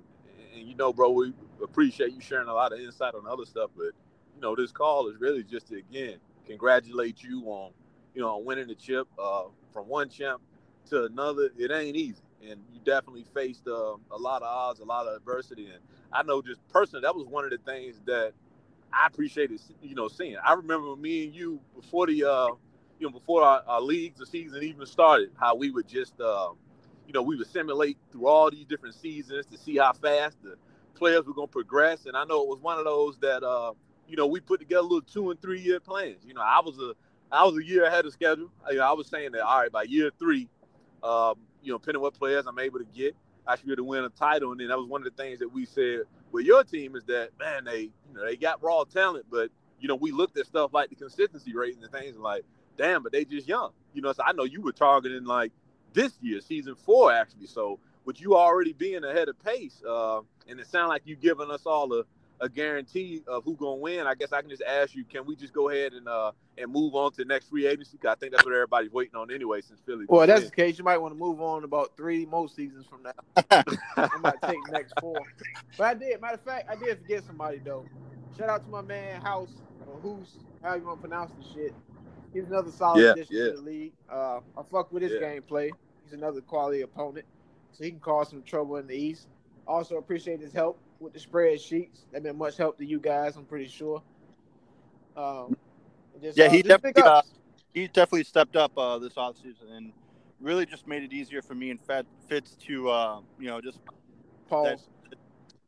and 0.56 0.68
you 0.68 0.76
know, 0.76 0.92
bro, 0.92 1.12
we 1.12 1.34
appreciate 1.64 2.12
you 2.12 2.22
sharing 2.22 2.48
a 2.48 2.54
lot 2.54 2.74
of 2.74 2.80
insight 2.80 3.16
on 3.16 3.28
other 3.28 3.46
stuff, 3.46 3.70
but 3.78 3.92
you 4.36 4.42
know, 4.42 4.56
this 4.56 4.72
call 4.72 5.08
is 5.08 5.20
really 5.20 5.44
just 5.44 5.68
to 5.68 5.78
again 5.78 6.18
congratulate 6.46 7.22
you 7.22 7.44
on 7.46 7.72
you 8.16 8.22
know 8.22 8.38
on 8.38 8.46
winning 8.46 8.68
the 8.68 8.74
chip 8.74 9.08
uh 9.20 9.44
from 9.72 9.88
one 9.88 10.10
champ 10.10 10.42
to 10.90 11.06
another. 11.06 11.50
It 11.58 11.72
ain't 11.72 11.96
easy, 11.96 12.24
and 12.42 12.60
you 12.74 12.80
definitely 12.84 13.26
faced 13.34 13.68
uh, 13.68 13.96
a 14.12 14.18
lot 14.18 14.42
of 14.42 14.48
odds, 14.48 14.80
a 14.80 14.86
lot 14.86 15.08
of 15.08 15.16
adversity, 15.16 15.68
and 15.68 15.80
I 16.12 16.24
know 16.24 16.42
just 16.42 16.60
personally 16.70 17.04
that 17.04 17.16
was 17.16 17.28
one 17.28 17.46
of 17.46 17.52
the 17.52 17.60
things 17.60 18.02
that 18.06 18.34
I 18.94 19.08
appreciated, 19.08 19.62
you 19.82 19.96
know, 19.96 20.08
seeing. 20.08 20.38
I 20.44 20.54
remember 20.54 20.96
me 20.96 21.26
and 21.26 21.36
you 21.36 21.60
before 21.76 22.08
the 22.08 22.26
uh 22.30 22.50
you 23.00 23.08
know, 23.08 23.12
before 23.12 23.44
our, 23.44 23.64
our 23.68 23.82
leagues, 23.82 24.20
the 24.20 24.26
season 24.26 24.62
even 24.64 24.86
started, 24.86 25.32
how 25.40 25.56
we 25.56 25.72
would 25.72 25.88
just, 25.88 26.20
uh, 26.20 26.50
you 27.08 27.14
know, 27.14 27.22
we 27.22 27.36
would 27.36 27.48
simulate 27.48 27.98
through 28.12 28.28
all 28.28 28.52
these 28.52 28.66
different 28.66 28.96
seasons 28.96 29.46
to 29.48 29.58
see 29.58 29.78
how 29.78 29.94
fast 29.94 30.38
the 30.44 30.56
players 30.96 31.26
were 31.26 31.34
going 31.34 31.48
to 31.48 31.52
progress. 31.52 32.06
And 32.06 32.16
I 32.16 32.26
know 32.26 32.44
it 32.44 32.50
was 32.50 32.60
one 32.62 32.78
of 32.78 32.86
those 32.86 33.18
that, 33.20 33.44
uh, 33.44 33.74
you 34.08 34.18
know, 34.18 34.28
we 34.28 34.40
put 34.40 34.60
together 34.60 34.82
little 34.82 35.02
two 35.02 35.32
and 35.32 35.42
three 35.42 35.62
year 35.62 35.80
plans. 35.80 36.24
You 36.26 36.34
know, 36.34 36.42
I 36.42 36.62
was 36.64 36.78
a, 36.80 36.94
I 37.32 37.46
was 37.46 37.58
a 37.58 37.66
year 37.66 37.86
ahead 37.86 38.06
of 38.06 38.14
schedule. 38.14 38.52
I, 38.70 38.78
I 38.78 38.92
was 38.94 39.08
saying 39.08 39.32
that, 39.34 39.42
all 39.42 39.62
right, 39.62 39.72
by 39.72 39.84
year 39.84 40.12
three, 40.20 40.50
um, 41.04 41.36
you 41.64 41.72
know, 41.72 41.78
depending 41.78 42.02
what 42.02 42.14
players 42.14 42.46
I'm 42.48 42.60
able 42.60 42.80
to 42.80 42.86
get, 42.86 43.16
I 43.48 43.56
should 43.56 43.66
be 43.66 43.72
able 43.72 43.84
to 43.84 43.86
win 43.86 44.04
a 44.04 44.10
title. 44.10 44.52
And 44.52 44.60
then 44.60 44.68
that 44.68 44.78
was 44.78 44.88
one 44.88 45.06
of 45.06 45.16
the 45.16 45.24
things 45.24 45.40
that 45.40 45.50
we 45.52 45.66
said 45.66 46.02
with 46.32 46.46
your 46.46 46.64
team 46.64 46.96
is 46.96 47.04
that, 47.06 47.30
man, 47.40 47.66
they, 47.66 47.82
you 47.82 48.14
know, 48.14 48.26
they 48.26 48.36
got 48.36 48.62
raw 48.64 48.84
talent, 48.84 49.26
but, 49.32 49.50
you 49.80 49.88
know, 49.88 49.96
we 49.96 50.12
looked 50.12 50.38
at 50.38 50.46
stuff 50.46 50.74
like 50.74 50.90
the 50.90 50.96
consistency 50.96 51.56
rating 51.56 51.84
and 51.84 51.92
the 51.92 51.98
things 51.98 52.18
like, 52.18 52.44
damn, 52.78 53.04
but 53.04 53.12
they 53.12 53.26
just 53.26 53.48
young. 53.48 53.72
You 53.94 54.02
know, 54.02 54.14
so 54.14 54.24
I 54.26 54.34
know 54.34 54.44
you 54.44 54.62
were 54.62 54.72
targeting 54.72 55.26
like 55.26 55.52
this 55.94 56.14
year, 56.22 56.42
season 56.42 56.76
four, 56.76 57.12
actually. 57.12 57.48
So 57.48 57.80
with 58.06 58.22
you 58.22 58.36
already 58.36 58.74
being 58.74 59.04
ahead 59.04 59.30
of 59.30 59.40
pace, 59.44 59.82
uh, 59.88 60.22
and 60.48 60.60
it 60.60 60.68
sounds 60.68 60.90
like 60.90 61.04
you 61.06 61.16
giving 61.16 61.52
us 61.52 61.66
all 61.66 61.94
a, 61.94 62.04
a 62.42 62.50
guarantee 62.50 63.22
of 63.28 63.44
who 63.44 63.56
gonna 63.56 63.76
win, 63.76 64.08
I 64.08 64.16
guess 64.16 64.32
I 64.34 64.42
can 64.42 64.50
just 64.50 64.64
ask 64.64 64.96
you, 64.96 65.04
can 65.06 65.26
we 65.26 65.36
just 65.36 65.54
go 65.54 65.70
ahead 65.70 65.94
and 65.94 66.08
uh, 66.08 66.32
and 66.58 66.72
move 66.72 66.96
on 66.96 67.12
to 67.14 67.18
the 67.18 67.26
next 67.26 67.50
free 67.50 67.68
agency? 67.68 67.98
'Cause 67.98 68.12
I 68.12 68.16
think 68.16 68.32
that's 68.32 68.46
what 68.46 68.54
everybody's 68.54 68.92
waiting 68.92 69.16
on 69.16 69.32
anyway, 69.32 69.62
since 69.62 69.80
Philly. 69.86 70.06
Well, 70.08 70.26
that's 70.28 70.46
the 70.46 70.52
case. 70.52 70.78
You 70.78 70.84
might 70.84 70.98
want 70.98 71.14
to 71.14 71.20
move 71.20 71.42
on 71.42 71.64
about 71.64 71.96
three 71.98 72.26
more 72.26 72.48
seasons 72.50 72.86
from 72.88 73.04
now. 73.04 73.14
I 73.52 74.18
might 74.22 74.42
take 74.42 74.58
the 74.68 74.72
next 74.74 74.94
four. 75.00 75.22
But 75.78 75.84
I 75.88 75.94
did. 75.94 76.22
Matter 76.22 76.36
of 76.36 76.42
fact, 76.42 76.70
I 76.70 76.76
did 76.76 76.98
forget 77.00 77.24
somebody 77.26 77.60
though. 77.60 77.86
Shout 78.38 78.50
out 78.50 78.64
to 78.66 78.70
my 78.70 78.82
man 78.82 79.22
House 79.22 79.52
or 79.88 80.00
Who's 80.02 80.38
how 80.64 80.76
you 80.76 80.82
gonna 80.82 80.98
pronounce 80.98 81.32
the 81.34 81.44
shit. 81.54 81.74
He's 82.34 82.46
another 82.46 82.72
solid 82.72 83.02
Yeah, 83.04 83.12
addition 83.12 83.36
yeah. 83.36 83.44
to 83.46 83.52
the 83.58 83.62
league. 83.62 83.94
Uh, 84.10 84.40
I 84.58 84.64
fuck 84.72 84.92
with 84.92 85.04
his 85.04 85.14
Yeah. 85.14 85.20
gameplay. 85.20 85.72
He's 86.04 86.14
another 86.14 86.42
quality 86.42 86.82
opponent, 86.82 87.26
so 87.72 87.84
he 87.84 87.92
can 87.92 88.00
cause 88.00 88.30
some 88.30 88.44
trouble 88.44 88.78
in 88.78 88.88
the 88.88 88.96
East. 88.96 89.28
Also 89.70 89.98
appreciate 89.98 90.42
his 90.42 90.52
help 90.52 90.80
with 91.00 91.14
the 91.14 91.20
spreadsheets. 91.20 92.00
They've 92.12 92.24
been 92.24 92.40
much 92.40 92.58
help 92.58 92.80
to 92.80 92.86
you 92.86 93.00
guys. 93.00 93.36
I'm 93.36 93.46
pretty 93.46 93.68
sure. 93.68 94.02
Um, 95.16 95.56
just, 96.20 96.40
Yeah, 96.40 96.46
uh, 96.46 96.50
he 96.50 96.58
just 96.64 96.68
definitely, 96.70 97.04
uh, 97.04 97.22
he 97.72 97.88
definitely 97.88 98.24
stepped 98.24 98.56
up 98.56 98.76
uh, 98.76 98.98
this 98.98 99.14
offseason 99.14 99.72
and 99.78 99.94
really 100.42 100.66
just 100.66 100.88
made 100.88 101.04
it 101.04 101.14
easier 101.14 101.44
for 101.44 101.54
me 101.54 101.70
and 101.70 101.80
Fat 101.80 102.08
Fitz 102.28 102.56
to 102.66 102.90
uh, 102.90 103.20
you 103.38 103.46
know 103.46 103.62
just 103.62 103.78
Pause. 104.50 104.88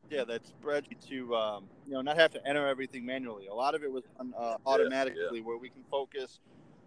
yeah 0.10 0.24
that 0.24 0.48
spread 0.48 0.88
to 1.10 1.36
um, 1.36 1.66
you 1.86 1.94
know 1.94 2.02
not 2.02 2.18
have 2.18 2.32
to 2.32 2.48
enter 2.48 2.68
everything 2.68 3.06
manually. 3.06 3.48
A 3.48 3.54
lot 3.54 3.76
of 3.76 3.84
it 3.84 3.92
was 3.92 4.04
uh, 4.36 4.56
automatically 4.66 5.42
where 5.42 5.58
we 5.58 5.70
can 5.70 5.84
focus 5.92 6.40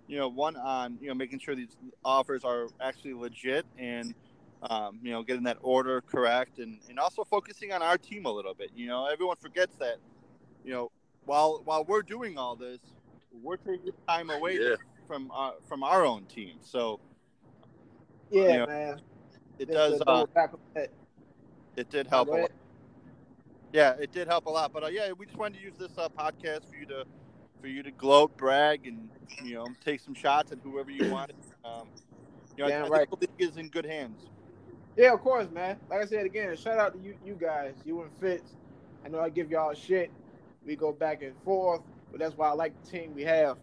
you 0.09 0.19
know 0.19 0.27
one 0.27 0.57
on 0.57 0.99
you 1.01 1.07
know 1.07 1.15
making 1.15 1.39
sure 1.39 1.55
these 1.55 1.77
offers 2.05 2.43
are 2.43 2.67
actually 2.81 3.15
legit 3.15 3.65
and 3.79 4.15
um, 4.71 4.99
you 5.03 5.11
know 5.11 5.23
getting 5.23 5.45
that 5.45 5.59
order 5.63 6.01
correct 6.01 6.59
and, 6.59 6.79
and 6.89 6.99
also 6.99 7.25
focusing 7.25 7.73
on 7.73 7.83
our 7.83 7.99
team 7.99 8.25
a 8.27 8.31
little 8.33 8.55
bit. 8.55 8.71
You 8.75 8.87
know 8.87 9.07
everyone 9.07 9.37
forgets 9.37 9.77
that 9.77 9.97
you 10.65 10.73
know 10.73 10.91
while 11.27 11.61
while 11.65 11.85
we're 11.85 12.03
doing 12.03 12.39
all 12.39 12.57
this 12.57 12.81
we're 13.43 13.57
taking 13.57 13.93
time 14.09 14.31
away 14.31 14.59
Yeah. 14.61 14.77
from 15.07 15.31
uh, 15.35 15.53
from 15.69 15.83
our 15.83 16.05
own 16.05 16.25
team. 16.27 16.59
So 16.63 17.01
Yeah, 18.31 18.49
Yeah. 18.49 18.67
man. 18.67 19.01
it 19.59 19.67
Just 19.67 19.73
does 19.73 20.01
uh, 20.01 20.05
double 20.05 20.27
back 20.35 20.53
on 20.53 20.59
that. 20.75 20.91
it 21.77 21.91
did 21.91 22.07
help 22.07 22.29
a 22.29 22.33
lot. 22.33 22.51
Yeah, 23.73 23.95
it 23.99 24.13
did 24.13 24.29
help 24.29 24.47
a 24.47 24.51
lot. 24.51 24.73
But 24.73 24.85
uh, 24.85 24.87
yeah, 24.87 25.13
we 25.13 25.27
just 25.27 25.37
wanted 25.39 25.59
to 25.59 25.65
use 25.65 25.75
this 25.79 25.97
uh, 25.99 26.09
podcast 26.17 26.69
for 26.71 26.77
you 26.77 26.87
to 26.87 27.05
for 27.61 27.67
you 27.67 27.83
to 27.83 27.91
gloat, 27.91 28.37
brag, 28.37 28.87
and 28.87 29.09
you 29.43 29.55
know 29.55 29.67
take 29.85 30.01
some 30.01 30.15
shots 30.15 30.53
at 30.53 30.59
whoever 30.63 30.91
you 30.91 31.11
wanted. 31.11 31.37
Um, 31.65 31.89
You 32.57 32.65
know, 32.65 32.69
Damn 32.71 32.85
I, 32.85 32.87
I 32.87 32.91
right. 32.91 33.09
think 33.11 33.21
the 33.21 33.29
league 33.45 33.51
is 33.51 33.57
in 33.57 33.69
good 33.69 33.85
hands. 33.87 34.21
Yeah, 34.97 35.13
of 35.13 35.21
course, 35.21 35.51
man. 35.51 35.77
Like 35.91 36.03
I 36.03 36.07
said 36.07 36.25
again, 36.25 36.57
shout 36.57 36.79
out 36.79 36.95
to 36.95 37.01
you, 37.01 37.17
you 37.25 37.35
guys, 37.35 37.75
you 37.85 38.01
and 38.03 38.11
Fitz. 38.21 38.55
I 39.05 39.09
know 39.09 39.21
I 39.21 39.29
give 39.29 39.51
y'all 39.51 39.75
shit. 39.75 40.11
We 40.65 40.77
go 40.77 40.93
back 40.93 41.23
and 41.23 41.35
forth, 41.45 41.83
but 42.11 42.21
that's 42.21 42.37
why 42.37 42.49
I 42.49 42.53
like 42.53 42.73
the 42.85 42.91
team 42.91 43.15
we 43.15 43.23
have. 43.25 43.59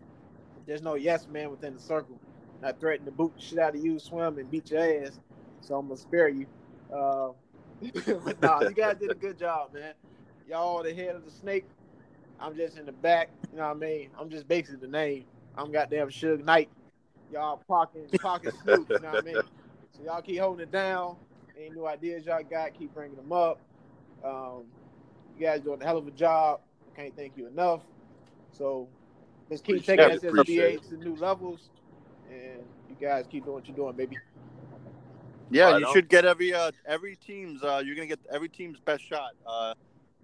There's 0.68 0.82
no 0.82 0.96
yes 0.96 1.28
man 1.28 1.50
within 1.50 1.74
the 1.74 1.80
circle. 1.80 2.20
I 2.64 2.74
threaten 2.74 3.06
to 3.06 3.12
boot 3.12 3.34
the 3.36 3.42
shit 3.42 3.60
out 3.60 3.76
of 3.76 3.84
you, 3.84 3.98
swim, 3.98 4.38
and 4.38 4.52
beat 4.52 4.70
your 4.70 5.06
ass. 5.06 5.20
So 5.62 5.76
I'm 5.76 5.88
gonna 5.88 5.98
spare 5.98 6.28
you. 6.28 6.46
Uh, 6.94 7.30
but 8.24 8.42
nah, 8.42 8.62
you 8.62 8.72
guys 8.72 8.98
did 9.00 9.10
a 9.10 9.16
good 9.16 9.40
job, 9.40 9.74
man. 9.74 9.94
Y'all 10.48 10.84
the 10.84 10.94
head 10.94 11.16
of 11.16 11.26
the 11.26 11.32
snake. 11.32 11.66
I'm 12.40 12.56
just 12.56 12.78
in 12.78 12.86
the 12.86 12.92
back. 12.92 13.30
You 13.52 13.58
know 13.58 13.68
what 13.68 13.78
I 13.78 13.80
mean? 13.80 14.10
I'm 14.20 14.30
just 14.30 14.48
basically 14.48 14.82
the 14.82 14.88
name. 14.88 15.26
I'm 15.58 15.72
goddamn 15.72 16.10
Suge 16.10 16.44
Knight. 16.44 16.70
Y'all 17.32 17.58
pocket 17.68 18.12
pocket 18.22 18.54
Snoop. 18.64 18.90
You 18.90 19.00
know 19.00 19.12
what 19.12 19.20
I 19.20 19.22
mean? 19.22 19.42
So 20.02 20.12
y'all 20.12 20.22
keep 20.22 20.40
holding 20.40 20.64
it 20.64 20.72
down. 20.72 21.16
Any 21.58 21.70
new 21.70 21.86
ideas 21.86 22.26
y'all 22.26 22.42
got, 22.44 22.74
keep 22.78 22.94
bringing 22.94 23.16
them 23.16 23.32
up. 23.32 23.60
Um, 24.24 24.64
you 25.38 25.46
guys 25.46 25.62
doing 25.62 25.82
a 25.82 25.86
hell 25.86 25.98
of 25.98 26.08
a 26.08 26.12
job. 26.12 26.62
Can't 26.96 27.16
thank 27.16 27.38
you 27.38 27.48
enough. 27.48 27.82
So 28.52 28.88
let's 29.50 29.62
keep 29.62 29.78
Appreciate 29.78 29.98
taking 29.98 30.18
it, 30.18 30.24
appreciate 30.24 30.82
SSBA 30.82 30.90
to 30.90 30.98
new 30.98 31.16
levels, 31.16 31.70
and 32.30 32.62
you 32.90 32.96
guys 33.00 33.26
keep 33.30 33.44
doing 33.44 33.56
what 33.56 33.68
you're 33.68 33.76
doing, 33.76 33.96
baby. 33.96 34.18
Yeah, 35.50 35.72
Right 35.72 35.82
you 35.82 35.88
should 35.92 36.08
get 36.08 36.26
every 36.26 36.54
uh, 36.54 36.72
every 36.86 37.16
team's. 37.16 37.62
Uh, 37.64 37.82
you're 37.86 37.96
gonna 37.96 38.08
get 38.08 38.20
every 38.32 38.50
team's 38.50 38.80
best 38.80 39.04
shot 39.04 39.32
uh, 39.46 39.74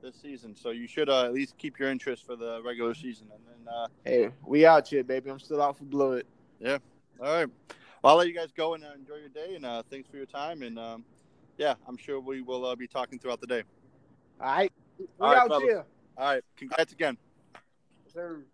this 0.02 0.16
season. 0.16 0.56
So 0.56 0.72
you 0.72 0.88
should 0.88 1.10
uh, 1.10 1.26
at 1.26 1.34
least 1.34 1.58
keep 1.58 1.78
your 1.78 1.90
interest 1.90 2.26
for 2.26 2.36
the 2.36 2.62
regular 2.64 2.94
season. 2.94 3.28
And 3.34 3.42
then, 3.46 3.74
uh, 3.74 3.88
Hey, 4.06 4.30
we 4.46 4.66
out 4.66 4.88
here, 4.88 5.04
baby. 5.04 5.30
I'm 5.30 5.40
still 5.40 5.62
out 5.62 5.78
for 5.78 5.84
blood. 5.84 6.24
Yeah. 6.60 6.78
All 7.20 7.26
right, 7.26 7.50
well, 8.08 8.14
I'll 8.14 8.20
let 8.20 8.30
you 8.30 8.34
guys 8.34 8.53
go 8.55 8.74
and 8.74 8.86
uh, 8.86 8.91
enjoy 8.97 9.16
your 9.16 9.28
day. 9.28 9.55
And 9.55 9.66
uh, 9.66 9.84
thanks 9.91 10.08
for 10.10 10.16
your 10.16 10.26
time. 10.26 10.62
And 10.62 10.80
um, 10.80 11.03
yeah, 11.58 11.74
I'm 11.89 11.97
sure 11.97 12.22
we 12.22 12.41
will 12.41 12.66
uh, 12.66 12.74
be 12.74 12.88
talking 12.88 13.20
throughout 13.20 13.41
the 13.41 13.47
day. 13.47 13.64
All 14.39 14.47
right. 14.47 14.72
We 14.97 15.08
All 15.20 15.34
right, 15.34 15.51
out 15.51 15.62
here. 15.62 15.84
All 16.18 16.26
right. 16.26 16.43
Congrats 16.55 16.93
again. 16.93 17.18
Sir. 18.14 18.45